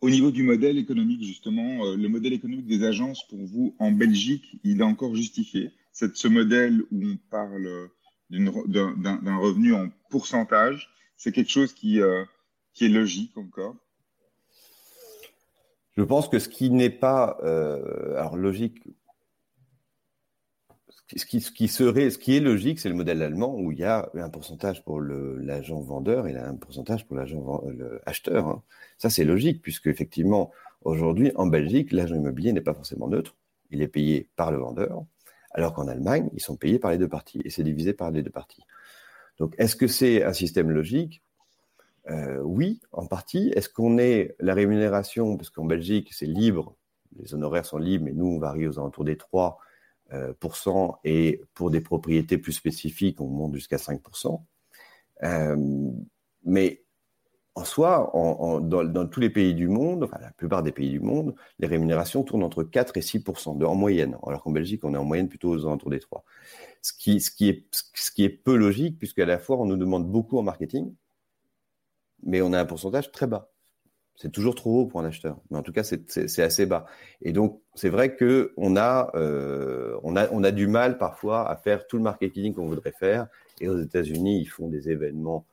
Au 0.00 0.08
niveau 0.08 0.30
du 0.30 0.42
modèle 0.42 0.78
économique, 0.78 1.22
justement, 1.22 1.84
euh, 1.84 1.96
le 1.96 2.08
modèle 2.08 2.32
économique 2.32 2.66
des 2.66 2.84
agences, 2.84 3.26
pour 3.28 3.44
vous, 3.44 3.74
en 3.78 3.92
Belgique, 3.92 4.58
il 4.64 4.80
est 4.80 4.84
encore 4.84 5.14
justifié. 5.14 5.72
C'est 5.92 6.16
ce 6.16 6.26
modèle 6.26 6.82
où 6.90 7.04
on 7.04 7.18
parle 7.30 7.90
d'un 8.30 9.36
revenu 9.36 9.74
en 9.74 9.90
pourcentage, 10.08 10.88
c'est 11.16 11.32
quelque 11.32 11.50
chose 11.50 11.74
qui, 11.74 12.00
euh, 12.00 12.24
qui 12.72 12.86
est 12.86 12.88
logique 12.88 13.36
encore 13.36 13.76
Je 15.96 16.02
pense 16.02 16.28
que 16.28 16.38
ce 16.38 16.48
qui 16.48 16.70
n'est 16.70 16.88
pas 16.88 17.36
euh, 17.42 18.36
logique, 18.36 18.82
ce 21.16 21.24
qui, 21.24 21.68
serait, 21.68 22.10
ce 22.10 22.18
qui 22.18 22.36
est 22.36 22.40
logique, 22.40 22.78
c'est 22.78 22.88
le 22.88 22.94
modèle 22.94 23.22
allemand 23.22 23.54
où 23.56 23.72
il 23.72 23.78
y 23.78 23.84
a 23.84 24.10
un 24.14 24.28
pourcentage 24.28 24.84
pour 24.84 25.00
l'agent 25.00 25.80
vendeur 25.80 26.26
et 26.26 26.36
un 26.36 26.54
pourcentage 26.54 27.06
pour 27.06 27.16
l'agent 27.16 27.62
acheteur. 28.06 28.46
Hein. 28.46 28.62
Ça, 28.98 29.10
c'est 29.10 29.24
logique 29.24 29.62
puisque 29.62 29.86
effectivement, 29.86 30.50
aujourd'hui, 30.82 31.32
en 31.34 31.46
Belgique, 31.46 31.92
l'agent 31.92 32.14
immobilier 32.14 32.52
n'est 32.52 32.60
pas 32.60 32.74
forcément 32.74 33.08
neutre. 33.08 33.36
Il 33.70 33.82
est 33.82 33.88
payé 33.88 34.28
par 34.36 34.52
le 34.52 34.58
vendeur 34.58 35.04
alors 35.52 35.74
qu'en 35.74 35.88
Allemagne, 35.88 36.30
ils 36.34 36.40
sont 36.40 36.56
payés 36.56 36.78
par 36.78 36.92
les 36.92 36.98
deux 36.98 37.08
parties 37.08 37.40
et 37.44 37.50
c'est 37.50 37.62
divisé 37.64 37.92
par 37.92 38.10
les 38.10 38.22
deux 38.22 38.30
parties. 38.30 38.62
Donc, 39.38 39.54
est-ce 39.58 39.76
que 39.76 39.86
c'est 39.86 40.22
un 40.22 40.32
système 40.32 40.70
logique? 40.70 41.22
Euh, 42.08 42.40
Oui, 42.40 42.80
en 42.92 43.06
partie. 43.06 43.52
Est-ce 43.54 43.68
qu'on 43.68 43.98
est 43.98 44.36
la 44.38 44.54
rémunération, 44.54 45.36
parce 45.36 45.50
qu'en 45.50 45.64
Belgique, 45.64 46.12
c'est 46.12 46.26
libre, 46.26 46.76
les 47.18 47.34
honoraires 47.34 47.66
sont 47.66 47.78
libres, 47.78 48.04
mais 48.04 48.12
nous, 48.12 48.26
on 48.26 48.38
varie 48.38 48.66
aux 48.68 48.78
alentours 48.78 49.04
des 49.04 49.16
3%, 49.16 49.26
euh, 49.26 49.50
et 51.04 51.40
pour 51.54 51.70
des 51.70 51.80
propriétés 51.80 52.38
plus 52.38 52.52
spécifiques, 52.52 53.20
on 53.20 53.28
monte 53.28 53.54
jusqu'à 53.54 53.76
5%. 53.76 54.42
Euh, 55.22 55.90
mais 56.44 56.82
en 57.54 57.64
soi, 57.64 58.10
dans, 58.14 59.06
tous 59.08 59.20
les 59.20 59.30
pays 59.30 59.54
du 59.54 59.68
monde, 59.68 60.04
enfin 60.04 60.18
la 60.20 60.30
plupart 60.32 60.62
des 60.62 60.72
pays 60.72 60.90
du 60.90 61.00
monde, 61.00 61.34
les 61.58 61.66
rémunérations 61.66 62.22
tournent 62.22 62.44
entre 62.44 62.62
4 62.62 62.96
et 62.96 63.02
6 63.02 63.24
de, 63.56 63.64
en 63.64 63.74
moyenne, 63.74 64.16
alors 64.26 64.42
qu'en 64.42 64.52
Belgique, 64.52 64.84
on 64.84 64.94
est 64.94 64.96
en 64.98 65.04
moyenne 65.04 65.28
plutôt 65.28 65.50
aux 65.50 65.66
alentours 65.66 65.90
des 65.90 66.00
3. 66.00 66.24
Ce 66.82 66.92
qui, 66.92 67.20
ce 67.20 67.30
qui, 67.30 67.48
est, 67.48 67.66
ce 67.94 68.10
qui 68.10 68.24
est 68.24 68.30
peu 68.30 68.56
logique, 68.56 68.98
puisqu'à 68.98 69.26
la 69.26 69.38
fois, 69.38 69.58
on 69.58 69.66
nous 69.66 69.76
demande 69.76 70.10
beaucoup 70.10 70.38
en 70.38 70.42
marketing, 70.42 70.94
mais 72.22 72.40
on 72.40 72.52
a 72.52 72.60
un 72.60 72.64
pourcentage 72.64 73.10
très 73.12 73.26
bas. 73.26 73.49
C'est 74.20 74.30
toujours 74.30 74.54
trop 74.54 74.80
haut 74.80 74.86
pour 74.86 75.00
un 75.00 75.06
acheteur, 75.06 75.38
mais 75.50 75.56
en 75.56 75.62
tout 75.62 75.72
cas, 75.72 75.82
c'est 75.82 76.42
assez 76.42 76.66
bas. 76.66 76.84
Et 77.22 77.32
donc, 77.32 77.62
c'est 77.74 77.88
vrai 77.88 78.16
qu'on 78.16 78.76
a, 78.76 79.10
euh, 79.14 79.98
on 80.02 80.14
a, 80.14 80.28
on 80.30 80.44
a 80.44 80.50
du 80.50 80.66
mal 80.66 80.98
parfois 80.98 81.48
à 81.48 81.56
faire 81.56 81.86
tout 81.86 81.96
le 81.96 82.02
marketing 82.02 82.52
qu'on 82.52 82.66
voudrait 82.66 82.92
faire. 82.92 83.28
Et 83.62 83.68
aux 83.68 83.78
États-Unis, 83.78 84.40
ils 84.40 84.46
font 84.46 84.68
des 84.68 84.90
événements 84.90 85.46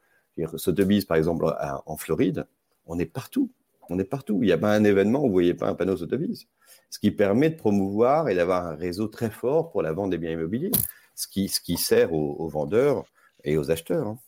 Sotheby's, 0.56 1.06
par 1.06 1.18
exemple, 1.18 1.46
en 1.86 1.98
Floride, 1.98 2.46
on 2.86 3.00
est 3.00 3.06
partout. 3.06 3.50
On 3.90 3.98
est 4.00 4.04
partout. 4.04 4.40
Il 4.42 4.48
n'y 4.48 4.52
a 4.52 4.58
pas 4.58 4.74
un 4.74 4.84
événement 4.84 5.24
où 5.24 5.28
vous 5.28 5.34
voyez 5.34 5.54
pas 5.54 5.68
un 5.68 5.76
panneau 5.76 5.98
Sotheby's. 5.98 6.48
Ce 6.90 7.00
qui 7.00 7.12
permet 7.12 7.50
de 7.50 7.56
promouvoir 7.56 8.30
et 8.30 8.36
d'avoir 8.36 8.66
un 8.66 8.76
réseau 8.76 9.08
très 9.08 9.30
fort 9.30 9.72
pour 9.72 9.82
la 9.82 9.94
vente 9.94 10.12
des 10.12 10.18
biens 10.18 10.32
immobiliers, 10.32 10.72
ce 11.16 11.28
qui, 11.28 11.48
ce 11.48 11.60
qui 11.60 11.78
sert 11.78 12.14
aux, 12.14 12.48
vendeurs 12.48 13.06
et 13.44 13.58
aux 13.58 13.72
acheteurs. 13.72 14.08
Hein. 14.08 14.20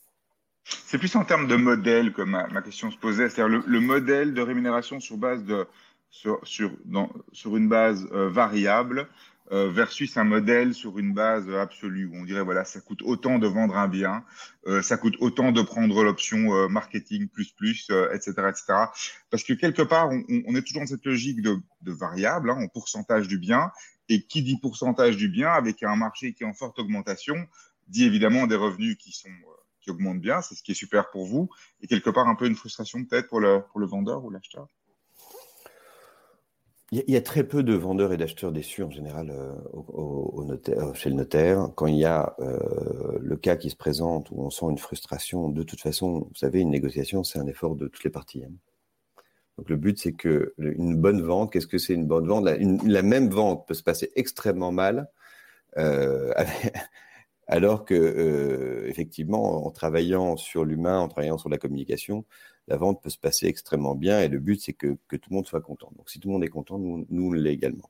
C'est 0.86 0.98
plus 0.98 1.16
en 1.16 1.24
termes 1.24 1.48
de 1.48 1.56
modèle 1.56 2.14
que 2.14 2.22
ma, 2.22 2.48
question 2.62 2.92
se 2.92 2.98
posait, 2.98 3.30
c'est-à-dire 3.30 3.62
le, 3.66 3.80
modèle 3.80 4.34
de 4.34 4.42
rémunération 4.42 5.00
sur 5.00 5.18
base 5.18 5.44
de 5.44 5.68
sur, 6.12 6.40
sur, 6.44 6.72
sur 7.32 7.56
une 7.56 7.70
base 7.70 8.08
euh, 8.12 8.30
variable 8.30 9.08
euh, 9.52 9.68
versus 9.72 10.16
un 10.16 10.26
modèle 10.26 10.76
sur 10.76 11.00
une 11.00 11.12
base 11.12 11.50
absolue 11.50 12.06
où 12.06 12.16
on 12.18 12.24
dirait 12.24 12.44
voilà 12.44 12.66
ça 12.66 12.82
coûte 12.82 13.02
autant 13.02 13.40
de 13.40 13.48
vendre 13.48 13.78
un 13.78 13.88
bien, 13.88 14.24
euh, 14.68 14.84
ça 14.84 14.96
coûte 14.96 15.16
autant 15.22 15.52
de 15.52 15.64
prendre 15.64 16.04
l'option 16.04 16.54
euh, 16.54 16.68
marketing 16.68 17.28
plus 17.28 17.52
plus, 17.54 17.90
etc., 18.14 18.32
etc. 18.48 18.64
Parce 19.32 19.44
que 19.44 19.54
quelque 19.54 19.82
part 19.82 20.10
on, 20.12 20.24
on, 20.46 20.56
est 20.56 20.62
toujours 20.62 20.84
dans 20.84 20.88
cette 20.88 21.04
logique 21.04 21.42
de, 21.42 21.58
de 21.82 21.92
variable 21.92 22.52
hein, 22.52 22.60
en 22.62 22.68
pourcentage 22.68 23.28
du 23.28 23.40
bien 23.40 23.72
et 24.08 24.22
qui 24.22 24.44
dit 24.44 24.60
pourcentage 24.60 25.18
du 25.18 25.30
bien 25.30 25.50
avec 25.50 25.82
un 25.82 25.96
marché 25.96 26.34
qui 26.34 26.44
est 26.44 26.48
en 26.48 26.54
forte 26.54 26.78
augmentation 26.78 27.48
dit 27.88 28.06
évidemment 28.06 28.46
des 28.46 28.56
revenus 28.56 28.98
qui 28.98 29.12
sont 29.12 29.30
qui 29.80 29.92
augmentent 29.92 30.22
bien, 30.22 30.42
c'est 30.42 30.56
ce 30.56 30.64
qui 30.64 30.72
est 30.72 30.76
super 30.76 31.10
pour 31.10 31.26
vous 31.26 31.50
et 31.82 31.88
quelque 31.88 32.10
part 32.10 32.28
un 32.28 32.36
peu 32.36 32.48
une 32.48 32.56
frustration 32.56 33.04
peut-être 33.06 33.28
pour 33.28 33.40
le 33.40 33.62
pour 33.72 33.80
le 33.80 33.88
vendeur 33.88 34.24
ou 34.24 34.30
l'acheteur? 34.30 34.68
Il 36.92 37.04
y, 37.08 37.16
a 37.16 37.22
très 37.22 37.44
peu 37.44 37.62
de 37.62 37.76
vendeurs 37.76 38.14
et 38.14 38.18
d'acheteurs 38.18 38.52
déçus 38.52 38.82
en 38.82 38.90
général 38.90 39.30
euh, 39.30 39.54
euh, 40.70 40.94
chez 40.96 41.12
le 41.12 41.16
notaire. 41.16 41.70
Quand 41.76 41.86
il 41.86 41.98
y 41.98 42.06
a 42.06 42.36
euh, 42.40 43.20
le 43.22 43.38
cas 43.38 43.58
qui 43.58 43.70
se 43.70 43.76
présente 43.76 44.32
où 44.32 44.42
on 44.42 44.50
sent 44.50 44.66
une 44.72 44.80
frustration, 44.80 45.50
de 45.50 45.62
toute 45.62 45.82
façon, 45.82 46.22
vous 46.22 46.36
savez, 46.36 46.62
une 46.62 46.72
négociation, 46.72 47.24
c'est 47.24 47.38
un 47.38 47.46
effort 47.46 47.76
de 47.76 47.88
toutes 47.88 48.04
les 48.04 48.10
parties. 48.10 48.44
Hein. 48.44 48.52
Donc 49.60 49.70
le 49.70 49.76
but, 49.76 50.00
c'est 50.00 50.14
que 50.14 50.56
une 50.58 50.96
bonne 50.96 51.22
vente, 51.22 51.54
qu'est-ce 51.54 51.68
que 51.68 51.78
c'est 51.78 51.94
une 51.94 52.08
bonne 52.08 52.26
vente? 52.26 52.46
La, 52.46 53.02
même 53.04 53.30
vente 53.30 53.68
peut 53.68 53.76
se 53.76 53.84
passer 53.84 54.12
extrêmement 54.16 54.72
mal, 54.72 55.12
alors 57.50 57.84
que 57.84 58.86
effectivement, 58.88 59.66
en 59.66 59.72
travaillant 59.72 60.38
sur 60.38 60.64
l'humain, 60.64 61.00
en 61.00 61.08
travaillant 61.08 61.40
sur 61.40 61.50
la 61.50 61.58
communication, 61.58 62.24
la 62.68 62.78
vente 62.78 63.02
peut 63.02 63.10
se 63.10 63.18
passer 63.18 63.48
extrêmement 63.48 63.96
bien 63.96 64.22
et 64.22 64.28
le 64.28 64.40
but, 64.40 64.62
c'est 64.62 64.74
que, 64.74 64.96
tout 65.10 65.30
le 65.32 65.36
monde 65.36 65.48
soit 65.48 65.62
content. 65.62 65.92
Donc, 65.98 66.10
si 66.10 66.20
tout 66.20 66.30
le 66.30 66.34
monde 66.34 66.44
est 66.44 66.50
content, 66.50 66.78
nous, 66.78 67.06
nous 67.10 67.34
l'est 67.34 67.54
également. 67.54 67.90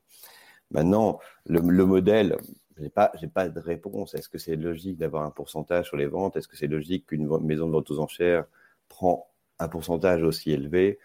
Maintenant, 0.70 1.18
le, 1.46 1.60
modèle, 1.60 2.38
je 2.78 2.82
n'ai 2.84 2.88
pas, 2.88 3.12
pas 3.34 3.48
de 3.50 3.60
réponse. 3.60 4.14
Est-ce 4.14 4.30
que 4.30 4.38
c'est 4.38 4.56
logique 4.56 4.96
d'avoir 4.96 5.24
un 5.24 5.30
pourcentage 5.30 5.88
sur 5.88 5.98
les 5.98 6.06
ventes? 6.06 6.36
Est-ce 6.36 6.48
que 6.48 6.56
c'est 6.56 6.66
logique 6.66 7.06
qu'une 7.06 7.28
maison 7.40 7.66
de 7.66 7.72
vente 7.72 7.90
aux 7.90 8.00
enchères 8.00 8.46
prend 8.88 9.28
un 9.58 9.68
pourcentage 9.68 10.22
aussi 10.22 10.52
élevé 10.52 10.98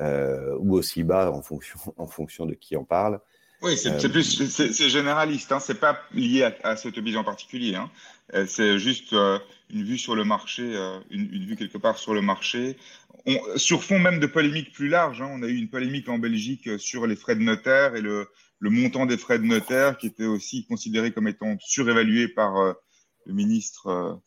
euh, 0.00 0.56
ou 0.58 0.74
aussi 0.74 1.04
bas 1.04 1.30
en 1.30 1.42
fonction, 1.42 1.78
en 1.96 2.08
fonction 2.08 2.46
de 2.46 2.54
qui 2.54 2.76
en 2.76 2.84
parle? 2.84 3.20
Oui, 3.62 3.76
c'est 3.76 4.04
euh, 4.04 4.08
plus 4.08 4.48
c'est 4.48 4.88
généraliste, 4.88 5.52
hein, 5.52 5.60
c'est 5.60 5.78
pas 5.78 6.00
lié 6.12 6.44
à, 6.44 6.54
à 6.62 6.76
cette 6.76 6.98
en 6.98 7.24
particulier. 7.24 7.74
Hein. 7.74 7.90
Euh, 8.34 8.46
c'est 8.46 8.78
juste 8.78 9.12
euh, 9.12 9.38
une 9.70 9.84
vue 9.84 9.98
sur 9.98 10.14
le 10.14 10.24
marché, 10.24 10.62
une, 11.10 11.32
une, 11.32 11.44
vue 11.44 11.56
quelque 11.56 11.78
part 11.78 11.98
sur 11.98 12.14
le 12.14 12.22
marché. 12.22 12.76
On, 13.26 13.38
sur 13.56 13.84
fond 13.84 13.98
même 13.98 14.18
de 14.18 14.26
polémiques 14.26 14.72
plus 14.72 14.88
larges, 14.88 15.20
hein, 15.20 15.28
on 15.30 15.42
a 15.42 15.46
eu 15.46 15.56
une 15.56 15.68
polémique 15.68 16.08
en 16.08 16.18
Belgique 16.18 16.78
sur 16.78 17.06
les 17.06 17.16
frais 17.16 17.36
de 17.36 17.42
notaire 17.42 17.96
et 17.96 18.00
le, 18.00 18.28
le 18.60 18.70
montant 18.70 19.04
des 19.04 19.18
frais 19.18 19.38
de 19.38 19.44
notaire 19.44 19.98
qui 19.98 20.06
était 20.06 20.26
aussi 20.26 20.66
considéré 20.66 21.12
comme 21.12 21.28
étant 21.28 21.56
surévalué 21.60 22.28
par 22.28 22.54
le 23.26 23.34
ministre 23.34 24.20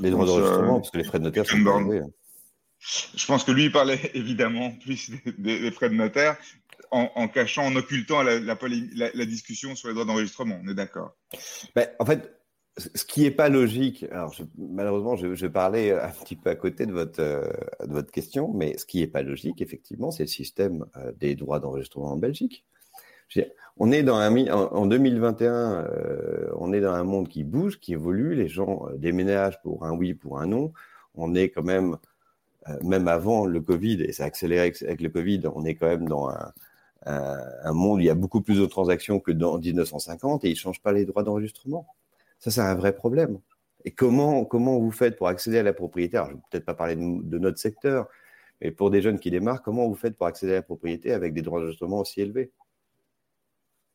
les 0.00 0.10
droits 0.10 0.26
d'enregistrement, 0.26 0.80
parce 0.80 0.90
que 0.90 0.98
les 0.98 1.04
frais 1.04 1.18
de 1.18 1.24
notaire 1.24 1.46
sont 1.46 1.56
élevés. 1.58 2.02
Je 3.14 3.26
pense 3.26 3.44
que 3.44 3.52
lui 3.52 3.70
parlait 3.70 4.10
évidemment 4.14 4.72
plus 4.72 5.10
des, 5.38 5.70
frais 5.70 5.88
de 5.88 5.94
notaire 5.94 6.36
en, 6.90 7.28
cachant, 7.28 7.64
en 7.64 7.76
occultant 7.76 8.22
la, 8.22 9.26
discussion 9.26 9.74
sur 9.74 9.88
les 9.88 9.94
droits 9.94 10.04
d'enregistrement. 10.04 10.60
On 10.62 10.68
est 10.68 10.74
d'accord. 10.74 11.16
Ben, 11.74 11.88
en 11.98 12.04
fait, 12.04 12.34
ce 12.76 13.04
qui 13.04 13.22
n'est 13.22 13.30
pas 13.30 13.48
logique, 13.48 14.04
alors 14.10 14.34
malheureusement, 14.56 15.16
je, 15.16 15.34
je, 15.34 15.46
parlais 15.46 15.92
un 15.92 16.08
petit 16.08 16.36
peu 16.36 16.50
à 16.50 16.54
côté 16.54 16.86
de 16.86 16.92
votre, 16.92 17.20
euh, 17.20 17.50
de 17.84 17.92
votre 17.92 18.10
question, 18.10 18.52
mais 18.52 18.76
ce 18.78 18.86
qui 18.86 19.00
n'est 19.00 19.06
pas 19.06 19.22
logique, 19.22 19.60
effectivement, 19.60 20.10
c'est 20.10 20.24
le 20.24 20.28
système 20.28 20.86
euh, 20.96 21.12
des 21.18 21.34
droits 21.34 21.60
d'enregistrement 21.60 22.12
en 22.12 22.16
Belgique. 22.16 22.64
On 23.78 23.90
est 23.90 24.02
dans 24.02 24.16
un, 24.16 24.34
en, 24.50 24.86
2021, 24.86 25.54
euh, 25.54 26.50
on 26.56 26.72
est 26.72 26.80
dans 26.80 26.92
un 26.92 27.04
monde 27.04 27.28
qui 27.28 27.44
bouge, 27.44 27.80
qui 27.80 27.94
évolue. 27.94 28.34
Les 28.34 28.48
gens 28.48 28.86
déménagent 28.96 29.60
pour 29.62 29.86
un 29.86 29.92
oui, 29.92 30.12
pour 30.12 30.38
un 30.38 30.46
non. 30.46 30.72
On 31.14 31.34
est 31.34 31.48
quand 31.48 31.62
même, 31.62 31.96
même 32.82 33.08
avant 33.08 33.44
le 33.44 33.60
Covid, 33.60 34.02
et 34.02 34.12
ça 34.12 34.24
a 34.24 34.26
accéléré 34.26 34.72
avec 34.82 35.00
le 35.00 35.08
Covid, 35.08 35.42
on 35.54 35.64
est 35.64 35.74
quand 35.74 35.88
même 35.88 36.08
dans 36.08 36.28
un, 36.28 36.52
un, 37.06 37.72
monde 37.72 37.98
où 37.98 38.00
il 38.00 38.06
y 38.06 38.10
a 38.10 38.14
beaucoup 38.14 38.40
plus 38.40 38.58
de 38.58 38.66
transactions 38.66 39.20
que 39.20 39.32
dans 39.32 39.58
1950 39.58 40.44
et 40.44 40.48
ils 40.48 40.52
ne 40.52 40.56
changent 40.56 40.82
pas 40.82 40.92
les 40.92 41.04
droits 41.04 41.22
d'enregistrement. 41.22 41.86
Ça, 42.38 42.50
c'est 42.50 42.60
un 42.60 42.74
vrai 42.74 42.94
problème. 42.94 43.38
Et 43.84 43.90
comment, 43.90 44.44
comment 44.44 44.78
vous 44.78 44.90
faites 44.90 45.16
pour 45.16 45.28
accéder 45.28 45.58
à 45.58 45.62
la 45.62 45.72
propriété? 45.72 46.16
Alors, 46.16 46.28
je 46.28 46.32
ne 46.34 46.38
vais 46.38 46.42
peut-être 46.50 46.64
pas 46.64 46.74
parler 46.74 46.96
de, 46.96 47.38
notre 47.38 47.58
secteur, 47.58 48.08
mais 48.60 48.70
pour 48.70 48.90
des 48.90 49.02
jeunes 49.02 49.18
qui 49.18 49.30
démarrent, 49.30 49.62
comment 49.62 49.88
vous 49.88 49.94
faites 49.94 50.16
pour 50.16 50.26
accéder 50.26 50.52
à 50.52 50.56
la 50.56 50.62
propriété 50.62 51.12
avec 51.12 51.34
des 51.34 51.42
droits 51.42 51.60
d'enregistrement 51.60 52.00
aussi 52.00 52.20
élevés? 52.20 52.52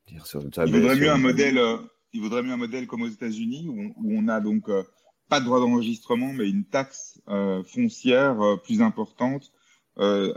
Il 0.09 0.19
vaudrait, 0.19 0.95
mieux 0.95 1.11
un 1.11 1.17
modèle, 1.17 1.57
euh, 1.57 1.77
il 2.13 2.21
vaudrait 2.21 2.41
mieux 2.41 2.53
un 2.53 2.57
modèle 2.57 2.87
comme 2.87 3.01
aux 3.01 3.09
États-Unis 3.09 3.67
où, 3.67 4.15
on 4.17 4.27
a 4.29 4.39
donc 4.39 4.69
euh, 4.69 4.83
pas 5.29 5.39
de 5.39 5.45
droit 5.45 5.59
d'enregistrement, 5.59 6.33
mais 6.33 6.49
une 6.49 6.65
taxe 6.65 7.21
euh, 7.29 7.63
foncière 7.63 8.37
plus 8.63 8.81
importante 8.81 9.51
euh, 9.99 10.33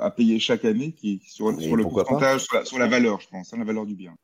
à 0.00 0.10
payer 0.12 0.38
chaque 0.38 0.64
année, 0.64 0.92
qui 0.92 1.20
sur, 1.26 1.60
sur 1.60 1.74
le 1.74 1.82
pourcentage, 1.82 2.46
sur 2.64 2.78
la, 2.78 2.86
valeur, 2.86 3.20
je 3.20 3.28
pense, 3.28 3.52
hein, 3.52 3.58
la 3.58 3.64
valeur 3.64 3.86
du 3.86 3.96
bien. 3.96 4.14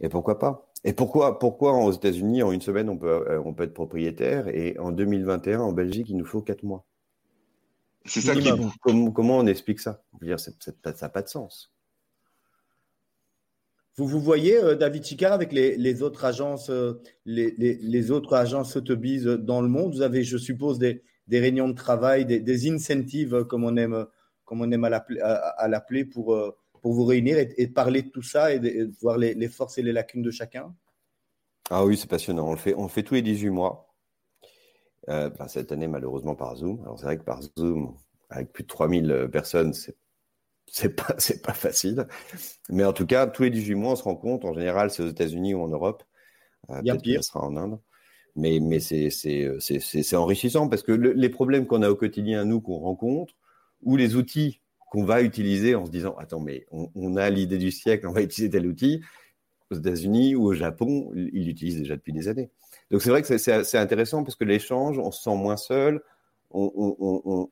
Et 0.00 0.08
pourquoi 0.08 0.40
pas? 0.40 0.68
Et 0.82 0.92
pourquoi, 0.92 1.38
pourquoi 1.38 1.72
aux 1.72 1.92
États-Unis, 1.92 2.42
en 2.42 2.50
une 2.50 2.60
semaine, 2.60 2.88
on 2.88 2.96
peut, 2.96 3.06
euh, 3.06 3.40
on 3.44 3.54
peut 3.54 3.62
être 3.62 3.74
propriétaire 3.74 4.48
et 4.48 4.76
en 4.78 4.90
2021, 4.90 5.60
en 5.60 5.72
Belgique, 5.72 6.08
il 6.10 6.16
nous 6.16 6.24
faut 6.24 6.42
quatre 6.42 6.64
mois? 6.64 6.84
C'est 8.04 8.20
ça 8.20 8.34
qui 8.34 8.48
comment, 8.80 9.10
comment, 9.12 9.38
on 9.38 9.46
explique 9.46 9.80
ça? 9.80 10.02
Dire, 10.20 10.40
ça 10.40 10.50
n'a 10.84 11.08
pas 11.08 11.22
de 11.22 11.28
sens. 11.28 11.72
Vous 13.96 14.06
vous 14.06 14.20
voyez, 14.20 14.56
euh, 14.56 14.74
David 14.74 15.04
Chicard, 15.04 15.32
avec 15.32 15.52
les, 15.52 16.02
autres 16.02 16.24
agences, 16.24 16.70
les, 17.24 17.50
les, 17.56 18.10
autres 18.10 18.34
agences 18.34 18.72
Sotheby's 18.72 19.24
dans 19.24 19.62
le 19.62 19.68
monde, 19.68 19.94
vous 19.94 20.02
avez, 20.02 20.22
je 20.22 20.36
suppose, 20.36 20.78
des, 20.78 21.02
réunions 21.30 21.68
de 21.68 21.74
travail, 21.74 22.26
des, 22.26 22.70
incentives, 22.70 23.44
comme 23.44 23.64
on 23.64 23.76
aime 23.76 24.06
comme 24.46 24.62
on 24.62 24.70
aime 24.70 24.84
à 24.84 25.68
l'appeler, 25.68 26.04
pour, 26.06 26.34
euh, 26.34 26.56
pour 26.80 26.94
vous 26.94 27.04
réunir 27.04 27.36
et, 27.36 27.66
parler 27.66 28.02
de 28.02 28.08
tout 28.08 28.22
ça 28.22 28.54
et 28.54 28.84
voir 29.02 29.18
les, 29.18 29.48
forces 29.48 29.76
et 29.76 29.82
les 29.82 29.92
lacunes 29.92 30.22
de 30.22 30.30
chacun? 30.30 30.74
Ah 31.68 31.84
oui, 31.84 31.96
c'est 31.96 32.08
passionnant. 32.08 32.48
On 32.48 32.52
le 32.52 32.58
fait, 32.58 32.74
on 32.74 32.88
fait 32.88 33.02
tous 33.02 33.14
les 33.14 33.22
18 33.22 33.50
mois. 33.50 33.92
Euh, 35.08 35.30
ben, 35.30 35.48
cette 35.48 35.72
année, 35.72 35.88
malheureusement, 35.88 36.36
par 36.36 36.56
Zoom. 36.56 36.80
Alors, 36.82 36.98
c'est 36.98 37.04
vrai 37.04 37.18
que 37.18 37.24
par 37.24 37.40
Zoom, 37.58 37.96
avec 38.30 38.52
plus 38.52 38.62
de 38.62 38.68
3000 38.68 39.10
euh, 39.10 39.28
personnes, 39.28 39.72
c'est 39.72 39.96
c'est 40.66 40.94
pas 40.94 41.14
c'est 41.18 41.42
pas 41.42 41.54
facile 41.54 42.06
mais 42.68 42.84
en 42.84 42.92
tout 42.92 43.06
cas 43.06 43.26
tous 43.26 43.44
les 43.44 43.50
18 43.50 43.74
mois 43.74 43.92
on 43.92 43.96
se 43.96 44.02
rend 44.02 44.16
compte 44.16 44.44
en 44.44 44.54
général 44.54 44.90
c'est 44.90 45.02
aux 45.02 45.08
États-Unis 45.08 45.54
ou 45.54 45.62
en 45.62 45.68
Europe 45.68 46.02
euh, 46.70 46.82
bien 46.82 46.96
pire 46.96 47.22
sera 47.24 47.40
en 47.44 47.56
Inde 47.56 47.78
mais 48.34 48.60
mais 48.60 48.80
c'est 48.80 49.10
c'est 49.10 50.16
enrichissant 50.16 50.68
parce 50.68 50.82
que 50.82 50.92
les 50.92 51.28
problèmes 51.28 51.66
qu'on 51.66 51.82
a 51.82 51.90
au 51.90 51.96
quotidien 51.96 52.44
nous 52.44 52.60
qu'on 52.60 52.78
rencontre 52.78 53.34
ou 53.82 53.96
les 53.96 54.16
outils 54.16 54.60
qu'on 54.90 55.04
va 55.04 55.22
utiliser 55.22 55.74
en 55.74 55.86
se 55.86 55.90
disant 55.90 56.14
attends 56.18 56.40
mais 56.40 56.66
on, 56.70 57.16
a 57.16 57.28
l'idée 57.30 57.58
du 57.58 57.70
siècle, 57.70 58.06
on 58.06 58.12
va 58.12 58.22
utiliser 58.22 58.50
tel 58.50 58.66
outil. 58.66 59.02
Aux 59.70 59.74
États-Unis 59.74 60.36
ou 60.36 60.44
au 60.44 60.54
Japon, 60.54 61.10
ils 61.16 61.44
l'utilisent 61.44 61.78
déjà 61.78 61.96
depuis 61.96 62.12
des 62.12 62.28
années. 62.28 62.50
Donc 62.92 63.02
c'est 63.02 63.10
vrai 63.10 63.20
que 63.20 63.36
c'est 63.36 63.78
intéressant 63.78 64.22
parce 64.22 64.36
que 64.36 64.44
l'échange, 64.44 64.96
on 65.00 65.10
se 65.10 65.24
sent 65.24 65.34
moins 65.34 65.56
seul, 65.56 66.02
on, 66.52 67.48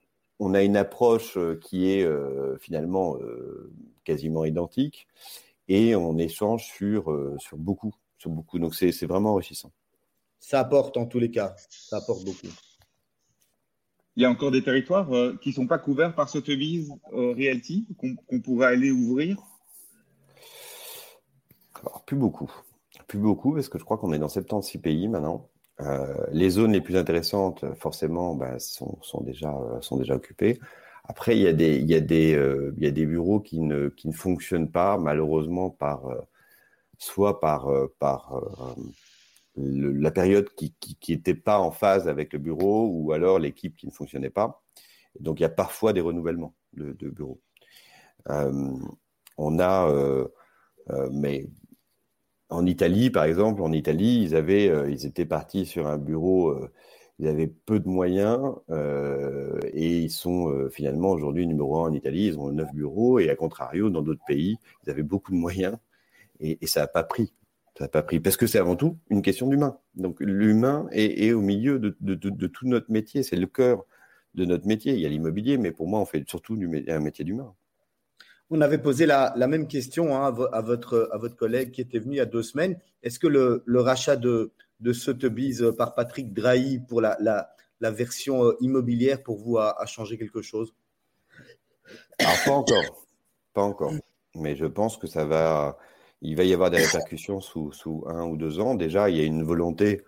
a 0.54 0.62
une 0.62 0.76
approche 0.76 1.36
euh, 1.36 1.58
qui 1.60 1.90
est 1.90 2.02
euh, 2.02 2.56
finalement 2.58 3.16
euh, 3.18 3.72
quasiment 4.04 4.44
identique 4.44 5.06
et 5.68 5.94
on 5.96 6.18
échange 6.18 6.66
sur, 6.66 7.04
sur 7.38 7.56
beaucoup, 7.56 7.94
sur 8.18 8.30
beaucoup. 8.30 8.58
Donc 8.58 8.74
c'est 8.74 9.06
vraiment 9.06 9.32
enrichissant. 9.32 9.72
Ça 10.40 10.60
apporte 10.60 10.96
en 10.96 11.06
tous 11.06 11.18
les 11.18 11.30
cas, 11.30 11.54
ça 11.70 11.98
apporte 11.98 12.24
beaucoup 12.24 12.48
il 14.16 14.22
y 14.22 14.26
a 14.26 14.30
encore 14.30 14.50
des 14.50 14.62
territoires 14.62 15.12
euh, 15.12 15.36
qui 15.40 15.50
ne 15.50 15.54
sont 15.54 15.66
pas 15.66 15.78
couverts 15.78 16.14
par 16.14 16.28
Sotheby's 16.28 16.90
euh, 17.12 17.34
Realty 17.34 17.86
qu'on 18.28 18.40
pourrait 18.40 18.68
aller 18.68 18.90
ouvrir? 18.90 19.38
Alors, 21.80 22.04
plus 22.04 22.16
beaucoup. 22.16 22.50
Plus 23.08 23.18
beaucoup, 23.18 23.54
parce 23.54 23.68
que 23.68 23.78
je 23.78 23.84
crois 23.84 23.98
qu'on 23.98 24.12
est 24.12 24.18
dans 24.18 24.28
76 24.28 24.80
pays 24.80 25.08
maintenant. 25.08 25.48
Euh, 25.80 26.14
les 26.30 26.50
zones 26.50 26.72
les 26.72 26.80
plus 26.80 26.96
intéressantes, 26.96 27.64
forcément, 27.76 28.34
bah, 28.34 28.58
sont, 28.58 28.98
déjà, 29.22 30.14
occupées. 30.14 30.60
Après, 31.04 31.36
il 31.36 31.42
y 31.42 31.46
a 31.46 31.52
des, 32.00 33.06
bureaux 33.06 33.40
qui 33.40 33.60
ne, 33.60 33.90
fonctionnent 34.12 34.70
pas, 34.70 34.96
malheureusement, 34.98 35.70
par, 35.70 36.08
soit 36.98 37.40
par, 37.40 37.68
la 39.56 40.10
période 40.10 40.48
qui 40.54 40.74
n'était 41.08 41.34
pas 41.34 41.58
en 41.58 41.70
phase 41.70 42.08
avec 42.08 42.32
le 42.32 42.38
bureau 42.38 42.88
ou 42.88 43.12
alors 43.12 43.38
l'équipe 43.38 43.76
qui 43.76 43.86
ne 43.86 43.92
fonctionnait 43.92 44.30
pas. 44.30 44.62
Donc 45.20 45.38
il 45.38 45.42
y 45.42 45.46
a 45.46 45.50
parfois 45.50 45.92
des 45.92 46.00
renouvellements 46.00 46.54
de, 46.72 46.92
de 46.92 47.08
bureaux. 47.08 47.40
Euh, 48.30 48.78
on 49.36 49.58
a, 49.58 49.88
euh, 49.88 50.26
euh, 50.90 51.08
mais 51.12 51.46
en 52.54 52.66
Italie 52.66 53.10
par 53.10 53.24
exemple, 53.24 53.62
en 53.62 53.72
Italie 53.72 54.22
ils 54.22 54.34
avaient, 54.34 54.70
ils 54.90 55.06
étaient 55.06 55.26
partis 55.26 55.66
sur 55.66 55.86
un 55.86 55.98
bureau, 55.98 56.54
ils 57.18 57.28
avaient 57.28 57.46
peu 57.46 57.80
de 57.80 57.88
moyens 57.88 58.40
et 59.72 59.98
ils 59.98 60.10
sont 60.10 60.68
finalement 60.70 61.10
aujourd'hui 61.10 61.46
numéro 61.46 61.78
un 61.78 61.90
en 61.90 61.92
Italie. 61.92 62.26
Ils 62.26 62.38
ont 62.38 62.50
neuf 62.50 62.72
bureaux 62.72 63.18
et 63.18 63.30
à 63.30 63.36
contrario 63.36 63.90
dans 63.90 64.02
d'autres 64.02 64.24
pays 64.26 64.56
ils 64.84 64.90
avaient 64.90 65.02
beaucoup 65.02 65.32
de 65.32 65.36
moyens 65.36 65.76
et, 66.40 66.58
et 66.60 66.66
ça 66.66 66.80
n'a 66.80 66.88
pas 66.88 67.04
pris. 67.04 67.32
Ça 67.76 67.84
n'a 67.84 67.88
pas 67.88 68.02
pris. 68.02 68.20
Parce 68.20 68.36
que 68.36 68.46
c'est 68.46 68.58
avant 68.58 68.76
tout 68.76 68.98
une 69.10 69.22
question 69.22 69.48
d'humain. 69.48 69.78
Donc 69.96 70.20
l'humain 70.20 70.86
est, 70.92 71.32
au 71.32 71.40
milieu 71.40 71.78
de, 71.78 72.14
tout 72.46 72.68
notre 72.68 72.90
métier. 72.90 73.22
C'est 73.22 73.36
le 73.36 73.46
cœur 73.46 73.84
de 74.34 74.44
notre 74.44 74.66
métier. 74.66 74.94
Il 74.94 75.00
y 75.00 75.06
a 75.06 75.08
l'immobilier, 75.08 75.58
mais 75.58 75.72
pour 75.72 75.88
moi, 75.88 76.00
on 76.00 76.04
fait 76.04 76.28
surtout 76.28 76.54
un 76.54 77.00
métier 77.00 77.24
d'humain. 77.24 77.52
On 78.50 78.60
avait 78.60 78.78
posé 78.78 79.06
la, 79.06 79.34
même 79.36 79.66
question 79.66 80.16
hein, 80.16 80.34
à, 80.52 80.60
votre, 80.60 81.36
collègue 81.36 81.70
qui 81.70 81.80
était 81.80 81.98
venu 81.98 82.14
il 82.14 82.18
y 82.18 82.20
a 82.20 82.26
deux 82.26 82.42
semaines. 82.42 82.78
Est-ce 83.02 83.18
que 83.18 83.26
le, 83.26 83.64
rachat 83.80 84.16
de, 84.16 84.52
de 84.80 85.70
par 85.70 85.94
Patrick 85.94 86.32
Drahi 86.32 86.80
pour 86.88 87.00
la, 87.00 87.16
version 87.80 88.44
euh, 88.44 88.56
immobilière 88.60 89.22
pour 89.22 89.38
vous 89.38 89.58
a, 89.58 89.84
changé 89.86 90.18
quelque 90.18 90.42
chose? 90.42 90.74
Pas 92.18 92.52
encore. 92.52 93.06
Pas 93.52 93.62
encore. 93.62 93.92
Mais 94.34 94.56
je 94.56 94.66
pense 94.66 94.96
que 94.96 95.06
ça 95.06 95.24
va 95.24 95.78
il 96.24 96.36
va 96.36 96.44
y 96.44 96.54
avoir 96.54 96.70
des 96.70 96.78
répercussions 96.78 97.40
sous, 97.40 98.04
un 98.06 98.24
ou 98.24 98.36
deux 98.36 98.58
ans. 98.58 98.74
Déjà, 98.74 99.10
il 99.10 99.16
y 99.16 99.20
a 99.20 99.24
une 99.24 99.42
volonté, 99.42 100.02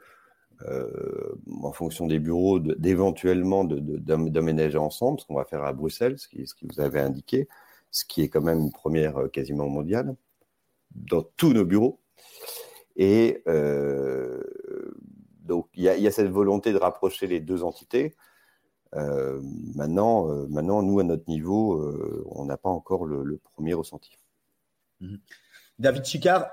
euh, 0.62 1.36
en 1.62 1.72
fonction 1.72 2.06
des 2.06 2.18
bureaux, 2.18 2.58
d'éventuellement 2.58 3.64
d'aménager 3.64 4.78
ensemble, 4.78 5.20
ce 5.20 5.26
qu'on 5.26 5.34
va 5.34 5.44
faire 5.44 5.62
à 5.62 5.74
Bruxelles, 5.74 6.18
ce 6.18 6.28
ce 6.46 6.54
qui 6.54 6.66
vous 6.66 6.80
avait 6.80 7.00
indiqué, 7.00 7.48
ce 7.96 8.04
qui 8.04 8.20
est 8.20 8.28
quand 8.28 8.42
même 8.42 8.60
une 8.60 8.72
première 8.72 9.16
euh, 9.16 9.28
quasiment 9.28 9.70
mondiale, 9.70 10.14
dans 10.94 11.22
tous 11.22 11.54
nos 11.54 11.64
bureaux. 11.64 11.98
Et 12.94 13.42
euh, 13.48 14.42
donc, 15.40 15.68
il 15.74 15.84
y, 15.84 15.88
a, 15.88 16.10
cette 16.10 16.28
volonté 16.28 16.72
de 16.72 16.78
rapprocher 16.78 17.26
les 17.26 17.40
deux 17.40 17.62
entités. 17.62 18.14
Euh, 18.94 19.40
maintenant, 19.74 20.26
maintenant, 20.48 20.82
nous, 20.82 21.00
à 21.00 21.04
notre 21.04 21.28
niveau, 21.28 22.24
on 22.26 22.44
n'a 22.44 22.56
pas 22.56 22.68
encore 22.68 23.06
le, 23.06 23.38
premier 23.38 23.74
ressenti. 23.74 24.16
Mmh. 25.00 25.16
David 25.78 26.04
Chicard, 26.04 26.50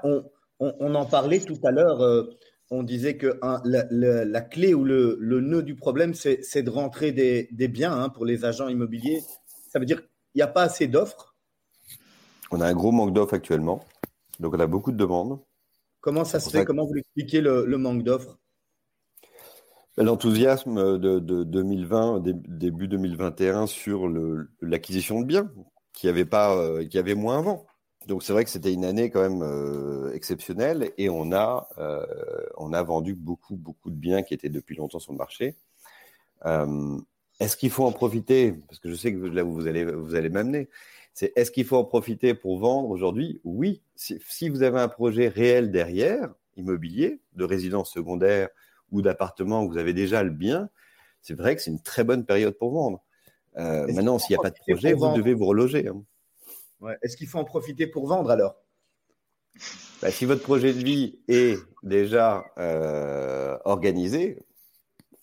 on, 0.60 0.96
en 0.96 1.06
parlait 1.06 1.40
tout 1.40 1.60
à 1.64 1.72
l'heure. 1.72 2.28
On 2.72 2.84
disait 2.84 3.18
que 3.18 3.40
la, 3.64 4.42
clé 4.42 4.74
ou 4.74 4.84
le, 4.84 5.18
nœud 5.42 5.64
du 5.64 5.76
problème, 5.76 6.14
c'est 6.14 6.64
de 6.64 6.70
rentrer 6.70 7.12
des, 7.12 7.68
biens 7.68 7.94
hein, 7.94 8.10
pour 8.10 8.26
les 8.26 8.46
agents 8.46 8.68
immobiliers. 8.68 9.22
Ça 9.70 9.80
veut 9.80 9.86
dire 9.86 10.02
qu'il 10.02 10.36
n'y 10.36 10.42
a 10.42 10.48
pas 10.48 10.64
assez 10.64 10.88
d'offres 10.88 11.33
On 12.54 12.62
a 12.62 12.68
un 12.68 12.76
gros 12.76 12.92
manque 12.92 13.14
d'offres 13.14 13.34
actuellement. 13.34 13.84
Donc, 14.40 14.54
on 14.54 14.60
a 14.60 14.68
beaucoup 14.68 14.92
de 14.92 14.98
demandes. 14.98 15.40
Comment 16.02 16.24
ça 16.24 16.40
se 16.40 16.52
fait? 16.52 16.64
Comment 16.66 16.86
vous 16.86 16.96
expliquez 16.96 17.42
le, 17.42 17.66
manque 17.78 18.04
d'offres? 18.04 18.38
L'enthousiasme 19.98 21.00
de, 21.00 21.18
2020, 21.20 22.22
début 22.22 22.88
2021 22.88 23.66
sur 23.66 24.08
l'acquisition 24.62 25.20
de 25.20 25.26
biens, 25.26 25.52
qui 25.94 26.08
avait, 26.08 26.26
pas, 26.26 26.56
euh, 26.56 26.86
qui 26.86 27.00
avait 27.00 27.16
moins 27.16 27.40
avant. 27.40 27.66
Donc 28.06 28.22
c'est 28.22 28.34
vrai 28.34 28.44
que 28.44 28.52
c'était 28.52 28.74
une 28.74 28.86
année 28.86 29.10
quand 29.10 29.22
même 29.28 29.42
euh, 29.42 30.14
exceptionnelle 30.14 30.92
et 30.98 31.10
on 31.10 31.32
a 31.32 31.70
euh, 31.78 32.06
on 32.58 32.74
a 32.74 32.84
vendu 32.84 33.16
beaucoup 33.16 33.56
beaucoup 33.56 33.90
de 33.90 33.96
biens 33.96 34.24
qui 34.24 34.34
étaient 34.34 34.50
depuis 34.50 34.76
longtemps 34.76 35.00
sur 35.00 35.14
le 35.14 35.18
marché 35.18 35.56
est-ce 37.40 37.58
qu'il 37.58 37.70
faut 37.70 37.86
en 37.86 37.92
profiter? 37.92 38.54
Parce 38.68 38.80
que 38.80 38.90
je 38.90 38.96
sais 38.96 39.14
que 39.14 39.18
là 39.26 39.44
vous 39.44 39.68
allez, 39.68 39.86
vous 39.86 40.16
allez 40.16 40.30
m'amener. 40.30 40.70
C'est 41.14 41.32
est-ce 41.36 41.52
qu'il 41.52 41.66
faut 41.66 41.78
en 41.78 41.86
profiter 41.86 42.34
pour 42.34 42.58
vendre 42.58 42.90
aujourd'hui? 42.90 43.40
Oui. 43.44 43.82
Si, 43.96 44.50
vous 44.50 44.64
avez 44.64 44.80
un 44.80 44.88
projet 44.88 45.28
réel 45.28 45.72
derrière, 45.72 46.34
immobilier, 46.58 47.22
de 47.34 47.44
résidence 47.44 47.92
secondaire 47.92 48.50
ou 48.92 49.02
d'appartement 49.02 49.64
où 49.64 49.70
vous 49.70 49.78
avez 49.78 49.94
déjà 49.94 50.24
le 50.24 50.32
bien, 50.32 50.70
c'est 51.22 51.36
vrai 51.36 51.56
que 51.56 51.62
c'est 51.62 51.72
une 51.72 51.82
très 51.82 52.04
bonne 52.04 52.26
période 52.26 52.58
pour 52.58 52.72
vendre. 52.72 53.04
Euh, 53.58 53.86
maintenant, 53.94 54.18
s'il 54.18 54.36
n'y 54.36 54.40
a 54.40 54.44
pas 54.44 54.50
de 54.50 54.58
projet, 54.68 54.94
vous 54.94 55.14
devez 55.16 55.34
vous 55.34 55.46
reloger. 55.46 55.88
Hein. 55.88 56.04
Est-ce 57.02 57.16
qu'il 57.16 57.28
faut 57.28 57.38
en 57.38 57.46
profiter 57.46 57.88
pour 57.88 58.08
vendre 58.08 58.30
alors? 58.30 58.56
Bah, 60.02 60.12
Si 60.12 60.26
votre 60.26 60.42
projet 60.42 60.74
de 60.74 60.84
vie 60.84 61.20
est 61.28 61.60
déjà 61.84 62.44
euh, 62.58 63.58
organisé, 63.66 64.40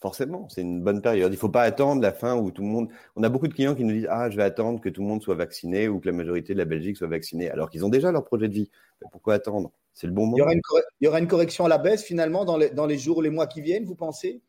forcément, 0.00 0.48
c'est 0.48 0.62
une 0.62 0.82
bonne 0.82 1.02
période. 1.02 1.32
Il 1.32 1.36
ne 1.36 1.40
faut 1.40 1.48
pas 1.48 1.62
attendre 1.62 2.02
la 2.02 2.12
fin 2.12 2.36
où 2.36 2.50
tout 2.50 2.62
le 2.62 2.68
monde. 2.68 2.88
On 3.16 3.22
a 3.22 3.28
beaucoup 3.28 3.48
de 3.48 3.54
clients 3.54 3.74
qui 3.74 3.84
nous 3.84 3.92
disent 3.92 4.08
Ah, 4.10 4.30
je 4.30 4.36
vais 4.36 4.42
attendre 4.42 4.80
que 4.80 4.88
tout 4.88 5.02
le 5.02 5.08
monde 5.08 5.22
soit 5.22 5.34
vacciné 5.34 5.88
ou 5.88 6.00
que 6.00 6.06
la 6.06 6.12
majorité 6.12 6.52
de 6.54 6.58
la 6.58 6.64
Belgique 6.64 6.96
soit 6.96 7.08
vaccinée, 7.08 7.50
alors 7.50 7.70
qu'ils 7.70 7.84
ont 7.84 7.88
déjà 7.88 8.10
leur 8.12 8.24
projet 8.24 8.48
de 8.48 8.54
vie. 8.54 8.70
pourquoi 9.12 9.34
attendre? 9.34 9.72
C'est 9.92 10.06
le 10.06 10.12
bon 10.12 10.26
moment. 10.26 10.36
Il 10.36 11.04
y, 11.04 11.08
aura 11.08 11.18
une 11.18 11.26
correction 11.26 11.64
à 11.64 11.68
la 11.68 11.78
baisse 11.78 12.04
finalement 12.04 12.44
dans 12.44 12.56
les, 12.56 12.70
dans 12.70 12.86
les 12.86 12.96
jours, 12.96 13.22
les 13.22 13.30
mois 13.30 13.46
qui 13.46 13.60
viennent, 13.60 13.84
vous 13.84 13.96
pensez? 13.96 14.40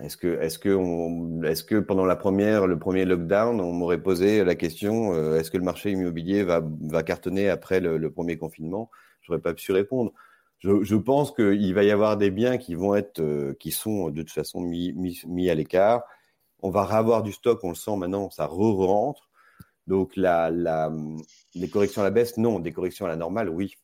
Est-ce 0.00 0.16
que, 0.16 0.40
est-ce 0.40 0.58
que, 0.58 0.70
on, 0.70 1.42
est-ce 1.42 1.64
que 1.64 1.78
pendant 1.78 2.06
la 2.06 2.16
première, 2.16 2.66
le 2.66 2.78
premier 2.78 3.04
lockdown, 3.04 3.60
on 3.60 3.72
m'aurait 3.72 4.02
posé 4.02 4.42
la 4.42 4.54
question 4.54 5.12
euh, 5.12 5.38
est-ce 5.38 5.50
que 5.50 5.58
le 5.58 5.64
marché 5.64 5.90
immobilier 5.90 6.44
va, 6.44 6.62
va 6.80 7.02
cartonner 7.02 7.50
après 7.50 7.80
le, 7.80 8.10
premier 8.10 8.38
confinement? 8.38 8.90
J'aurais 9.20 9.40
pas 9.40 9.52
pu 9.52 9.70
répondre. 9.72 10.12
Je, 10.62 10.94
pense 10.94 11.32
qu'il 11.32 11.74
va 11.74 11.82
y 11.82 11.90
avoir 11.90 12.16
des 12.16 12.30
biens 12.30 12.56
qui 12.56 12.76
vont 12.76 12.94
être, 12.94 13.20
euh, 13.20 13.54
qui 13.58 13.72
sont 13.72 14.10
de 14.10 14.22
toute 14.22 14.30
façon 14.30 14.60
mis, 14.60 14.92
mis, 14.92 15.20
mis 15.26 15.50
à 15.50 15.54
l'écart. 15.54 16.02
On 16.60 16.70
va 16.70 16.82
avoir 16.82 17.24
du 17.24 17.32
stock, 17.32 17.58
on 17.64 17.70
le 17.70 17.74
sent 17.74 17.96
maintenant, 17.96 18.30
ça 18.30 18.46
re-rentre. 18.46 19.28
Donc 19.88 20.14
la, 20.16 20.50
la, 20.50 20.92
les 21.56 21.68
corrections 21.68 22.02
à 22.02 22.04
la 22.04 22.12
baisse, 22.12 22.36
non. 22.36 22.60
Des 22.60 22.72
corrections 22.72 23.06
à 23.06 23.08
la 23.08 23.16
normale, 23.16 23.48
oui. 23.48 23.74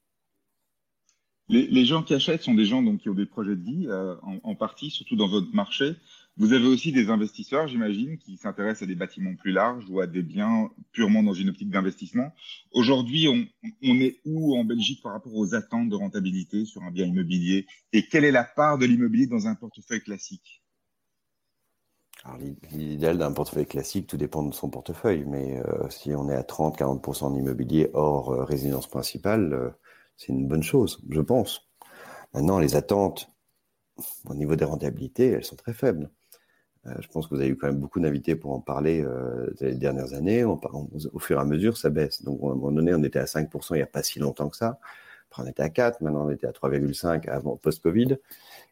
Les, 1.49 1.87
gens 1.87 2.03
qui 2.03 2.13
achètent 2.13 2.43
sont 2.43 2.55
des 2.55 2.67
gens 2.67 2.83
donc, 2.83 3.01
qui 3.01 3.09
ont 3.09 3.15
des 3.15 3.25
projets 3.25 3.57
de 3.57 3.63
vie, 3.63 3.87
euh, 3.89 4.15
en, 4.43 4.55
partie, 4.55 4.91
surtout 4.91 5.17
dans 5.17 5.29
votre 5.29 5.53
marché. 5.55 5.97
Vous 6.39 6.53
avez 6.53 6.69
aussi 6.69 6.93
des 6.93 7.11
investisseurs, 7.11 7.67
j'imagine, 7.67 8.17
qui 8.17 8.37
s'intéressent 8.37 8.85
à 8.85 8.87
des 8.87 8.95
bâtiments 8.95 9.35
plus 9.35 9.51
larges 9.51 9.85
ou 9.91 9.99
à 9.99 10.07
des 10.07 10.23
biens 10.23 10.71
purement 10.93 11.25
dans 11.25 11.33
une 11.33 11.49
optique 11.49 11.69
d'investissement. 11.69 12.33
Aujourd'hui, 12.71 13.27
on, 13.27 14.01
est 14.01 14.21
où 14.25 14.57
en 14.57 14.63
Belgique 14.63 15.03
par 15.03 15.13
rapport 15.13 15.35
aux 15.35 15.57
attentes 15.57 15.89
de 15.89 15.97
rentabilité 15.97 16.65
sur 16.65 16.85
un 16.85 16.93
bien 16.93 17.07
immobilier 17.07 17.67
Et 17.93 18.07
quelle 18.07 18.25
est 18.25 18.31
la 18.31 18.45
part 18.45 18.79
de 18.79 18.87
l'immobilier 18.87 19.27
dans 19.27 19.49
un 19.49 19.57
portefeuille 19.57 20.01
classique? 20.01 20.63
L'idéal 22.71 23.19
d'un 23.19 23.33
portefeuille 23.33 23.67
classique, 23.67 24.07
tout 24.07 24.17
dépend 24.17 24.45
de 24.45 24.55
son 24.55 24.71
portefeuille. 24.71 25.25
Mais 25.27 25.61
euh, 25.67 25.91
si 25.91 26.15
on 26.15 26.31
est 26.31 26.37
à 26.37 26.43
30-40% 26.43 27.25
en 27.25 27.35
immobilier 27.35 27.91
hors 27.95 28.31
euh, 28.31 28.45
résidence 28.45 28.87
principale, 28.87 29.75
c'est 30.17 30.29
une 30.29 30.47
bonne 30.47 30.63
chose, 30.63 31.03
je 31.11 31.21
pense. 31.21 31.69
Maintenant, 32.33 32.61
les 32.61 32.77
attentes 32.77 33.29
au 34.27 34.35
niveau 34.35 34.55
des 34.55 34.65
rentabilités, 34.65 35.27
elles 35.31 35.45
sont 35.45 35.57
très 35.57 35.73
faibles. 35.73 36.11
Euh, 36.87 36.95
je 37.01 37.09
pense 37.09 37.27
que 37.27 37.35
vous 37.35 37.41
avez 37.41 37.51
eu 37.51 37.57
quand 37.57 37.67
même 37.67 37.79
beaucoup 37.79 38.01
d'invités 38.01 38.37
pour 38.37 38.53
en 38.53 38.61
parler 38.61 39.03
euh, 39.03 39.49
les 39.61 39.75
dernières 39.75 40.15
années. 40.15 40.45
au 40.45 40.59
fur 41.19 41.39
et 41.39 41.41
à 41.41 41.45
mesure, 41.45 41.77
ça 41.77 41.91
baisse. 41.91 42.23
Donc, 42.23 42.41
à 42.43 42.47
un 42.47 42.49
moment 42.55 42.73
donné, 42.73 42.95
on 42.95 43.03
était 43.03 43.19
à 43.19 43.25
5% 43.25 43.75
il 43.75 43.77
n'y 43.77 43.83
a 43.83 43.87
pas 43.87 44.03
si 44.03 44.19
longtemps 44.19 44.49
que 44.49 44.57
ça. 44.57 44.79
Après, 45.31 45.43
on 45.43 45.47
était 45.47 45.63
à 45.63 45.69
4, 45.69 46.01
maintenant 46.01 46.27
on 46.27 46.31
était 46.31 46.47
à 46.47 46.53
3,5 46.53 47.29
avant 47.29 47.57
post-Covid 47.57 48.17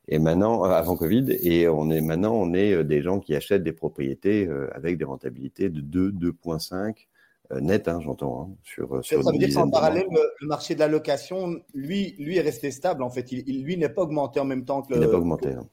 et 0.09 0.19
maintenant 0.19 0.65
euh, 0.65 0.71
avant 0.71 0.97
Covid 0.97 1.37
et 1.43 1.69
on 1.69 1.91
est 1.91 2.01
maintenant 2.01 2.33
on 2.33 2.55
est 2.55 2.83
des 2.83 3.03
gens 3.03 3.21
qui 3.21 3.35
achètent 3.35 3.63
des 3.63 3.75
propriétés 3.75 4.49
avec 4.73 4.97
des 4.97 5.05
rentabilités 5.05 5.69
de 5.69 5.83
2, 5.83 6.13
2,5 6.13 7.09
euh, 7.53 7.61
net, 7.61 7.87
hein, 7.89 8.01
j'entends. 8.01 8.43
Hein, 8.43 8.55
sur, 8.65 9.05
sur 9.05 9.23
ça 9.23 9.31
veut 9.31 9.39
dire 9.39 9.55
qu'en 9.55 9.71
parallèle, 9.71 10.07
le, 10.11 10.47
marché 10.47 10.75
de 10.75 10.81
la 10.81 10.89
location, 10.89 11.61
lui, 11.75 12.17
lui 12.19 12.39
est 12.39 12.43
resté 12.43 12.71
stable 12.71 13.03
en 13.03 13.11
fait. 13.11 13.31
Il, 13.31 13.63
lui 13.63 13.77
n'est 13.77 13.89
pas 13.89 14.03
augmenté 14.03 14.41
en 14.41 14.45
même 14.45 14.65
temps 14.65 14.83
que 14.83 14.93
le. 14.93 14.97
Il 14.97 15.01
n'a 15.01 15.09
pas 15.09 15.19
augmenté. 15.19 15.51
Hein. 15.51 15.69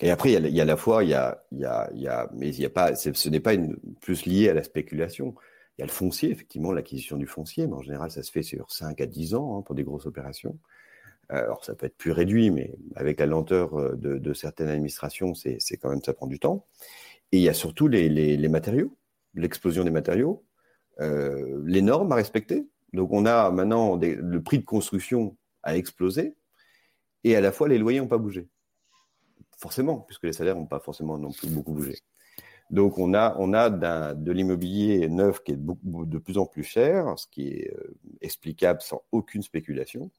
Et 0.00 0.10
après, 0.10 0.32
il 0.32 0.48
y, 0.48 0.60
a, 0.60 0.64
la 0.64 0.76
fois, 0.76 1.04
il 1.04 1.10
y 1.10 1.14
a, 1.14 1.44
il 1.52 1.58
y 1.58 1.64
a, 1.64 1.90
y 1.94 2.06
a 2.08 2.30
mais 2.34 2.48
il 2.48 2.60
y 2.60 2.64
a 2.64 2.70
pas, 2.70 2.94
ce 2.94 3.28
n'est 3.28 3.40
pas 3.40 3.54
une, 3.54 3.76
plus 4.00 4.24
lié 4.24 4.48
à 4.48 4.54
la 4.54 4.62
spéculation. 4.62 5.34
Il 5.76 5.82
y 5.82 5.84
a 5.84 5.86
le 5.86 5.92
foncier, 5.92 6.30
effectivement, 6.30 6.72
l'acquisition 6.72 7.16
du 7.16 7.26
foncier, 7.26 7.66
mais 7.66 7.74
en 7.74 7.82
général, 7.82 8.10
ça 8.10 8.22
se 8.22 8.30
fait 8.30 8.42
sur 8.42 8.70
5 8.70 9.00
à 9.00 9.06
10 9.06 9.34
ans 9.34 9.58
hein, 9.58 9.62
pour 9.62 9.74
des 9.74 9.84
grosses 9.84 10.06
opérations. 10.06 10.58
Euh, 11.32 11.44
alors, 11.44 11.64
ça 11.64 11.74
peut 11.74 11.86
être 11.86 11.96
plus 11.96 12.12
réduit, 12.12 12.50
mais 12.50 12.74
avec 12.96 13.20
la 13.20 13.26
lenteur 13.26 13.74
euh, 13.78 13.94
de, 13.96 14.32
certaines 14.32 14.68
administrations, 14.68 15.34
c'est 15.34 15.58
quand 15.80 15.90
même, 15.90 16.02
ça 16.02 16.14
prend 16.14 16.26
du 16.26 16.38
temps. 16.38 16.66
Et 17.32 17.38
il 17.38 17.42
y 17.42 17.48
a 17.48 17.54
surtout 17.54 17.86
les 17.86 18.48
matériaux, 18.48 18.96
l'explosion 19.34 19.84
des 19.84 19.90
matériaux. 19.90 20.44
Euh, 21.00 21.62
les 21.64 21.80
normes 21.80 22.12
à 22.12 22.16
respecter. 22.16 22.66
Donc 22.92 23.12
on 23.12 23.24
a 23.24 23.50
maintenant 23.50 23.96
le 23.96 24.42
prix 24.42 24.58
de 24.58 24.64
construction 24.64 25.36
a 25.62 25.76
explosé 25.76 26.34
et 27.24 27.36
à 27.36 27.40
la 27.40 27.52
fois 27.52 27.68
les 27.68 27.78
loyers 27.78 28.00
n'ont 28.00 28.08
pas 28.08 28.18
bougé. 28.18 28.48
Forcément, 29.60 30.00
puisque 30.00 30.24
les 30.24 30.32
salaires 30.32 30.56
n'ont 30.56 30.66
pas 30.66 30.80
forcément 30.80 31.18
non 31.18 31.32
plus 31.32 31.48
beaucoup 31.48 31.72
bougé. 31.72 31.98
Donc 32.70 32.96
on 32.96 33.12
a, 33.12 33.36
on 33.38 33.52
a 33.52 33.68
de 33.68 34.32
l'immobilier 34.32 35.06
neuf 35.08 35.42
qui 35.42 35.52
est 35.52 35.58
de 35.58 36.18
plus 36.18 36.38
en 36.38 36.46
plus 36.46 36.62
cher, 36.62 37.18
ce 37.18 37.26
qui 37.26 37.48
est 37.48 37.74
euh, 37.74 37.94
explicable 38.22 38.80
sans 38.80 39.02
aucune 39.12 39.42
spéculation. 39.42 40.10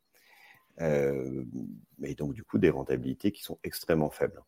Euh, 0.79 1.43
et 2.03 2.13
donc 2.13 2.33
du 2.33 2.43
coup 2.43 2.59
des 2.59 2.69
rentabilités 2.69 3.31
qui 3.31 3.41
sont 3.41 3.57
extrêmement 3.63 4.11
faibles. 4.11 4.43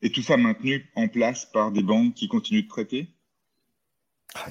Et 0.00 0.10
tout 0.10 0.22
ça 0.22 0.36
maintenu 0.38 0.90
en 0.94 1.08
place 1.08 1.44
par 1.46 1.70
des 1.70 1.82
banques 1.82 2.14
qui 2.14 2.28
continuent 2.28 2.64
de 2.64 2.68
prêter? 2.68 3.10
Ah, 4.34 4.50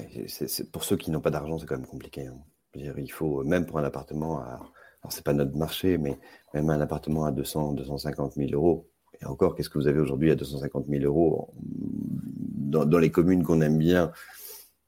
pour 0.72 0.84
ceux 0.84 0.96
qui 0.96 1.10
n'ont 1.10 1.20
pas 1.20 1.30
d'argent, 1.30 1.58
c'est 1.58 1.66
quand 1.66 1.76
même 1.76 1.86
compliqué. 1.86 2.26
Hein. 2.26 2.38
Il 2.74 3.12
faut, 3.12 3.42
même 3.44 3.66
pour 3.66 3.78
un 3.78 3.84
appartement, 3.84 4.40
à, 4.40 4.60
alors 5.04 5.12
c'est 5.12 5.24
pas 5.24 5.34
notre 5.34 5.54
marché, 5.54 5.98
mais 5.98 6.18
même 6.54 6.70
un 6.70 6.80
appartement 6.80 7.26
à 7.26 7.30
200, 7.30 7.74
250 7.74 8.32
000 8.36 8.52
euros. 8.52 8.88
Et 9.20 9.26
encore, 9.26 9.54
qu'est-ce 9.54 9.68
que 9.68 9.76
vous 9.76 9.86
avez 9.86 10.00
aujourd'hui 10.00 10.30
à 10.30 10.34
250 10.34 10.86
000 10.88 11.04
euros? 11.04 11.52
Dans, 11.58 12.98
les 12.98 13.10
communes 13.10 13.42
qu'on 13.44 13.60
aime 13.60 13.76
bien 13.76 14.12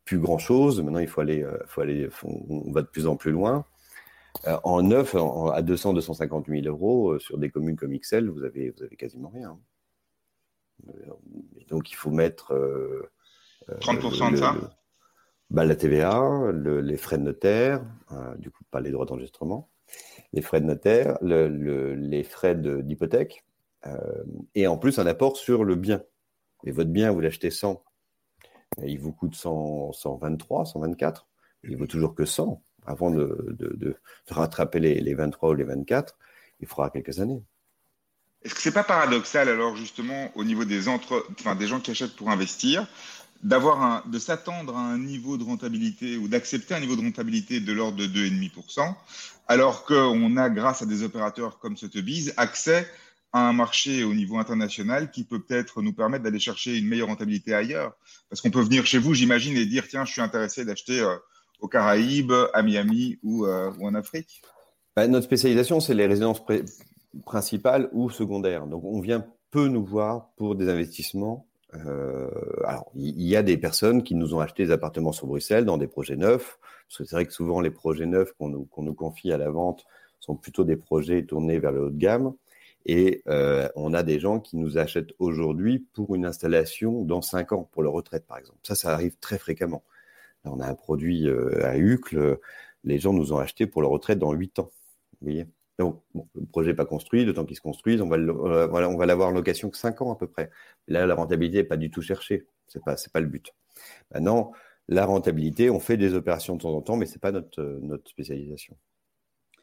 Plus 0.06 0.18
grand 0.18 0.38
chose. 0.38 0.80
Maintenant, 0.80 1.00
il 1.00 1.06
faut 1.06 1.20
aller, 1.20 1.42
euh, 1.42 1.58
faut 1.66 1.82
aller, 1.82 2.08
on 2.24 2.72
va 2.72 2.80
de 2.80 2.86
plus 2.86 3.06
en 3.06 3.16
plus 3.16 3.30
loin. 3.30 3.66
Euh, 4.46 4.56
en 4.64 4.82
neuf, 4.82 5.14
à 5.52 5.60
200, 5.60 5.92
250 5.92 6.46
000 6.46 6.66
euros 6.66 7.10
euh, 7.12 7.18
sur 7.18 7.36
des 7.36 7.50
communes 7.50 7.76
comme 7.76 7.94
XL, 7.94 8.30
vous 8.30 8.42
avez, 8.42 8.70
vous 8.70 8.84
avez 8.84 8.96
quasiment 8.96 9.28
rien. 9.28 9.58
donc, 11.68 11.92
il 11.92 11.94
faut 11.94 12.10
mettre 12.10 12.54
30% 13.68 14.32
de 14.32 14.36
ça? 14.36 14.56
bah, 15.50 15.66
La 15.66 15.76
TVA, 15.76 16.52
les 16.54 16.96
frais 16.96 17.18
de 17.18 17.24
notaire, 17.24 17.84
du 18.38 18.50
coup, 18.50 18.64
pas 18.70 18.80
les 18.80 18.90
droits 18.90 19.04
d'enregistrement, 19.04 19.68
les 20.32 20.42
frais 20.42 20.60
de 20.60 20.66
notaire, 20.66 21.18
les 21.22 22.22
frais 22.24 22.54
d'hypothèque, 22.54 23.44
euh, 23.86 24.24
et 24.54 24.66
en 24.66 24.78
plus 24.78 24.98
un 24.98 25.06
apport 25.06 25.36
sur 25.36 25.64
le 25.64 25.76
bien. 25.76 26.02
Et 26.64 26.72
votre 26.72 26.90
bien, 26.90 27.10
vous 27.12 27.20
l'achetez 27.20 27.50
100, 27.50 27.82
il 28.84 28.98
vous 28.98 29.12
coûte 29.12 29.34
100, 29.34 29.92
123, 29.92 30.66
124, 30.66 31.26
il 31.64 31.76
vaut 31.76 31.86
toujours 31.86 32.14
que 32.14 32.24
100. 32.24 32.62
Avant 32.88 33.10
de, 33.10 33.96
rattraper 34.28 34.78
les, 34.78 35.00
les 35.00 35.14
23 35.14 35.50
ou 35.50 35.54
les 35.54 35.64
24, 35.64 36.16
il 36.60 36.68
faudra 36.68 36.90
quelques 36.90 37.18
années. 37.18 37.42
Est-ce 38.42 38.54
que 38.54 38.60
c'est 38.60 38.72
pas 38.72 38.84
paradoxal 38.84 39.48
alors 39.48 39.76
justement 39.76 40.30
au 40.36 40.44
niveau 40.44 40.64
des 40.64 40.86
entre, 40.86 41.26
enfin, 41.40 41.56
des 41.56 41.66
gens 41.66 41.80
qui 41.80 41.90
achètent 41.90 42.14
pour 42.14 42.30
investir, 42.30 42.86
d'avoir 43.46 44.04
de 44.08 44.18
s'attendre 44.18 44.76
à 44.76 44.80
un 44.80 44.98
niveau 44.98 45.38
de 45.38 45.44
rentabilité 45.44 46.16
ou 46.16 46.26
d'accepter 46.26 46.74
un 46.74 46.80
niveau 46.80 46.96
de 46.96 47.00
rentabilité 47.00 47.60
de 47.60 47.72
l'ordre 47.72 47.96
de 47.96 48.06
2,5%, 48.06 48.92
alors 49.46 49.84
qu'on 49.84 50.36
a, 50.36 50.50
grâce 50.50 50.82
à 50.82 50.86
des 50.86 51.04
opérateurs 51.04 51.60
comme 51.60 51.76
Sotheby's, 51.76 52.34
accès 52.36 52.88
à 53.32 53.48
un 53.48 53.52
marché 53.52 54.02
au 54.02 54.14
niveau 54.14 54.38
international 54.38 55.12
qui 55.12 55.22
peut 55.22 55.40
peut-être 55.40 55.80
nous 55.80 55.92
permettre 55.92 56.24
d'aller 56.24 56.40
chercher 56.40 56.76
une 56.76 56.88
meilleure 56.88 57.06
rentabilité 57.06 57.54
ailleurs. 57.54 57.92
Parce 58.28 58.40
qu'on 58.40 58.50
peut 58.50 58.62
venir 58.62 58.84
chez 58.84 58.98
vous, 58.98 59.14
j'imagine, 59.14 59.56
et 59.56 59.64
dire, 59.64 59.86
tiens, 59.88 60.04
je 60.04 60.10
suis 60.10 60.22
intéressé 60.22 60.64
d'acheter 60.64 60.98
euh, 60.98 61.14
aux 61.60 61.68
Caraïbes, 61.68 62.32
à 62.52 62.62
Miami 62.64 63.20
ou, 63.22 63.46
euh, 63.46 63.70
ou 63.78 63.86
en 63.86 63.94
Afrique. 63.94 64.42
Bah, 64.96 65.06
notre 65.06 65.26
spécialisation, 65.26 65.78
c'est 65.78 65.94
les 65.94 66.06
résidences 66.06 66.42
principales 67.24 67.90
ou 67.92 68.10
secondaires. 68.10 68.66
Donc, 68.66 68.82
on 68.84 69.00
vient 69.00 69.24
peu 69.52 69.68
nous 69.68 69.84
voir 69.84 70.30
pour 70.36 70.56
des 70.56 70.68
investissements 70.68 71.46
euh, 71.74 72.30
alors, 72.64 72.90
il 72.94 73.22
y, 73.22 73.36
a 73.36 73.42
des 73.42 73.56
personnes 73.56 74.02
qui 74.02 74.14
nous 74.14 74.34
ont 74.34 74.40
acheté 74.40 74.64
des 74.66 74.72
appartements 74.72 75.12
sur 75.12 75.26
Bruxelles 75.26 75.64
dans 75.64 75.78
des 75.78 75.88
projets 75.88 76.16
neufs, 76.16 76.58
parce 76.88 76.98
que 76.98 77.04
c'est 77.04 77.16
vrai 77.16 77.26
que 77.26 77.32
souvent 77.32 77.60
les 77.60 77.70
projets 77.70 78.06
neufs 78.06 78.32
qu'on 78.34 78.48
nous, 78.48 78.68
nous, 78.78 78.94
confie 78.94 79.32
à 79.32 79.36
la 79.38 79.50
vente 79.50 79.84
sont 80.20 80.36
plutôt 80.36 80.64
des 80.64 80.76
projets 80.76 81.24
tournés 81.24 81.58
vers 81.58 81.72
le 81.72 81.82
haut 81.82 81.90
de 81.90 81.98
gamme. 81.98 82.34
Et 82.86 83.22
euh, 83.28 83.68
on 83.74 83.94
a 83.94 84.04
des 84.04 84.20
gens 84.20 84.38
qui 84.38 84.56
nous 84.56 84.78
achètent 84.78 85.12
aujourd'hui 85.18 85.80
pour 85.92 86.14
une 86.14 86.24
installation 86.24 87.02
dans 87.04 87.20
5 87.20 87.52
ans, 87.52 87.68
pour 87.72 87.82
leur 87.82 87.92
retraite 87.92 88.26
par 88.26 88.38
exemple. 88.38 88.58
Ça, 88.62 88.76
ça 88.76 88.92
arrive 88.92 89.16
très 89.20 89.38
fréquemment. 89.38 89.82
On 90.44 90.60
a 90.60 90.66
un 90.66 90.74
produit 90.76 91.28
euh, 91.28 91.64
à 91.64 91.76
Uccle, 91.76 92.38
les 92.84 92.98
gens 92.98 93.12
nous 93.12 93.32
ont 93.32 93.38
acheté 93.38 93.66
pour 93.66 93.82
leur 93.82 93.90
retraite 93.90 94.20
dans 94.20 94.32
8 94.32 94.60
ans. 94.60 94.70
Vous 95.20 95.26
voyez 95.26 95.46
Donc, 95.78 96.02
le 96.14 96.46
projet 96.46 96.70
n'est 96.70 96.76
pas 96.76 96.86
construit, 96.86 97.24
le 97.24 97.34
temps 97.34 97.44
qu'il 97.44 97.56
se 97.56 97.60
construise, 97.60 98.00
on 98.00 98.08
va, 98.08 98.16
va 98.16 99.06
l'avoir 99.06 99.28
en 99.28 99.32
location 99.32 99.68
que 99.68 99.76
5 99.76 100.00
ans 100.02 100.12
à 100.12 100.16
peu 100.16 100.26
près. 100.26 100.50
Là, 100.88 101.06
la 101.06 101.14
rentabilité 101.14 101.58
n'est 101.58 101.64
pas 101.64 101.76
du 101.76 101.90
tout 101.90 102.00
cherchée. 102.00 102.46
Ce 102.68 102.78
n'est 102.78 102.82
pas, 102.82 102.96
pas 103.12 103.20
le 103.20 103.26
but. 103.26 103.54
Maintenant, 104.12 104.52
la 104.88 105.04
rentabilité, 105.04 105.68
on 105.68 105.80
fait 105.80 105.96
des 105.96 106.14
opérations 106.14 106.56
de 106.56 106.62
temps 106.62 106.74
en 106.74 106.80
temps, 106.80 106.96
mais 106.96 107.06
ce 107.06 107.14
n'est 107.14 107.20
pas 107.20 107.32
notre, 107.32 107.62
notre 107.82 108.08
spécialisation. 108.08 108.76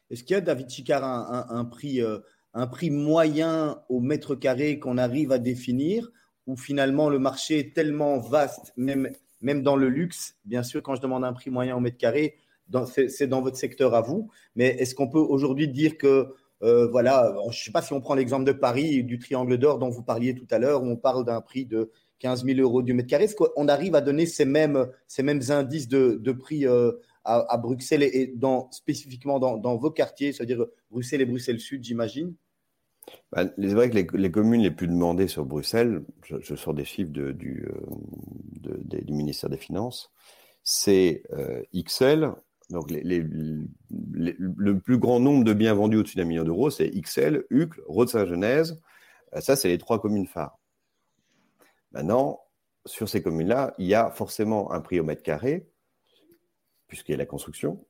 Est-ce 0.09 0.23
qu'il 0.23 0.35
y 0.35 0.37
a, 0.37 0.41
David 0.41 0.69
Chicard, 0.69 1.03
un, 1.03 1.65
prix, 1.65 2.01
euh, 2.01 2.19
un 2.53 2.67
prix 2.67 2.91
moyen 2.91 3.81
au 3.89 3.99
mètre 3.99 4.35
carré 4.35 4.79
qu'on 4.79 4.97
arrive 4.97 5.31
à 5.31 5.39
définir 5.39 6.11
ou 6.45 6.57
finalement 6.57 7.09
le 7.09 7.19
marché 7.19 7.57
est 7.59 7.73
tellement 7.73 8.19
vaste, 8.19 8.73
même 8.77 9.63
dans 9.63 9.75
le 9.75 9.89
luxe? 9.89 10.35
Bien 10.45 10.61
sûr, 10.61 10.83
quand 10.83 10.95
je 10.95 11.01
demande 11.01 11.23
un 11.23 11.33
prix 11.33 11.49
moyen 11.49 11.75
au 11.75 11.79
mètre 11.79 11.97
carré, 11.97 12.37
c'est 13.07 13.27
dans 13.27 13.41
votre 13.41 13.57
secteur 13.57 13.93
à 13.93 14.01
vous. 14.01 14.29
Mais 14.55 14.67
est-ce 14.79 14.95
qu'on 14.95 15.09
peut 15.09 15.19
aujourd'hui 15.19 15.67
dire 15.67 15.97
que, 15.97 16.33
euh, 16.61 16.87
voilà, 16.87 17.35
je 17.43 17.47
ne 17.47 17.63
sais 17.63 17.71
pas 17.71 17.81
si 17.81 17.93
on 17.93 18.01
prend 18.01 18.15
l'exemple 18.15 18.45
de 18.45 18.51
Paris, 18.51 19.03
du 19.03 19.19
triangle 19.19 19.57
d'or 19.57 19.79
dont 19.79 19.89
vous 19.89 20.03
parliez 20.03 20.33
tout 20.33 20.47
à 20.49 20.59
l'heure, 20.59 20.83
où 20.83 20.87
on 20.87 20.95
parle 20.95 21.25
d'un 21.25 21.41
prix 21.41 21.65
de 21.65 21.91
15 22.23 22.45
000 22.45 22.59
euros 22.59 22.81
du 22.81 22.93
mètre 22.93 23.09
carré, 23.09 23.25
est-ce 23.25 23.35
qu'on 23.35 23.67
arrive 23.67 23.95
à 23.95 24.01
donner 24.01 24.25
ces 24.25 24.45
mêmes, 24.45 24.87
ces 25.07 25.23
mêmes 25.23 25.41
indices 25.49 25.89
de, 25.89 26.31
prix 26.31 26.65
euh, 26.65 26.93
à, 27.25 27.57
Bruxelles 27.57 28.03
et 28.03 28.33
dans, 28.33 28.71
spécifiquement 28.71 29.39
dans, 29.39 29.75
vos 29.75 29.91
quartiers, 29.91 30.31
c'est-à-dire 30.31 30.65
Bruxelles 30.89 31.21
et 31.21 31.25
Bruxelles 31.25 31.59
Sud, 31.59 31.83
j'imagine? 31.83 32.33
Bah, 33.33 33.43
c'est 33.57 33.73
vrai 33.73 33.89
que 33.89 34.15
les, 34.15 34.31
communes 34.31 34.61
les 34.61 34.71
plus 34.71 34.87
demandées 34.87 35.27
sur 35.27 35.43
Bruxelles, 35.43 36.03
je, 36.23 36.55
sors 36.55 36.73
des 36.73 36.85
chiffres 36.85 37.11
euh, 37.17 37.33
du, 37.33 37.67
ministère 39.09 39.49
des 39.49 39.57
Finances, 39.57 40.09
c'est 40.63 41.23
XL, 41.75 42.31
donc, 42.73 42.89
le 42.89 44.79
plus 44.79 44.97
grand 44.97 45.19
nombre 45.19 45.43
de 45.43 45.53
biens 45.53 45.75
vendus 45.75 45.97
au-dessus 45.97 46.17
d'un 46.17 46.25
million 46.25 46.43
d'euros, 46.43 46.71
c'est 46.71 46.89
XL, 46.89 47.45
Uccle, 47.51 47.81
Rode 47.85 48.09
Saint-Genèse. 48.09 48.81
Euh, 49.35 49.41
ça, 49.41 49.55
c'est 49.55 49.67
les 49.67 49.77
trois 49.77 50.01
communes 50.01 50.25
phares. 50.25 50.57
Maintenant, 51.91 52.41
sur 52.85 53.07
ces 53.07 53.21
communes-là, 53.21 53.75
il 53.77 53.85
y 53.85 53.93
a 53.93 54.09
forcément 54.09 54.71
un 54.71 54.81
prix 54.81 54.99
au 54.99 55.03
mètre 55.03 55.21
carré, 55.21 55.69
puisqu'il 56.87 57.11
y 57.11 57.15
a 57.15 57.19
la 57.19 57.27
construction. 57.27 57.85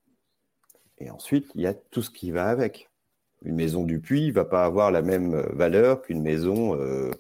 Et 0.98 1.10
ensuite, 1.10 1.50
il 1.56 1.62
y 1.62 1.68
a 1.68 1.74
tout 1.74 2.02
ce 2.02 2.10
qui 2.10 2.32
va 2.32 2.50
avec. 2.50 2.90
Une 3.42 3.56
maison 3.56 3.86
du 3.86 4.02
Puy 4.02 4.28
ne 4.28 4.34
va 4.34 4.46
pas 4.46 4.66
avoir 4.66 4.92
la 4.92 5.02
même 5.02 5.36
valeur 5.54 6.02
qu'une 6.02 6.22
maison 6.22 6.76
euh, 6.76 7.12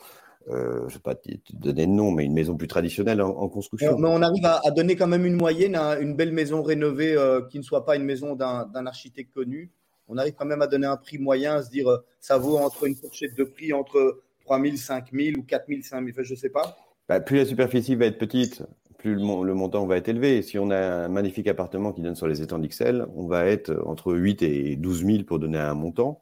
euh, 0.49 0.79
je 0.81 0.83
ne 0.83 0.89
vais 0.89 0.99
pas 0.99 1.15
te 1.15 1.29
donner 1.53 1.85
de 1.85 1.91
nom, 1.91 2.11
mais 2.11 2.25
une 2.25 2.33
maison 2.33 2.57
plus 2.57 2.67
traditionnelle 2.67 3.21
en, 3.21 3.47
construction. 3.47 3.97
Mais 3.97 4.09
on 4.09 4.21
arrive 4.21 4.45
à, 4.45 4.71
donner 4.71 4.95
quand 4.95 5.07
même 5.07 5.25
une 5.25 5.35
moyenne 5.35 5.75
à 5.75 5.99
une 5.99 6.15
belle 6.15 6.33
maison 6.33 6.61
rénovée 6.61 7.15
euh, 7.15 7.41
qui 7.49 7.57
ne 7.57 7.63
soit 7.63 7.85
pas 7.85 7.95
une 7.95 8.03
maison 8.03 8.35
d'un 8.35 8.85
architecte 8.85 9.33
connu. 9.33 9.71
On 10.07 10.17
arrive 10.17 10.33
quand 10.33 10.45
même 10.45 10.61
à 10.61 10.67
donner 10.67 10.87
un 10.87 10.97
prix 10.97 11.17
moyen, 11.17 11.55
à 11.55 11.63
se 11.63 11.69
dire 11.69 11.89
euh, 11.89 11.97
ça 12.19 12.37
vaut 12.37 12.57
entre 12.57 12.85
une 12.85 12.95
fourchette 12.95 13.37
de 13.37 13.45
prix 13.45 13.71
entre 13.71 14.21
3 14.41 14.61
000, 14.61 14.75
5 14.75 15.11
000 15.13 15.39
ou 15.39 15.43
4 15.43 15.65
000, 15.69 15.81
5 15.81 16.05
000, 16.05 16.17
je 16.23 16.33
ne 16.33 16.37
sais 16.37 16.49
pas. 16.49 16.77
Bah, 17.07 17.21
plus 17.21 17.37
la 17.37 17.45
superficie 17.45 17.95
va 17.95 18.05
être 18.05 18.17
petite, 18.17 18.63
plus 18.97 19.15
le, 19.15 19.53
montant 19.53 19.85
va 19.85 19.97
être 19.97 20.09
élevé. 20.09 20.41
Si 20.41 20.59
on 20.59 20.71
a 20.71 20.77
un 20.77 21.07
magnifique 21.07 21.47
appartement 21.47 21.93
qui 21.93 22.01
donne 22.01 22.15
sur 22.15 22.27
les 22.27 22.41
étangs 22.41 22.59
d'Ixelles, 22.59 23.05
on 23.15 23.27
va 23.27 23.45
être 23.45 23.81
entre 23.85 24.13
8 24.13 24.41
et 24.41 24.75
12 24.75 25.05
000 25.05 25.23
pour 25.23 25.39
donner 25.39 25.57
un 25.57 25.73
montant. 25.73 26.21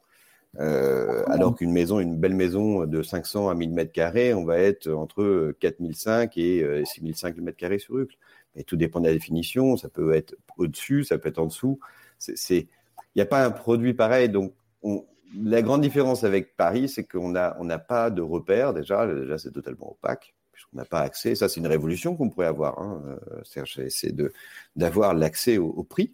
Euh, 0.60 1.24
alors 1.28 1.54
qu'une 1.54 1.72
maison, 1.72 1.98
une 1.98 2.16
belle 2.16 2.34
maison 2.34 2.84
de 2.84 3.02
500 3.02 3.48
à 3.48 3.54
1000 3.54 3.70
mètres 3.70 3.92
carrés, 3.92 4.34
on 4.34 4.44
va 4.44 4.58
être 4.58 4.90
entre 4.90 5.54
4005 5.60 6.36
et 6.36 6.82
6005 6.84 7.38
euh, 7.38 7.42
mètres 7.42 7.56
carrés 7.56 7.78
sur 7.78 7.98
Uccle. 7.98 8.16
Et 8.54 8.64
tout 8.64 8.76
dépend 8.76 9.00
de 9.00 9.06
la 9.06 9.14
définition. 9.14 9.76
Ça 9.76 9.88
peut 9.88 10.12
être 10.12 10.36
au-dessus, 10.58 11.04
ça 11.04 11.18
peut 11.18 11.28
être 11.28 11.38
en 11.38 11.46
dessous. 11.46 11.80
C'est, 12.18 12.58
il 12.58 13.16
n'y 13.16 13.22
a 13.22 13.26
pas 13.26 13.44
un 13.44 13.50
produit 13.50 13.94
pareil. 13.94 14.28
Donc, 14.28 14.52
la 15.34 15.62
grande 15.62 15.80
différence 15.80 16.24
avec 16.24 16.56
Paris, 16.56 16.88
c'est 16.88 17.04
qu'on 17.04 17.30
n'a 17.30 17.56
on 17.58 17.64
n'a 17.64 17.78
pas 17.78 18.10
de 18.10 18.20
repères 18.20 18.74
déjà. 18.74 19.06
Déjà, 19.06 19.38
c'est 19.38 19.52
totalement 19.52 19.92
opaque 19.92 20.34
puisqu'on 20.52 20.76
n'a 20.76 20.84
pas 20.84 21.00
accès. 21.00 21.34
Ça, 21.34 21.48
c'est 21.48 21.60
une 21.60 21.66
révolution 21.66 22.14
qu'on 22.14 22.28
pourrait 22.28 22.46
avoir. 22.46 22.78
Hein. 22.78 23.02
Euh, 23.26 23.88
c'est 23.88 24.14
d'avoir 24.76 25.14
l'accès 25.14 25.56
au, 25.56 25.82
prix, 25.82 26.12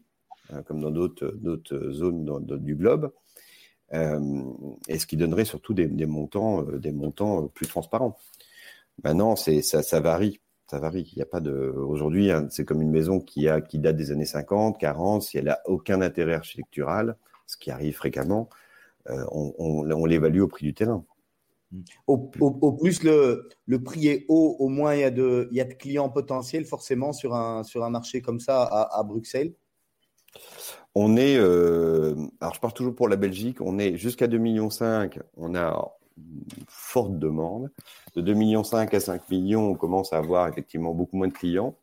hein, 0.53 0.63
comme 0.63 0.81
dans 0.81 0.93
d'autres 0.93 1.35
d'autres 1.35 1.91
zones 1.91 2.45
du 2.61 2.77
globe. 2.77 3.13
Euh, 3.95 4.43
et 4.87 4.99
ce 4.99 5.07
qui 5.07 5.17
donnerait 5.17 5.45
surtout 5.45 5.73
des, 5.75 6.07
montants, 6.07 6.63
euh, 6.63 6.79
des 6.79 6.93
montants 6.93 7.45
euh, 7.45 7.49
plus 7.49 7.67
transparents. 7.67 8.19
Maintenant, 9.03 9.37
c'est 9.37 9.63
ça, 9.63 10.01
varie 10.01 10.41
ça 10.71 10.79
varie. 10.79 11.11
Il 11.13 11.17
n'y 11.17 11.23
a 11.23 11.27
pas 11.27 11.41
de. 11.41 11.53
Aujourd'hui, 11.53 12.31
hein, 12.31 12.47
c'est 12.51 12.67
comme 12.67 12.83
une 12.83 12.91
maison 12.91 13.21
qui 13.21 13.49
a 13.49 13.63
qui 13.63 13.79
date 13.79 13.97
des 13.97 14.11
années 14.11 14.27
50, 14.27 14.79
40. 14.79 15.23
Si 15.23 15.39
elle 15.39 15.47
n'a 15.47 15.61
aucun 15.65 16.03
intérêt 16.03 16.35
architectural, 16.35 17.17
ce 17.47 17.57
qui 17.57 17.71
arrive 17.71 17.95
fréquemment, 17.95 18.51
on, 19.07 20.05
l'évalue 20.05 20.41
au 20.41 20.49
prix 20.49 20.67
du 20.67 20.75
terrain. 20.75 21.03
Au, 22.07 22.19
plus 22.19 23.03
le, 23.03 23.49
prix 23.83 24.09
est 24.09 24.27
haut, 24.29 24.57
au 24.59 24.69
moins 24.69 24.95
il 24.95 25.01
y 25.01 25.05
a 25.05 25.11
de, 25.11 25.49
y 25.53 25.67
clients 25.79 26.11
potentiels 26.11 26.67
forcément 26.67 27.15
sur 27.15 27.35
un, 27.35 27.63
marché 27.89 28.21
comme 28.21 28.41
ça 28.41 28.65
à 28.65 29.03
Bruxelles. 29.03 29.55
On 30.95 31.17
est, 31.17 31.37
euh, 31.37 32.15
alors 32.41 32.55
je 32.55 32.61
pars 32.61 32.75
toujours 32.75 32.95
pour 32.95 33.09
la 33.09 33.17
Belgique, 33.17 33.61
on 33.61 33.79
est 33.79 33.97
jusqu'à 33.97 34.27
2,5 34.27 34.39
millions. 34.39 34.69
On 35.37 35.55
a 35.55 35.93
une 36.17 36.65
forte 36.67 37.19
demande. 37.19 37.71
De 38.17 38.23
2,5 38.23 38.35
millions 38.35 38.63
à 38.63 39.01
5 39.01 39.31
millions, 39.31 39.71
on 39.71 39.75
commence 39.75 40.13
à 40.13 40.19
avoir 40.19 40.49
effectivement 40.49 40.95
beaucoup 40.95 41.17
moins 41.17 41.29
de 41.29 41.33
clients. 41.33 41.77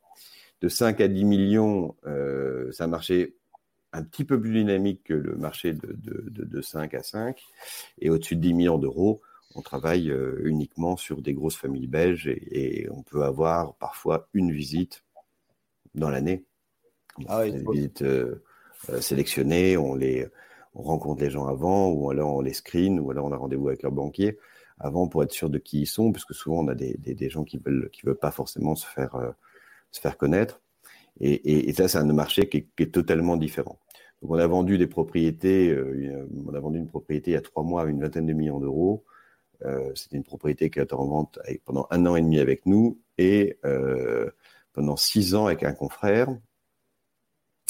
De 0.61 0.69
5 0.69 0.99
à 1.01 1.07
10 1.07 1.25
millions, 1.25 1.95
euh, 2.05 2.71
c'est 2.71 2.83
un 2.83 2.87
marché 2.87 3.35
un 3.93 4.03
petit 4.03 4.25
peu 4.25 4.39
plus 4.39 4.51
dynamique 4.51 5.03
que 5.05 5.13
le 5.13 5.35
marché 5.37 5.73
de, 5.73 6.61
5 6.61 6.93
à 6.93 7.03
5. 7.03 7.41
Et 7.99 8.09
au-dessus 8.09 8.35
de 8.35 8.41
10 8.41 8.53
millions 8.53 8.77
d'euros, 8.77 9.21
on 9.55 9.61
travaille 9.61 10.11
euh, 10.11 10.41
uniquement 10.43 10.97
sur 10.97 11.21
des 11.21 11.33
grosses 11.33 11.55
familles 11.55 11.87
belges 11.87 12.27
et, 12.27 12.87
on 12.91 13.03
peut 13.03 13.23
avoir 13.23 13.75
parfois 13.75 14.27
une 14.33 14.51
visite 14.51 15.03
dans 15.93 16.09
l'année. 16.09 16.43
Ah 17.27 17.41
oui, 17.41 17.49
une 17.49 17.71
visite 17.71 18.01
euh, 18.01 18.41
sélectionnés, 18.99 19.77
on 19.77 19.95
les 19.95 20.27
on 20.75 20.81
rencontre 20.83 21.23
les 21.23 21.29
gens 21.29 21.47
avant, 21.47 21.89
ou 21.89 22.09
alors 22.11 22.35
on 22.35 22.41
les 22.41 22.53
screen, 22.53 22.99
ou 22.99 23.09
alors 23.11 23.25
on 23.25 23.31
a 23.31 23.37
rendez-vous 23.37 23.69
avec 23.69 23.81
leur 23.81 23.91
banquier 23.91 24.37
avant 24.79 25.07
pour 25.07 25.23
être 25.23 25.31
sûr 25.31 25.49
de 25.49 25.57
qui 25.57 25.81
ils 25.81 25.87
sont, 25.87 26.11
puisque 26.11 26.33
souvent 26.33 26.59
on 26.59 26.67
a 26.67 26.75
des, 26.75 26.95
des, 26.97 27.29
gens 27.29 27.45
qui 27.45 27.57
veulent 27.57 27.89
qui 27.91 28.05
veulent 28.05 28.17
pas 28.17 28.31
forcément 28.31 28.75
se 28.75 28.85
faire 28.85 29.15
euh, 29.15 29.31
se 29.91 30.01
faire 30.01 30.17
connaître. 30.17 30.61
Et, 31.21 31.69
et, 31.69 31.73
ça, 31.73 31.87
c'est 31.87 31.97
un 31.97 32.03
marché 32.11 32.49
qui 32.49 32.67
est, 32.77 32.91
totalement 32.91 33.37
différent. 33.37 33.79
Donc 34.21 34.31
on 34.31 34.37
a 34.37 34.47
vendu 34.47 34.77
des 34.77 34.87
propriétés, 34.87 35.69
euh, 35.69 36.27
on 36.45 36.53
a 36.53 36.59
vendu 36.59 36.77
une 36.77 36.89
propriété 36.89 37.31
il 37.31 37.33
y 37.35 37.37
a 37.37 37.41
trois 37.41 37.63
mois 37.63 37.83
à 37.83 37.85
une 37.85 38.01
vingtaine 38.01 38.25
de 38.25 38.33
millions 38.33 38.59
d'euros. 38.59 39.05
Euh, 39.63 39.91
C'était 39.95 40.17
une 40.17 40.25
propriété 40.25 40.69
qui 40.69 40.79
a 40.79 40.83
été 40.83 40.93
en 40.93 41.05
vente 41.05 41.39
pendant 41.63 41.87
un 41.89 42.05
an 42.05 42.17
et 42.17 42.21
demi 42.21 42.39
avec 42.39 42.65
nous 42.65 42.99
et 43.17 43.57
pendant 44.73 44.97
six 44.97 45.35
ans 45.35 45.45
avec 45.45 45.63
un 45.63 45.71
confrère 45.71 46.27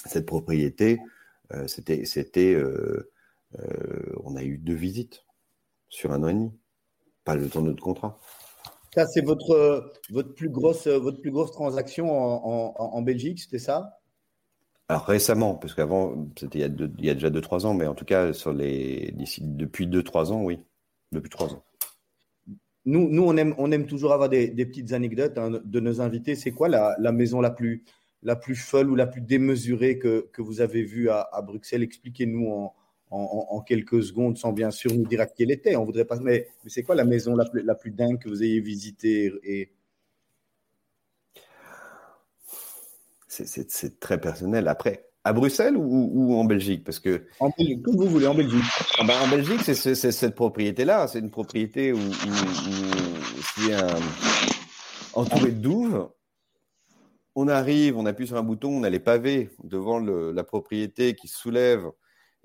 cette 0.06 0.26
propriété, 0.26 1.00
euh, 1.54 1.68
c'était, 1.68 2.06
c'était, 2.06 2.54
euh, 2.54 3.12
euh, 3.60 4.14
on 4.24 4.36
a 4.36 4.44
eu 4.44 4.58
deux 4.58 4.74
visites 4.74 5.26
sur 5.90 6.12
un 6.12 6.24
an 6.24 6.30
et 6.30 6.34
demi, 6.34 6.52
pas 7.24 7.36
le 7.36 7.48
temps 7.50 7.62
de 7.62 7.68
notre 7.68 7.84
contrat. 7.84 8.20
Ça, 8.94 9.06
c'est 9.08 9.22
votre, 9.22 9.94
votre, 10.10 10.34
plus 10.34 10.50
grosse, 10.50 10.88
votre 10.88 11.20
plus 11.20 11.32
grosse 11.32 11.52
transaction 11.52 12.10
en, 12.10 13.02
Belgique, 13.02 13.42
c'était 13.42 13.60
ça? 13.60 14.00
Alors 14.88 15.06
récemment, 15.06 15.56
parce 15.56 15.74
qu'avant, 15.74 16.30
c'était 16.38 16.60
il, 16.60 17.06
y 17.06 17.10
a 17.10 17.14
déjà 17.14 17.30
2-3 17.30 17.66
ans, 17.66 17.74
mais 17.74 17.88
en 17.88 17.96
tout 17.96 18.06
cas, 18.06 18.32
sur 18.32 18.54
les, 18.54 19.14
depuis 19.42 19.88
2-3 19.88 20.32
ans, 20.32 20.44
oui. 20.44 20.60
Depuis 21.12 21.30
3 21.30 21.54
ans. 21.54 21.64
Nous, 22.86 23.10
nous 23.10 23.24
on, 23.24 23.36
aime, 23.36 23.56
on 23.58 23.72
aime 23.72 23.86
toujours 23.86 24.14
avoir 24.14 24.30
des, 24.30 24.48
petites 24.66 24.94
anecdotes 24.94 25.38
hein, 25.38 25.60
de 25.64 25.80
nos 25.80 26.00
invités. 26.00 26.36
C'est 26.36 26.52
quoi 26.52 26.70
la, 26.70 26.96
la 27.00 27.12
maison 27.12 27.42
la 27.42 27.50
plus, 27.50 27.84
la 28.26 28.36
plus 28.36 28.56
folle 28.56 28.90
ou 28.90 28.96
la 28.96 29.06
plus 29.06 29.22
démesurée 29.22 30.00
que, 30.00 30.28
vous 30.40 30.60
avez 30.60 30.84
vue 30.84 31.10
à, 31.10 31.30
Bruxelles 31.44 31.84
Expliquez-nous 31.84 32.72
en, 33.12 33.62
quelques 33.62 34.04
secondes, 34.04 34.38
sans 34.38 34.52
bien 34.52 34.72
sûr 34.72 34.94
nous 34.94 35.06
dire 35.06 35.22
à 35.22 35.28
qui 35.28 35.44
elle 35.44 35.52
était. 35.52 35.76
On 35.76 35.86
voudrait 35.86 36.06
pas. 36.06 36.20
Mais, 36.20 36.48
c'est 36.66 36.84
quoi 36.84 36.96
la 36.96 37.06
maison 37.06 37.36
la 37.36 37.46
plus, 37.46 37.62
la 37.62 37.76
plus 37.76 37.92
dingue 37.92 38.20
que 38.20 38.28
vous 38.28 38.44
ayez 38.44 38.60
visitée 38.60 39.32
et... 39.44 39.72
C'est 43.28 44.00
très 44.00 44.20
personnel. 44.20 44.70
Après, 44.70 45.10
à 45.26 45.34
Bruxelles 45.34 45.76
ou, 45.76 46.36
en 46.36 46.46
Belgique 46.46 46.86
Parce 46.86 47.00
que 47.00 47.26
en 47.42 47.50
Belgique, 47.58 47.84
comme 47.84 47.98
vous 47.98 48.08
voulez, 48.08 48.28
en 48.28 48.34
Belgique. 48.34 48.64
Ah 48.98 49.04
ben, 49.04 49.20
en 49.22 49.28
Belgique, 49.28 49.62
c'est 49.62 49.96
cette 49.96 50.36
propriété-là. 50.36 51.08
C'est 51.08 51.20
une 51.20 51.30
propriété 51.32 51.92
où, 51.92 52.00
c'est 53.56 53.74
un 53.74 54.00
entouré 55.14 55.52
de 55.52 55.60
douves 55.60 56.08
on 57.36 57.48
arrive, 57.48 57.98
on 57.98 58.06
appuie 58.06 58.28
sur 58.28 58.38
un 58.38 58.44
bouton, 58.44 58.70
on 58.70 58.84
a 58.84 58.90
les 58.90 59.00
pavés 59.00 59.50
devant 59.64 60.00
la 60.00 60.44
propriété 60.44 61.16
qui 61.16 61.28
se 61.28 61.38
soulève. 61.38 61.86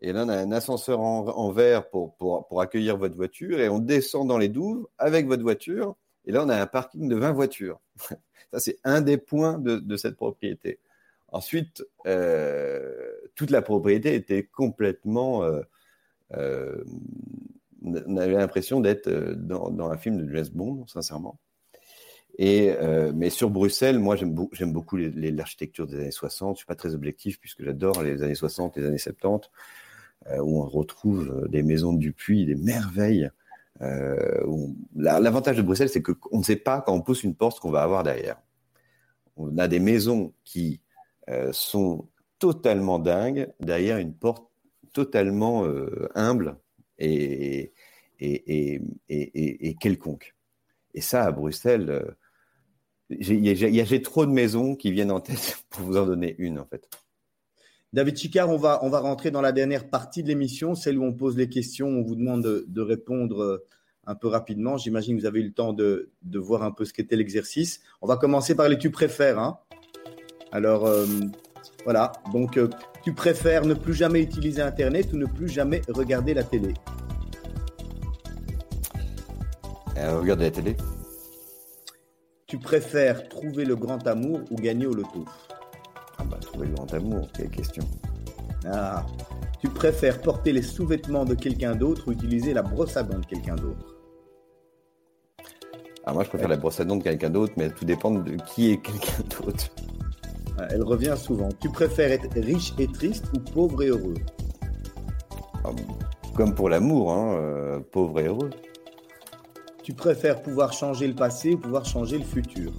Et 0.00 0.12
là, 0.12 0.24
on 0.24 0.28
a 0.28 0.36
un 0.36 0.52
ascenseur 0.52 1.00
en, 1.00 1.50
verre 1.52 1.88
pour, 1.90 2.16
pour, 2.16 2.60
accueillir 2.60 2.96
votre 2.96 3.16
voiture. 3.16 3.60
Et 3.60 3.68
on 3.68 3.78
descend 3.78 4.26
dans 4.26 4.38
les 4.38 4.48
douves 4.48 4.86
avec 4.98 5.26
votre 5.26 5.42
voiture. 5.42 5.94
Et 6.24 6.32
là, 6.32 6.44
on 6.44 6.48
a 6.48 6.56
un 6.60 6.66
parking 6.66 7.08
de 7.08 7.16
20 7.16 7.32
voitures. 7.32 7.80
Ça, 8.52 8.58
c'est 8.58 8.78
un 8.82 9.00
des 9.00 9.18
points 9.18 9.58
de, 9.58 9.96
cette 9.96 10.16
propriété. 10.16 10.80
Ensuite, 11.28 11.84
euh, 12.06 13.12
toute 13.36 13.50
la 13.50 13.62
propriété 13.62 14.14
était 14.14 14.42
complètement 14.42 15.44
euh, 16.34 16.82
on 17.82 18.16
avait 18.16 18.34
l'impression 18.34 18.80
d'être 18.80 19.08
dans, 19.08 19.70
dans, 19.70 19.90
un 19.90 19.96
film 19.96 20.24
de 20.24 20.34
James 20.34 20.48
Bond, 20.52 20.86
sincèrement. 20.86 21.38
Et, 22.38 22.74
mais 23.14 23.30
sur 23.30 23.50
Bruxelles, 23.50 23.98
moi, 23.98 24.16
j'aime 24.16 24.72
beaucoup 24.72 24.96
l'architecture 24.96 25.86
des 25.86 25.96
années 25.96 26.10
60. 26.10 26.56
Je 26.56 26.58
suis 26.60 26.66
pas 26.66 26.74
très 26.74 26.94
objectif 26.94 27.38
puisque 27.38 27.62
j'adore 27.62 28.02
les 28.02 28.22
années 28.22 28.34
60, 28.34 28.76
les 28.76 28.86
années 28.86 28.98
70, 28.98 29.50
où 30.40 30.62
on 30.62 30.66
retrouve 30.66 31.46
des 31.48 31.62
maisons 31.62 31.92
de 31.92 31.98
Dupuis, 31.98 32.46
des 32.46 32.54
merveilles. 32.54 33.30
L'avantage 34.96 35.56
de 35.56 35.62
Bruxelles, 35.62 35.90
c'est 35.90 36.02
qu'on 36.02 36.38
ne 36.38 36.42
sait 36.42 36.56
pas 36.56 36.80
quand 36.80 36.94
on 36.94 37.02
pousse 37.02 37.24
une 37.24 37.34
porte 37.34 37.56
ce 37.56 37.60
qu'on 37.60 37.70
va 37.70 37.82
avoir 37.82 38.02
derrière. 38.02 38.40
On 39.36 39.58
a 39.58 39.68
des 39.68 39.80
maisons 39.80 40.32
qui 40.44 40.80
sont 41.52 42.08
totalement 42.38 42.98
dingues 42.98 43.52
derrière 43.60 43.98
une 43.98 44.14
porte 44.14 44.48
totalement 44.92 45.66
humble 46.14 46.56
et, 46.98 47.72
et, 48.20 48.82
et, 49.08 49.74
quelconque. 49.74 50.34
Et 50.94 51.00
ça, 51.00 51.24
à 51.24 51.32
Bruxelles, 51.32 52.16
j'ai 53.18 54.02
trop 54.02 54.26
de 54.26 54.30
maisons 54.30 54.76
qui 54.76 54.92
viennent 54.92 55.10
en 55.10 55.20
tête 55.20 55.64
pour 55.70 55.84
vous 55.84 55.96
en 55.96 56.06
donner 56.06 56.34
une, 56.38 56.58
en 56.58 56.64
fait. 56.64 56.88
David 57.92 58.16
Chicard, 58.16 58.48
on 58.48 58.56
va, 58.56 58.78
on 58.82 58.88
va 58.88 59.00
rentrer 59.00 59.32
dans 59.32 59.40
la 59.40 59.50
dernière 59.50 59.88
partie 59.88 60.22
de 60.22 60.28
l'émission, 60.28 60.76
celle 60.76 60.98
où 60.98 61.04
on 61.04 61.12
pose 61.12 61.36
les 61.36 61.48
questions, 61.48 61.88
on 61.88 62.02
vous 62.02 62.14
demande 62.14 62.64
de, 62.66 62.80
répondre 62.80 63.42
euh, 63.42 63.66
un 64.06 64.14
peu 64.14 64.28
rapidement. 64.28 64.76
J'imagine 64.76 65.16
que 65.16 65.22
vous 65.22 65.26
avez 65.26 65.40
eu 65.40 65.44
le 65.44 65.52
temps 65.52 65.72
de, 65.72 66.12
de 66.22 66.38
voir 66.38 66.62
un 66.62 66.70
peu 66.70 66.84
ce 66.84 66.92
qu'était 66.92 67.16
l'exercice. 67.16 67.80
On 68.00 68.06
va 68.06 68.16
commencer 68.16 68.54
par 68.54 68.68
les 68.68 68.78
tu 68.78 68.90
préfères. 68.90 69.40
Hein 69.40 69.58
Alors, 70.52 70.86
euh, 70.86 71.04
voilà. 71.82 72.12
Donc, 72.32 72.58
euh, 72.58 72.68
tu 73.02 73.12
préfères 73.12 73.64
ne 73.66 73.74
plus 73.74 73.94
jamais 73.94 74.22
utiliser 74.22 74.62
Internet 74.62 75.12
ou 75.12 75.16
ne 75.16 75.26
plus 75.26 75.48
jamais 75.48 75.82
regarder 75.88 76.32
la 76.32 76.44
télé? 76.44 76.74
Regarder 79.96 80.44
la 80.44 80.50
télé. 80.52 80.76
Tu 82.50 82.58
préfères 82.58 83.28
trouver 83.28 83.64
le 83.64 83.76
grand 83.76 84.04
amour 84.08 84.40
ou 84.50 84.56
gagner 84.56 84.84
au 84.84 84.92
loto? 84.92 85.24
Ah 86.18 86.24
bah 86.24 86.36
trouver 86.40 86.66
le 86.66 86.74
grand 86.74 86.92
amour, 86.92 87.28
quelle 87.32 87.48
question. 87.48 87.84
Ah, 88.66 89.06
tu 89.60 89.68
préfères 89.68 90.20
porter 90.20 90.52
les 90.52 90.62
sous-vêtements 90.62 91.24
de 91.24 91.36
quelqu'un 91.36 91.76
d'autre 91.76 92.08
ou 92.08 92.10
utiliser 92.10 92.52
la 92.52 92.62
brosse 92.62 92.96
à 92.96 93.04
dents 93.04 93.20
de 93.20 93.24
quelqu'un 93.26 93.54
d'autre? 93.54 93.94
Ah 96.04 96.12
moi 96.12 96.24
je 96.24 96.28
préfère 96.28 96.48
la 96.48 96.56
brosse 96.56 96.80
à 96.80 96.84
dents 96.84 96.96
de 96.96 97.04
quelqu'un 97.04 97.30
d'autre, 97.30 97.52
mais 97.56 97.70
tout 97.70 97.84
dépend 97.84 98.10
de 98.10 98.34
qui 98.46 98.72
est 98.72 98.78
quelqu'un 98.78 99.22
d'autre. 99.44 99.68
Ah, 100.58 100.66
elle 100.70 100.82
revient 100.82 101.14
souvent. 101.16 101.50
Tu 101.60 101.68
préfères 101.70 102.10
être 102.10 102.34
riche 102.34 102.74
et 102.80 102.88
triste 102.88 103.26
ou 103.32 103.38
pauvre 103.38 103.80
et 103.84 103.90
heureux? 103.90 104.14
Ah, 105.64 105.70
Comme 106.34 106.56
pour 106.56 106.68
l'amour, 106.68 107.12
hein, 107.12 107.32
euh, 107.36 107.78
pauvre 107.92 108.18
et 108.18 108.26
heureux. 108.26 108.50
Tu 109.90 109.96
préfères 109.96 110.40
pouvoir 110.40 110.72
changer 110.72 111.08
le 111.08 111.14
passé 111.14 111.54
ou 111.54 111.58
pouvoir 111.58 111.84
changer 111.84 112.16
le 112.16 112.22
futur 112.22 112.70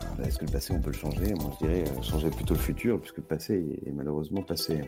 ah, 0.00 0.26
Est-ce 0.26 0.38
que 0.38 0.46
le 0.46 0.50
passé, 0.50 0.72
on 0.72 0.80
peut 0.80 0.90
le 0.90 0.96
changer? 0.96 1.34
Moi, 1.34 1.52
je 1.60 1.66
dirais 1.66 1.84
euh, 1.86 2.02
changer 2.02 2.30
plutôt 2.30 2.54
le 2.54 2.60
futur, 2.60 2.98
puisque 2.98 3.18
le 3.18 3.24
passé 3.24 3.78
est 3.84 3.92
malheureusement 3.92 4.40
passé. 4.40 4.80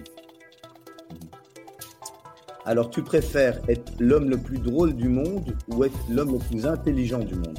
Alors, 2.64 2.89
tu 2.89 3.03
préfères 3.03 3.61
être 3.68 3.93
l'homme 4.01 4.30
le 4.30 4.39
plus 4.39 4.61
drôle 4.61 4.95
du 4.95 5.11
monde 5.11 5.55
ou 5.68 5.85
être 5.85 5.99
l'homme 6.09 6.33
le 6.33 6.39
plus 6.39 6.64
intelligent 6.64 7.18
du 7.18 7.35
monde? 7.35 7.59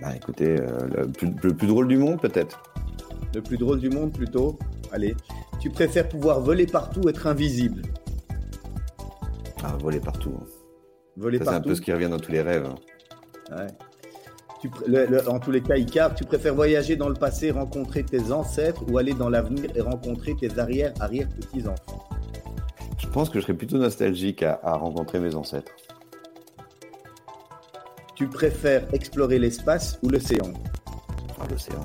Bah 0.00 0.16
écoutez, 0.16 0.58
euh, 0.58 0.86
le, 0.86 1.12
le 1.42 1.54
plus 1.54 1.66
drôle 1.66 1.88
du 1.88 1.98
monde 1.98 2.18
peut-être. 2.18 2.62
Le 3.34 3.42
plus 3.42 3.58
drôle 3.58 3.78
du 3.78 3.90
monde 3.90 4.10
plutôt? 4.10 4.58
Allez. 4.92 5.14
Tu 5.60 5.70
préfères 5.70 6.08
pouvoir 6.08 6.40
voler 6.40 6.66
partout 6.66 7.00
ou 7.04 7.08
être 7.08 7.26
invisible 7.26 7.82
Ah, 9.62 9.76
voler 9.80 10.00
partout. 10.00 10.34
Voler 11.16 11.38
partout. 11.38 11.50
C'est 11.52 11.56
un 11.56 11.60
peu 11.62 11.74
ce 11.74 11.80
qui 11.80 11.92
revient 11.92 12.08
dans 12.08 12.18
tous 12.18 12.32
les 12.32 12.42
rêves. 12.42 12.68
Ouais. 13.50 13.66
Tu, 14.60 14.70
en 15.26 15.40
tous 15.40 15.50
les 15.50 15.60
cas, 15.60 15.76
Icar, 15.76 16.14
tu 16.14 16.24
préfères 16.24 16.54
voyager 16.54 16.94
dans 16.94 17.08
le 17.08 17.14
passé, 17.14 17.50
rencontrer 17.50 18.04
tes 18.04 18.30
ancêtres 18.30 18.84
ou 18.88 18.96
aller 18.98 19.12
dans 19.12 19.28
l'avenir 19.28 19.70
et 19.74 19.80
rencontrer 19.80 20.36
tes 20.36 20.56
arrière-arrière-petits-enfants 20.58 22.08
Je 22.98 23.06
pense 23.08 23.28
que 23.28 23.40
je 23.40 23.44
serais 23.44 23.54
plutôt 23.56 23.78
nostalgique 23.78 24.42
à, 24.44 24.60
à 24.62 24.76
rencontrer 24.76 25.18
mes 25.18 25.34
ancêtres. 25.34 25.72
Tu 28.14 28.28
préfères 28.28 28.86
explorer 28.94 29.38
l'espace 29.40 29.98
ou 30.02 30.08
l'océan? 30.08 30.52
Ah, 31.40 31.44
L'océan. 31.50 31.80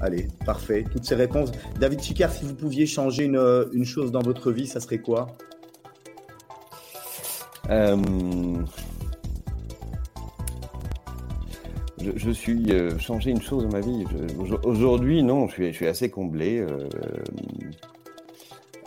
Allez, 0.00 0.28
parfait. 0.44 0.84
Toutes 0.90 1.04
ces 1.04 1.14
réponses. 1.14 1.50
David 1.80 2.02
Chicard, 2.02 2.30
si 2.30 2.44
vous 2.44 2.54
pouviez 2.54 2.86
changer 2.86 3.24
une, 3.24 3.66
une 3.72 3.84
chose 3.84 4.12
dans 4.12 4.22
votre 4.22 4.52
vie, 4.52 4.66
ça 4.66 4.80
serait 4.80 4.98
quoi? 4.98 5.28
Euh, 7.70 7.96
je, 12.14 12.30
suis 12.30 12.72
euh, 12.72 12.98
changé 12.98 13.30
une 13.30 13.42
chose 13.42 13.64
dans 13.64 13.72
ma 13.72 13.80
vie. 13.80 14.04
Aujourd'hui, 14.64 15.22
non, 15.22 15.48
je 15.48 15.72
suis, 15.72 15.86
assez 15.86 16.10
comblé. 16.10 16.58
Euh, 16.58 16.88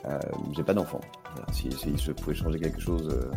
euh, 0.05 0.19
J'ai 0.55 0.63
pas 0.63 0.73
d'enfant. 0.73 1.01
Si, 1.51 1.69
je 1.71 2.11
pouvais 2.11 2.35
changer 2.35 2.59
quelque 2.59 2.79
chose, 2.79 3.09
euh, 3.11 3.31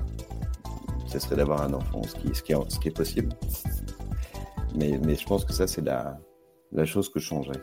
ce 1.06 1.18
serait 1.18 1.36
d'avoir 1.36 1.62
un 1.62 1.72
enfant, 1.74 2.02
ce 2.04 2.14
qui, 2.14 2.34
ce 2.34 2.42
qui, 2.42 2.52
est, 2.52 2.70
ce 2.70 2.78
qui 2.78 2.88
est 2.88 2.96
possible. 2.96 3.30
Mais, 4.74 4.98
mais 5.04 5.16
je 5.16 5.26
pense 5.26 5.44
que 5.44 5.52
ça, 5.52 5.66
c'est 5.66 5.82
la 5.82 6.18
la 6.72 6.84
chose 6.84 7.08
que 7.08 7.20
je 7.20 7.26
changerais. 7.26 7.60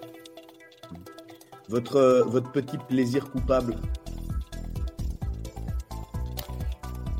Votre, 1.67 1.97
euh, 1.97 2.23
votre 2.23 2.51
petit 2.51 2.77
plaisir 2.77 3.29
coupable 3.29 3.75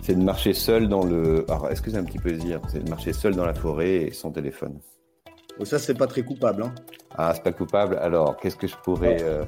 C'est 0.01 0.15
de 0.15 0.23
marcher 0.23 0.53
seul 0.53 0.89
dans 0.89 1.03
le. 1.03 1.45
Alors, 1.49 1.69
est-ce 1.69 1.83
que 1.83 1.91
c'est 1.91 1.97
un 1.97 2.03
petit 2.03 2.17
plaisir? 2.17 2.61
C'est 2.69 2.83
de 2.83 2.89
marcher 2.89 3.13
seul 3.13 3.35
dans 3.35 3.45
la 3.45 3.53
forêt 3.53 4.07
et 4.07 4.11
sans 4.11 4.31
téléphone. 4.31 4.79
Oh, 5.59 5.65
ça, 5.65 5.77
c'est 5.77 5.93
pas 5.93 6.07
très 6.07 6.23
coupable. 6.23 6.63
Hein 6.63 6.73
ah, 7.15 7.31
c'est 7.35 7.43
pas 7.43 7.51
coupable. 7.51 7.95
Alors, 8.01 8.37
qu'est-ce 8.37 8.55
que 8.55 8.65
je 8.65 8.75
pourrais. 8.77 9.21
Euh, 9.21 9.45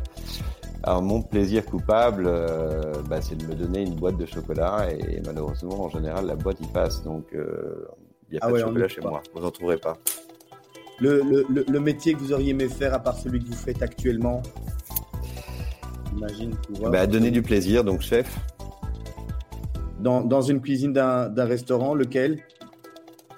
alors, 0.84 1.02
mon 1.02 1.24
plaisir 1.24 1.66
coupable, 1.66 2.26
euh, 2.28 2.94
bah, 3.10 3.22
c'est 3.22 3.36
de 3.36 3.46
me 3.48 3.56
donner 3.56 3.82
une 3.82 3.96
boîte 3.96 4.18
de 4.18 4.26
chocolat 4.28 4.88
et 4.92 5.20
malheureusement, 5.26 5.86
en 5.86 5.90
général, 5.90 6.28
la 6.28 6.36
boîte 6.36 6.62
y 6.62 6.68
passe. 6.68 7.04
Donc, 7.04 7.26
il 7.34 7.40
n'y 8.32 8.38
a 8.38 8.42
ah 8.42 8.48
pas 8.48 8.54
de 8.54 8.60
chocolat 8.60 8.88
chez 8.88 9.02
moi. 9.02 9.24
Vous 9.34 9.42
n'en 9.42 9.52
trouverez 9.52 9.78
pas 9.78 9.98
le, 11.02 11.80
métier 11.80 12.14
que 12.14 12.20
vous 12.20 12.34
auriez 12.34 12.52
aimé 12.52 12.68
faire 12.70 12.94
à 12.94 13.00
part 13.00 13.18
celui 13.18 13.40
que 13.40 13.48
vous 13.48 13.56
faites 13.56 13.82
actuellement 13.82 14.42
J'imagine 16.14 16.56
pouvoir. 16.56 16.92
Bah, 16.92 17.08
donner 17.08 17.32
du 17.32 17.42
plaisir, 17.42 17.84
donc 17.84 18.02
chef. 18.02 18.38
Dans, 20.00 20.42
une 20.42 20.62
cuisine 20.62 20.94
d'un 20.94 21.46
restaurant, 21.46 21.94
lequel? 21.94 22.44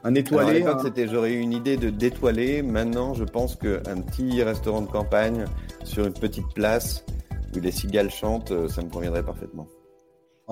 Un 0.06 0.16
étoilé 0.16 0.66
c'était 0.82 1.08
j'aurais 1.08 1.32
eu 1.32 1.40
une 1.40 1.54
idée 1.54 1.78
de 1.78 1.90
d'étoiler. 1.90 2.62
Maintenant, 2.62 3.14
je 3.14 3.24
pense 3.24 3.56
qu'un 3.56 4.02
petit 4.02 4.44
restaurant 4.44 4.82
de 4.82 4.90
campagne 4.90 5.46
sur 5.86 6.06
une 6.06 6.14
petite 6.14 6.54
place 6.54 7.06
où 7.56 7.60
les 7.60 7.72
cigales 7.72 8.12
chantent, 8.12 8.52
euh, 8.52 8.68
ça 8.68 8.82
me 8.82 8.90
conviendrait 8.90 9.24
parfaitement. 9.24 9.68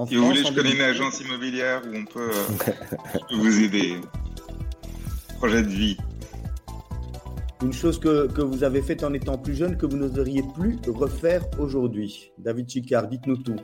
si 0.07 0.16
vous 0.16 0.26
voulez, 0.26 0.43
je 0.43 0.53
connais 0.53 0.74
une 0.74 0.82
agence 0.82 1.20
immobilière 1.22 1.82
où 1.86 1.95
on 1.95 2.05
peut 2.05 2.32
euh, 2.32 3.36
vous 3.38 3.64
aider. 3.64 3.95
Projet 5.39 5.64
de 5.64 5.70
vie. 5.70 5.97
Une 7.62 7.74
chose 7.74 7.99
que, 7.99 8.28
que, 8.28 8.41
vous 8.41 8.64
avez 8.64 8.82
faite 8.82 9.03
en 9.03 9.14
étant 9.14 9.38
plus 9.38 9.53
jeune 9.53 9.78
que 9.78 9.86
vous 9.86 9.97
n'oseriez 9.97 10.43
plus 10.55 10.80
refaire 10.88 11.45
aujourd'hui. 11.59 12.32
David 12.39 12.68
Chicard, 12.68 13.07
dites-nous 13.07 13.38
tout. 13.38 13.55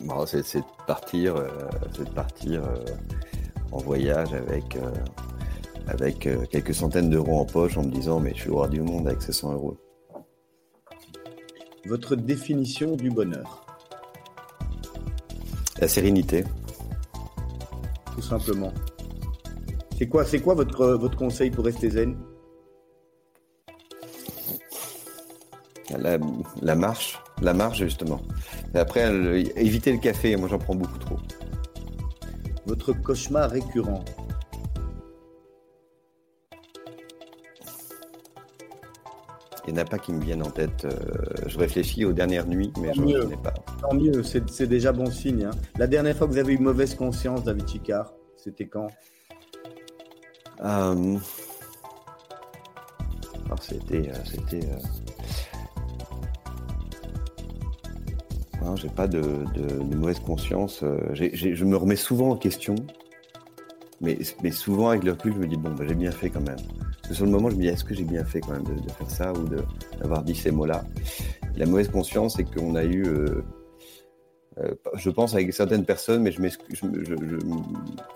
Bon, 0.00 0.24
c'est 0.24 0.40
de 0.40 0.86
partir, 0.86 1.36
euh, 1.36 1.48
de 1.98 2.04
partir 2.04 2.64
euh, 2.64 2.76
en 3.70 3.78
voyage 3.78 4.32
avec, 4.32 4.76
euh, 4.76 4.90
avec 5.86 6.20
quelques 6.50 6.74
centaines 6.74 7.10
d'euros 7.10 7.40
en 7.40 7.44
poche 7.44 7.76
en 7.76 7.82
me 7.82 7.90
disant 7.90 8.20
mais 8.20 8.32
je 8.34 8.40
suis 8.40 8.50
au 8.50 8.54
roi 8.54 8.68
du 8.68 8.80
monde 8.80 9.06
avec 9.06 9.20
ces 9.20 9.32
100 9.32 9.52
euros. 9.52 9.76
Votre 11.84 12.16
définition 12.16 12.96
du 12.96 13.10
bonheur 13.10 13.66
La 15.78 15.88
sérénité. 15.88 16.44
Tout 18.14 18.22
simplement. 18.22 18.72
C'est 19.98 20.08
quoi, 20.08 20.24
c'est 20.24 20.40
quoi 20.40 20.54
votre, 20.54 20.86
votre 20.94 21.18
conseil 21.18 21.50
pour 21.50 21.66
rester 21.66 21.90
zen? 21.90 22.16
La, 25.98 26.74
marche, 26.74 27.18
la 27.42 27.54
marche 27.54 27.78
justement. 27.78 28.20
Et 28.74 28.78
après, 28.78 29.10
éviter 29.56 29.92
le 29.92 29.98
café, 29.98 30.36
moi 30.36 30.48
j'en 30.48 30.58
prends 30.58 30.74
beaucoup 30.74 30.98
trop. 30.98 31.16
Votre 32.66 32.92
cauchemar 32.92 33.50
récurrent 33.50 34.04
Il 39.66 39.74
n'y 39.74 39.78
en 39.78 39.82
a 39.82 39.84
pas 39.84 39.98
qui 39.98 40.12
me 40.12 40.20
viennent 40.20 40.42
en 40.42 40.50
tête. 40.50 40.84
Euh, 40.84 40.90
je 41.46 41.56
réfléchis 41.56 42.04
aux 42.04 42.12
dernières 42.12 42.46
nuits, 42.46 42.72
mais 42.80 42.92
je 42.92 43.02
n'en 43.02 43.30
ai 43.30 43.36
pas. 43.36 43.54
Tant 43.80 43.94
mieux, 43.94 44.22
c'est 44.24 44.66
déjà 44.66 44.90
bon 44.90 45.06
signe. 45.06 45.44
Hein. 45.44 45.50
La 45.78 45.86
dernière 45.86 46.16
fois 46.16 46.26
que 46.26 46.32
vous 46.32 46.38
avez 46.38 46.54
eu 46.54 46.58
mauvaise 46.58 46.94
conscience, 46.96 47.44
David 47.44 47.68
Chicard, 47.68 48.12
c'était 48.36 48.66
quand? 48.66 48.88
Euh, 50.64 51.18
c'était, 53.60 54.10
Non, 58.62 58.76
j'ai 58.76 58.88
pas 58.88 59.06
de, 59.06 59.20
mauvaise 59.96 60.20
conscience. 60.20 60.84
je 61.14 61.64
me 61.64 61.76
remets 61.76 61.96
souvent 61.96 62.30
en 62.30 62.36
question, 62.36 62.76
mais, 64.00 64.18
mais 64.42 64.50
souvent 64.50 64.88
avec 64.88 65.04
le 65.04 65.12
recul, 65.12 65.34
je 65.34 65.38
me 65.38 65.46
dis 65.46 65.56
bon, 65.56 65.72
bah, 65.74 65.84
j'ai 65.86 65.94
bien 65.94 66.10
fait 66.10 66.30
quand 66.30 66.40
même. 66.40 66.56
Parce 66.56 67.08
que 67.08 67.14
sur 67.14 67.26
le 67.26 67.30
moment, 67.30 67.50
je 67.50 67.56
me 67.56 67.60
dis 67.60 67.68
est-ce 67.68 67.84
que 67.84 67.94
j'ai 67.94 68.04
bien 68.04 68.24
fait 68.24 68.40
quand 68.40 68.52
même 68.52 68.64
de, 68.64 68.90
faire 68.90 69.10
ça 69.10 69.32
ou 69.32 69.46
d'avoir 69.98 70.22
dit 70.22 70.34
ces 70.34 70.50
mots-là? 70.50 70.84
La 71.56 71.66
mauvaise 71.66 71.88
conscience, 71.88 72.36
c'est 72.36 72.44
qu'on 72.44 72.74
a 72.76 72.84
eu 72.84 73.04
euh, 73.04 73.42
je 74.96 75.10
pense 75.10 75.34
avec 75.34 75.52
certaines 75.52 75.84
personnes, 75.84 76.22
mais 76.22 76.32
je 76.32 76.40
m'excuse. 76.40 76.80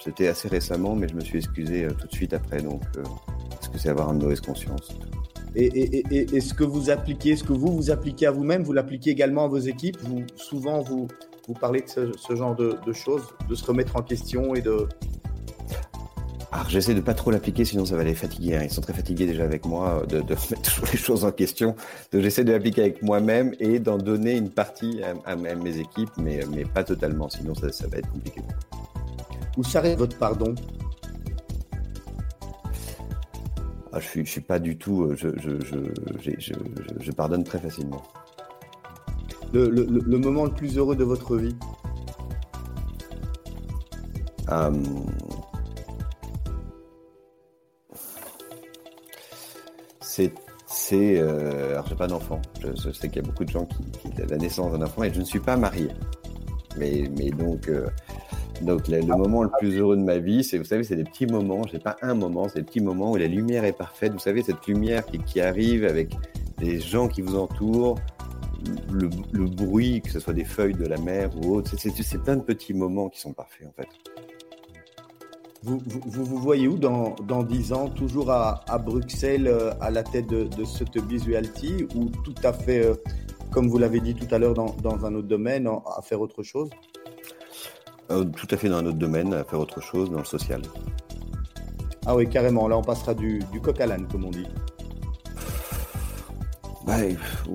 C'était 0.02 0.28
assez 0.28 0.48
récemment, 0.48 0.94
mais 0.94 1.08
je 1.08 1.14
me 1.14 1.20
suis 1.20 1.38
excusé 1.38 1.84
euh, 1.84 1.90
tout 1.90 2.06
de 2.06 2.12
suite 2.12 2.32
après. 2.32 2.60
Donc, 2.60 2.82
euh, 2.96 3.02
est-ce 3.60 3.68
que 3.68 3.78
c'est 3.78 3.88
avoir 3.88 4.12
une 4.12 4.20
mauvaise 4.20 4.40
conscience? 4.40 4.92
Et, 5.56 6.40
ce 6.40 6.52
que 6.52 6.64
vous 6.64 6.90
appliquez, 6.90 7.36
ce 7.36 7.44
que 7.44 7.52
vous 7.52 7.72
vous 7.72 7.90
appliquez 7.90 8.26
à 8.26 8.32
vous-même, 8.32 8.64
vous 8.64 8.72
l'appliquez 8.72 9.10
également 9.10 9.44
à 9.44 9.48
vos 9.48 9.58
équipes? 9.58 9.98
Vous, 10.02 10.24
Souvent, 10.34 10.80
vous, 10.80 11.06
vous 11.46 11.54
parlez 11.54 11.82
de 11.82 12.12
ce, 12.16 12.34
genre 12.34 12.56
de, 12.56 12.76
choses, 12.92 13.22
de 13.48 13.54
se 13.54 13.64
remettre 13.64 13.96
en 13.96 14.02
question 14.02 14.54
et 14.54 14.62
de, 14.62 14.88
alors 16.54 16.70
j'essaie 16.70 16.94
de 16.94 17.00
pas 17.00 17.14
trop 17.14 17.32
l'appliquer, 17.32 17.64
sinon 17.64 17.84
ça 17.84 17.96
va 17.96 18.04
les 18.04 18.14
fatiguer. 18.14 18.54
Hein. 18.54 18.60
Ils 18.62 18.70
sont 18.70 18.80
très 18.80 18.92
fatigués 18.92 19.26
déjà 19.26 19.42
avec 19.42 19.66
moi 19.66 20.02
euh, 20.02 20.06
de, 20.06 20.20
de 20.20 20.34
mettre 20.50 20.62
toujours 20.62 20.86
les 20.92 20.98
choses 20.98 21.24
en 21.24 21.32
question. 21.32 21.74
Donc 22.12 22.22
j'essaie 22.22 22.44
de 22.44 22.52
l'appliquer 22.52 22.82
avec 22.82 23.02
moi-même 23.02 23.56
et 23.58 23.80
d'en 23.80 23.98
donner 23.98 24.36
une 24.36 24.50
partie 24.50 25.00
à, 25.26 25.34
mes 25.34 25.78
équipes, 25.78 26.12
mais, 26.16 26.42
mais 26.54 26.64
pas 26.64 26.84
totalement, 26.84 27.28
sinon 27.28 27.56
ça, 27.56 27.72
ça 27.72 27.88
va 27.88 27.98
être 27.98 28.08
compliqué. 28.08 28.40
Où 29.56 29.64
s'arrête 29.64 29.98
votre 29.98 30.16
pardon? 30.16 30.54
Ah, 33.92 33.98
je 33.98 34.06
suis, 34.06 34.24
je 34.24 34.30
suis 34.30 34.40
pas 34.40 34.60
du 34.60 34.78
tout. 34.78 35.02
Euh, 35.02 35.16
je, 35.16 35.30
je, 37.00 37.10
pardonne 37.10 37.42
très 37.42 37.58
facilement. 37.58 38.02
Le, 39.52 39.68
le, 39.68 39.84
le, 39.86 40.18
moment 40.18 40.44
le 40.44 40.52
plus 40.52 40.78
heureux 40.78 40.94
de 40.94 41.04
votre 41.04 41.36
vie? 41.36 41.56
Hum, 44.48 44.84
c'est. 50.14 50.32
c'est 50.66 51.18
euh, 51.18 51.72
alors, 51.72 51.86
j'ai 51.88 51.96
pas 51.96 52.06
d'enfant. 52.06 52.40
Je, 52.60 52.92
sais 52.92 53.08
qu'il 53.08 53.16
y 53.16 53.24
a 53.24 53.28
beaucoup 53.28 53.44
de 53.44 53.50
gens 53.50 53.66
qui, 53.66 54.10
qui 54.10 54.22
la 54.28 54.36
naissance 54.36 54.72
d'un 54.72 54.82
enfant 54.82 55.02
et 55.02 55.12
je 55.12 55.18
ne 55.18 55.24
suis 55.24 55.40
pas 55.40 55.56
marié. 55.56 55.88
Mais, 56.76 57.04
mais 57.16 57.30
donc, 57.30 57.68
euh, 57.68 57.86
donc 58.62 58.86
le, 58.88 59.00
moment 59.02 59.42
le 59.42 59.50
plus 59.58 59.76
heureux 59.76 59.96
de 59.96 60.02
ma 60.02 60.18
vie, 60.18 60.44
c'est, 60.44 60.58
vous 60.58 60.64
savez, 60.64 60.84
c'est 60.84 60.96
des 60.96 61.04
petits 61.04 61.26
moments. 61.26 61.62
J'ai 61.70 61.78
pas 61.78 61.96
un 62.02 62.14
moment, 62.14 62.48
c'est 62.48 62.60
des 62.60 62.64
petits 62.64 62.80
moments 62.80 63.12
où 63.12 63.16
la 63.16 63.26
lumière 63.26 63.64
est 63.64 63.72
parfaite. 63.72 64.12
Vous 64.12 64.20
savez, 64.20 64.42
cette 64.42 64.66
lumière 64.66 65.04
qui, 65.04 65.40
arrive 65.40 65.84
avec 65.84 66.14
les 66.60 66.80
gens 66.80 67.08
qui 67.08 67.20
vous 67.20 67.36
entourent, 67.36 67.98
le, 68.92 69.10
le, 69.32 69.44
bruit, 69.46 70.00
que 70.00 70.10
ce 70.10 70.20
soit 70.20 70.32
des 70.32 70.44
feuilles 70.44 70.74
de 70.74 70.86
la 70.86 70.96
mer 70.96 71.30
ou 71.36 71.56
autre. 71.56 71.72
C'est 71.76 72.22
plein 72.22 72.36
de 72.36 72.42
petits 72.42 72.72
moments 72.72 73.08
qui 73.08 73.20
sont 73.20 73.32
parfaits, 73.32 73.66
en 73.66 73.72
fait. 73.72 73.88
Vous, 75.64 75.80
vous, 75.86 76.36
voyez 76.36 76.68
où 76.68 76.76
dans, 76.76 77.16
dans 77.26 77.42
10 77.42 77.72
ans? 77.72 77.88
Toujours 77.88 78.30
à, 78.30 78.60
à 78.68 78.76
Bruxelles, 78.76 79.48
euh, 79.48 79.72
à 79.80 79.90
la 79.90 80.02
tête 80.02 80.26
de, 80.26 80.44
de 80.44 80.64
Sotheby's 80.64 81.24
Realty 81.24 81.86
ou 81.94 82.10
tout 82.22 82.34
à 82.42 82.52
fait, 82.52 82.84
euh, 82.84 82.94
comme 83.50 83.68
vous 83.68 83.78
l'avez 83.78 84.00
dit 84.00 84.14
tout 84.14 84.32
à 84.34 84.38
l'heure, 84.38 84.52
dans, 84.52 84.76
dans, 84.82 85.06
un 85.06 85.14
autre 85.14 85.28
domaine, 85.28 85.66
à 85.66 86.02
faire 86.02 86.20
autre 86.20 86.42
chose? 86.42 86.68
Euh, 88.10 88.24
Tout 88.24 88.46
à 88.50 88.58
fait 88.58 88.68
dans 88.68 88.76
un 88.76 88.86
autre 88.86 88.98
domaine, 88.98 89.32
à 89.32 89.42
faire 89.44 89.58
autre 89.58 89.80
chose, 89.80 90.10
dans 90.10 90.18
le 90.18 90.26
social. 90.26 90.60
Ah 92.04 92.14
oui, 92.14 92.28
carrément. 92.28 92.68
Là, 92.68 92.76
on 92.76 92.82
passera 92.82 93.14
du, 93.14 93.38
du 93.50 93.62
coq 93.62 93.80
à 93.80 93.86
l'âne, 93.86 94.06
comme 94.06 94.26
on 94.26 94.30
dit. 94.30 94.46
Bah, 96.86 96.96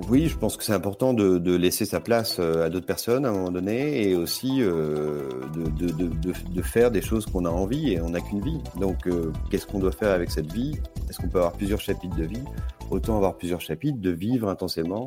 oui, 0.08 0.26
je 0.26 0.36
pense 0.36 0.56
que 0.56 0.64
c'est 0.64 0.72
important 0.72 1.14
de, 1.14 1.38
de, 1.38 1.54
laisser 1.54 1.84
sa 1.84 2.00
place 2.00 2.38
euh, 2.40 2.66
à 2.66 2.68
d'autres 2.68 2.86
personnes 2.86 3.24
à 3.24 3.28
un 3.28 3.32
moment 3.32 3.52
donné 3.52 4.08
et 4.08 4.16
aussi 4.16 4.60
euh, 4.60 5.28
de, 5.54 5.86
de, 5.86 6.10
de, 6.52 6.62
faire 6.62 6.90
des 6.90 7.00
choses 7.00 7.26
qu'on 7.26 7.44
a 7.44 7.48
envie 7.48 7.92
et 7.92 8.00
on 8.00 8.10
n'a 8.10 8.20
qu'une 8.20 8.40
vie. 8.40 8.58
Donc, 8.80 9.06
euh, 9.06 9.32
qu'est-ce 9.48 9.68
qu'on 9.68 9.78
doit 9.78 9.92
faire 9.92 10.10
avec 10.10 10.32
cette 10.32 10.52
vie? 10.52 10.76
Est-ce 11.08 11.18
qu'on 11.18 11.28
peut 11.28 11.38
avoir 11.38 11.52
plusieurs 11.52 11.80
chapitres 11.80 12.16
de 12.16 12.24
vie? 12.24 12.42
Autant 12.90 13.16
avoir 13.16 13.36
plusieurs 13.36 13.60
chapitres, 13.60 14.00
de 14.00 14.10
vivre 14.10 14.48
intensément 14.48 15.06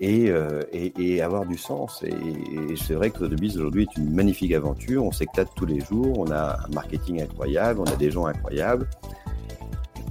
et, 0.00 0.30
et, 0.72 0.92
et 0.98 1.22
avoir 1.22 1.46
du 1.46 1.56
sens. 1.56 2.02
Et, 2.02 2.10
et 2.10 2.76
c'est 2.76 2.92
vrai 2.92 3.08
que 3.08 3.20
Sotheby's 3.20 3.56
aujourd'hui 3.56 3.84
est 3.84 3.96
une 3.96 4.12
magnifique 4.12 4.52
aventure. 4.52 5.02
On 5.02 5.12
s'éclate 5.12 5.48
tous 5.56 5.64
les 5.64 5.80
jours. 5.80 6.18
On 6.18 6.30
a 6.30 6.58
un 6.62 6.74
marketing 6.74 7.22
incroyable. 7.22 7.80
On 7.80 7.90
a 7.90 7.96
des 7.96 8.10
gens 8.10 8.26
incroyables 8.26 8.86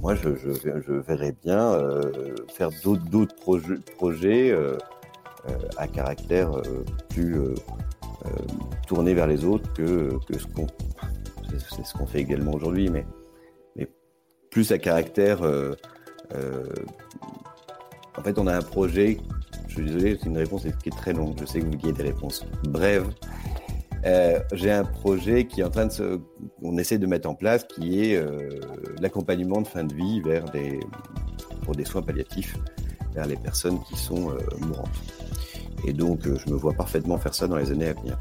moi, 0.06 0.14
je, 0.14 0.28
verrais 1.00 1.34
bien 1.42 1.72
euh, 1.72 2.36
faire 2.54 2.70
d'autres 2.84 3.34
projets, 3.96 4.52
euh, 4.52 4.78
euh, 5.48 5.58
à 5.78 5.88
caractère 5.88 6.52
plus 7.08 7.40
tourné 8.86 9.14
vers 9.14 9.26
les 9.26 9.44
autres 9.44 9.68
que, 9.72 10.16
que 10.28 10.38
ce 10.38 10.46
qu'on 10.46 10.68
c'est 11.58 11.84
ce 11.84 11.92
qu'on 11.92 12.06
fait 12.06 12.20
également 12.20 12.52
aujourd'hui, 12.52 12.88
mais, 12.88 13.04
mais 13.74 13.88
plus 14.48 14.70
à 14.70 14.78
caractère. 14.78 15.42
en 15.42 15.74
fait, 18.22 18.38
on 18.38 18.46
a 18.46 18.56
un 18.56 18.62
projet. 18.62 19.18
Je 19.66 19.74
suis 19.74 19.86
désolé, 19.86 20.16
c'est 20.22 20.28
une 20.28 20.38
réponse 20.38 20.62
qui 20.84 20.88
est 20.88 20.96
très 20.96 21.14
longue. 21.14 21.34
Je 21.40 21.46
sais 21.46 21.58
que 21.58 21.64
vous 21.64 21.72
vouliez 21.72 21.92
des 21.92 22.04
réponses 22.04 22.46
brèves. 22.62 23.08
Euh, 24.06 24.38
j'ai 24.52 24.70
un 24.70 24.84
projet 24.84 25.46
qui 25.46 25.60
est 25.60 25.64
en 25.64 25.70
train 25.70 25.86
de 25.86 25.92
se, 25.92 26.20
on 26.62 26.78
essaie 26.78 26.98
de 26.98 27.06
mettre 27.06 27.28
en 27.28 27.34
place, 27.34 27.64
qui 27.64 28.04
est 28.04 28.16
euh, 28.16 28.60
l'accompagnement 29.00 29.60
de 29.60 29.66
fin 29.66 29.82
de 29.82 29.94
vie 29.94 30.20
vers 30.20 30.44
des, 30.50 30.78
pour 31.62 31.74
des 31.74 31.84
soins 31.84 32.02
palliatifs 32.02 32.56
vers 33.14 33.26
les 33.26 33.36
personnes 33.36 33.80
qui 33.82 33.96
sont 33.96 34.30
euh, 34.30 34.38
mourantes. 34.60 34.88
Et 35.86 35.92
donc, 35.92 36.20
je 36.22 36.50
me 36.50 36.56
vois 36.56 36.72
parfaitement 36.72 37.18
faire 37.18 37.34
ça 37.34 37.48
dans 37.48 37.56
les 37.56 37.72
années 37.72 37.88
à 37.88 37.94
venir. 37.94 38.16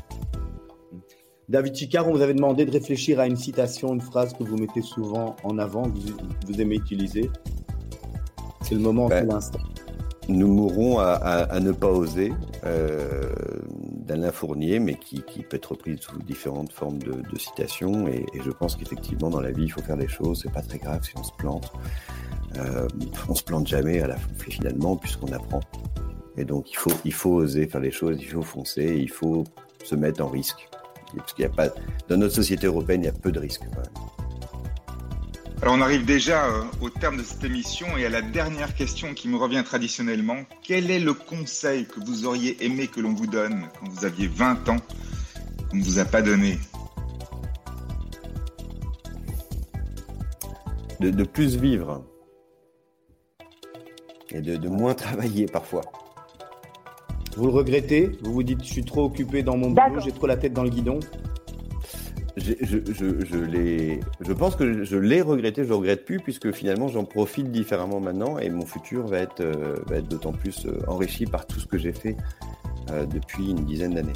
David 1.50 1.76
Chicard, 1.76 2.08
on 2.08 2.14
vous 2.14 2.22
avait 2.22 2.34
demandé 2.34 2.66
de 2.66 2.72
réfléchir 2.72 3.20
à 3.20 3.28
une 3.28 3.36
citation, 3.36 3.94
une 3.94 4.02
phrase 4.02 4.34
que 4.34 4.44
vous 4.44 4.58
mettez 4.58 4.82
souvent 4.82 5.36
en 5.44 5.60
avant, 5.60 5.84
que 5.84 6.00
vous, 6.00 6.18
vous 6.48 6.62
aimez 6.62 6.76
utiliser. 6.78 7.30
C'est 8.62 8.74
le 8.74 8.82
moment, 8.82 9.08
ben, 9.08 9.28
l'instant. 9.28 9.60
Nous 10.28 10.48
mourrons 10.48 11.00
à, 11.00 11.12
à, 11.14 11.44
à, 11.44 11.60
ne 11.60 11.72
pas 11.72 11.90
oser. 11.90 12.34
Euh, 12.66 13.32
d'Alain 14.06 14.32
Fournier, 14.32 14.80
mais 14.80 14.96
qui, 14.96 15.22
peut 15.22 15.58
être 15.58 15.72
reprise 15.72 16.00
sous 16.00 16.20
différentes 16.20 16.72
formes 16.72 17.00
de, 17.00 17.38
citations. 17.38 18.08
Et, 18.08 18.26
je 18.44 18.52
pense 18.52 18.76
qu'effectivement, 18.76 19.30
dans 19.30 19.42
la 19.42 19.52
vie, 19.52 19.64
il 19.64 19.72
faut 19.72 19.82
faire 19.82 19.98
des 19.98 20.08
choses. 20.08 20.42
C'est 20.44 20.52
pas 20.52 20.62
très 20.62 20.78
grave 20.78 21.04
si 21.04 21.12
on 21.18 21.24
se 21.24 21.32
plante. 21.34 21.72
Euh, 22.58 22.88
on 23.28 23.36
se 23.36 23.44
plante 23.44 23.68
jamais 23.68 24.02
à 24.02 24.08
la 24.08 24.18
finalement, 24.38 24.96
puisqu'on 24.96 25.32
apprend. 25.32 25.62
Et 26.38 26.46
donc, 26.46 26.72
il 26.72 26.78
faut, 26.78 26.92
il 27.04 27.14
faut 27.14 27.32
oser 27.32 27.68
faire 27.68 27.82
les 27.82 27.92
choses, 27.92 28.18
il 28.20 28.28
faut 28.28 28.42
foncer, 28.42 28.98
il 28.98 29.10
faut 29.10 29.44
se 29.84 29.96
mettre 29.96 30.24
en 30.24 30.28
risque. 30.28 30.70
Parce 31.16 31.34
qu'il 31.34 31.46
n'y 31.46 31.52
a 31.52 31.56
pas, 31.56 31.70
dans 32.10 32.18
notre 32.18 32.36
société 32.36 32.68
européenne, 32.68 33.02
il 33.02 33.06
y 33.06 33.10
a 33.10 33.14
peu 33.14 33.32
de 33.32 33.40
risques. 33.40 33.64
Alors 35.62 35.74
on 35.74 35.82
arrive 35.82 36.06
déjà 36.06 36.46
euh, 36.48 36.64
au 36.82 36.90
terme 36.90 37.18
de 37.18 37.24
cette 37.24 37.44
émission 37.44 37.98
et 37.98 38.06
à 38.06 38.10
la 38.10 38.22
dernière 38.22 38.76
question 38.76 39.14
qui 39.14 39.30
me 39.30 39.38
revient 39.38 39.64
traditionnellement. 39.66 40.38
Quel 40.62 40.92
est 40.92 41.00
le 41.00 41.14
conseil 41.14 41.86
que 41.86 42.00
vous 42.02 42.26
auriez 42.26 42.64
aimé 42.64 42.88
que 42.88 43.00
l'on 43.00 43.14
vous 43.14 43.26
donne 43.26 43.68
quand 43.80 43.88
vous 43.90 44.06
aviez 44.06 44.28
20 44.28 44.70
ans 44.70 44.78
qu'on 45.70 45.78
ne 45.78 45.84
vous 45.84 46.00
a 46.00 46.06
pas 46.06 46.22
donné? 46.22 46.60
De, 51.00 51.24
plus 51.24 51.58
vivre 51.58 52.04
et 54.32 54.42
de, 54.42 54.56
de 54.56 54.70
moins 54.70 54.94
travailler 54.96 55.46
parfois. 55.46 55.82
Vous 57.38 57.46
le 57.46 57.52
regrettez? 57.52 58.12
Vous 58.24 58.34
vous 58.34 58.44
dites 58.44 58.64
je 58.64 58.72
suis 58.72 58.86
trop 58.86 59.06
occupé 59.06 59.44
dans 59.44 59.58
mon 59.58 59.72
boulot, 59.72 60.02
j'ai 60.04 60.12
trop 60.12 60.28
la 60.28 60.38
tête 60.38 60.54
dans 60.54 60.64
le 60.64 60.70
guidon 60.70 61.00
je, 62.38 62.54
je, 62.62 62.78
je, 62.94 64.00
je 64.20 64.34
pense 64.34 64.56
que 64.56 64.84
je 64.84 64.98
l'ai 64.98 65.22
regretté, 65.22 65.64
je 65.64 65.70
le 65.70 65.76
regrette 65.76 66.06
plus 66.06 66.20
puisque 66.20 66.52
finalement 66.52 66.88
j'en 66.88 67.06
profite 67.06 67.52
différemment 67.52 68.00
maintenant 68.00 68.38
et 68.40 68.50
mon 68.50 68.66
futur 68.66 69.08
va 69.08 69.20
être, 69.20 69.42
euh, 69.42 69.78
va 69.88 69.98
être 69.98 70.08
d'autant 70.08 70.34
plus 70.34 70.66
euh, 70.66 70.80
enrichi 70.88 71.26
par 71.26 71.46
tout 71.46 71.60
ce 71.60 71.66
que 71.66 71.78
j'ai 71.78 71.94
fait 71.94 72.18
euh, 72.92 73.06
depuis 73.06 73.52
une 73.52 73.66
dizaine 73.66 73.94
d'années. 73.94 74.14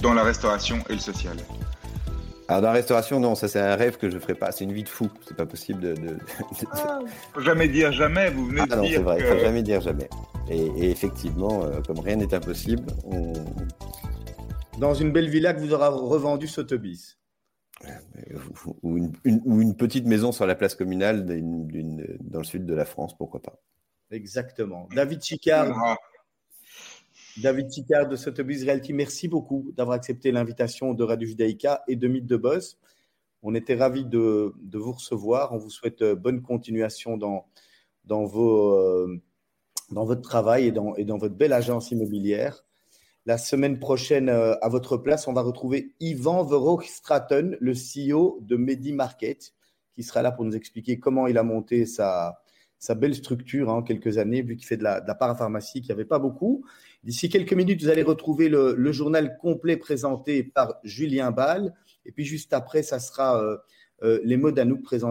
Dans 0.00 0.12
la 0.12 0.24
restauration 0.24 0.78
et 0.90 0.92
le 0.92 0.98
social. 0.98 1.36
Alors 2.48 2.60
dans 2.60 2.68
la 2.68 2.74
restauration, 2.74 3.18
non, 3.18 3.34
ça 3.34 3.48
c'est 3.48 3.60
un 3.60 3.74
rêve 3.76 3.96
que 3.96 4.10
je 4.10 4.18
ferai 4.18 4.34
pas. 4.34 4.52
C'est 4.52 4.64
une 4.64 4.72
vie 4.72 4.84
de 4.84 4.88
fou. 4.88 5.08
C'est 5.26 5.36
pas 5.36 5.46
possible 5.46 5.80
de. 5.80 5.94
de, 5.94 6.18
ah. 6.70 7.00
Faut 7.34 7.40
jamais 7.40 7.66
dire 7.66 7.90
jamais. 7.92 8.30
Vous 8.30 8.46
venez 8.46 8.60
ah, 8.62 8.66
de 8.66 8.74
non, 8.76 8.82
dire. 8.82 8.92
c'est 8.98 9.02
vrai. 9.02 9.18
Que... 9.18 9.24
Faut 9.24 9.38
jamais 9.38 9.62
dire 9.62 9.80
jamais. 9.80 10.08
Et, 10.48 10.66
et 10.76 10.90
effectivement, 10.90 11.62
comme 11.88 11.98
rien 11.98 12.14
n'est 12.14 12.32
impossible, 12.32 12.84
on, 13.04 13.32
dans 14.78 14.94
une 14.94 15.12
belle 15.12 15.28
villa 15.28 15.54
que 15.54 15.60
vous 15.60 15.72
aurez 15.72 15.88
revendu 15.88 16.46
Sotheby's. 16.46 17.18
Ou 18.82 18.96
une, 18.96 19.12
ou 19.44 19.60
une, 19.60 19.76
petite 19.76 20.06
maison 20.06 20.32
sur 20.32 20.46
la 20.46 20.54
place 20.54 20.74
communale 20.74 21.26
dans 21.26 22.38
le 22.38 22.44
sud 22.44 22.64
de 22.64 22.74
la 22.74 22.86
France, 22.86 23.14
pourquoi 23.16 23.42
pas. 23.42 23.60
Exactement. 24.10 24.88
David 24.94 25.22
Chicard, 25.22 25.76
ah. 25.84 25.96
David 27.42 27.70
Chicard 27.70 28.08
de 28.08 28.16
Sotheby's 28.16 28.64
Realty, 28.64 28.94
merci 28.94 29.28
beaucoup 29.28 29.72
d'avoir 29.76 29.96
accepté 29.96 30.32
l'invitation 30.32 30.94
de 30.94 31.04
Radio 31.04 31.28
Judaïka 31.28 31.82
et 31.86 31.96
de 31.96 32.08
Mythe 32.08 32.26
de 32.26 32.36
Boss. 32.36 32.78
On 33.42 33.54
était 33.54 33.74
ravis 33.74 34.06
de, 34.06 34.54
de, 34.58 34.78
vous 34.78 34.92
recevoir. 34.92 35.52
On 35.52 35.58
vous 35.58 35.70
souhaite 35.70 36.02
bonne 36.02 36.40
continuation 36.40 37.18
dans, 37.18 37.46
dans, 38.04 38.24
vos, 38.24 39.06
dans 39.90 40.04
votre 40.06 40.22
travail 40.22 40.68
et 40.68 40.72
dans, 40.72 40.94
et 40.96 41.04
dans 41.04 41.18
votre 41.18 41.34
belle 41.34 41.52
agence 41.52 41.90
immobilière. 41.90 42.65
La 43.26 43.38
semaine 43.38 43.80
prochaine, 43.80 44.28
à 44.28 44.68
votre 44.68 44.96
place, 44.96 45.26
on 45.26 45.32
va 45.32 45.42
retrouver 45.42 45.92
Yvan 45.98 46.44
Verhoek-Straten, 46.44 47.56
le 47.58 47.72
CEO 47.72 48.38
de 48.40 48.54
Medi 48.54 48.92
Market, 48.92 49.52
qui 49.96 50.04
sera 50.04 50.22
là 50.22 50.30
pour 50.30 50.44
nous 50.44 50.54
expliquer 50.54 51.00
comment 51.00 51.26
il 51.26 51.36
a 51.36 51.42
monté 51.42 51.86
sa, 51.86 52.38
belle 52.90 53.16
structure 53.16 53.68
en 53.68 53.82
quelques 53.82 54.18
années, 54.18 54.42
vu 54.42 54.54
qu'il 54.54 54.68
fait 54.68 54.76
de 54.76 54.84
la, 54.84 55.00
parapharmacie, 55.00 55.80
qu'il 55.80 55.88
n'y 55.88 55.94
avait 55.94 56.04
pas 56.04 56.20
beaucoup. 56.20 56.64
D'ici 57.02 57.28
quelques 57.28 57.52
minutes, 57.52 57.82
vous 57.82 57.88
allez 57.88 58.04
retrouver 58.04 58.48
le, 58.48 58.92
journal 58.92 59.36
complet 59.38 59.76
présenté 59.76 60.44
par 60.44 60.76
Julien 60.84 61.32
Ball. 61.32 61.74
Et 62.04 62.12
puis 62.12 62.24
juste 62.24 62.52
après, 62.52 62.84
ça 62.84 63.00
sera 63.00 63.42
euh, 63.42 63.56
euh, 64.04 64.20
les 64.22 64.36
mots 64.36 64.52
d'Anouk 64.52 64.84
présentés 64.84 65.04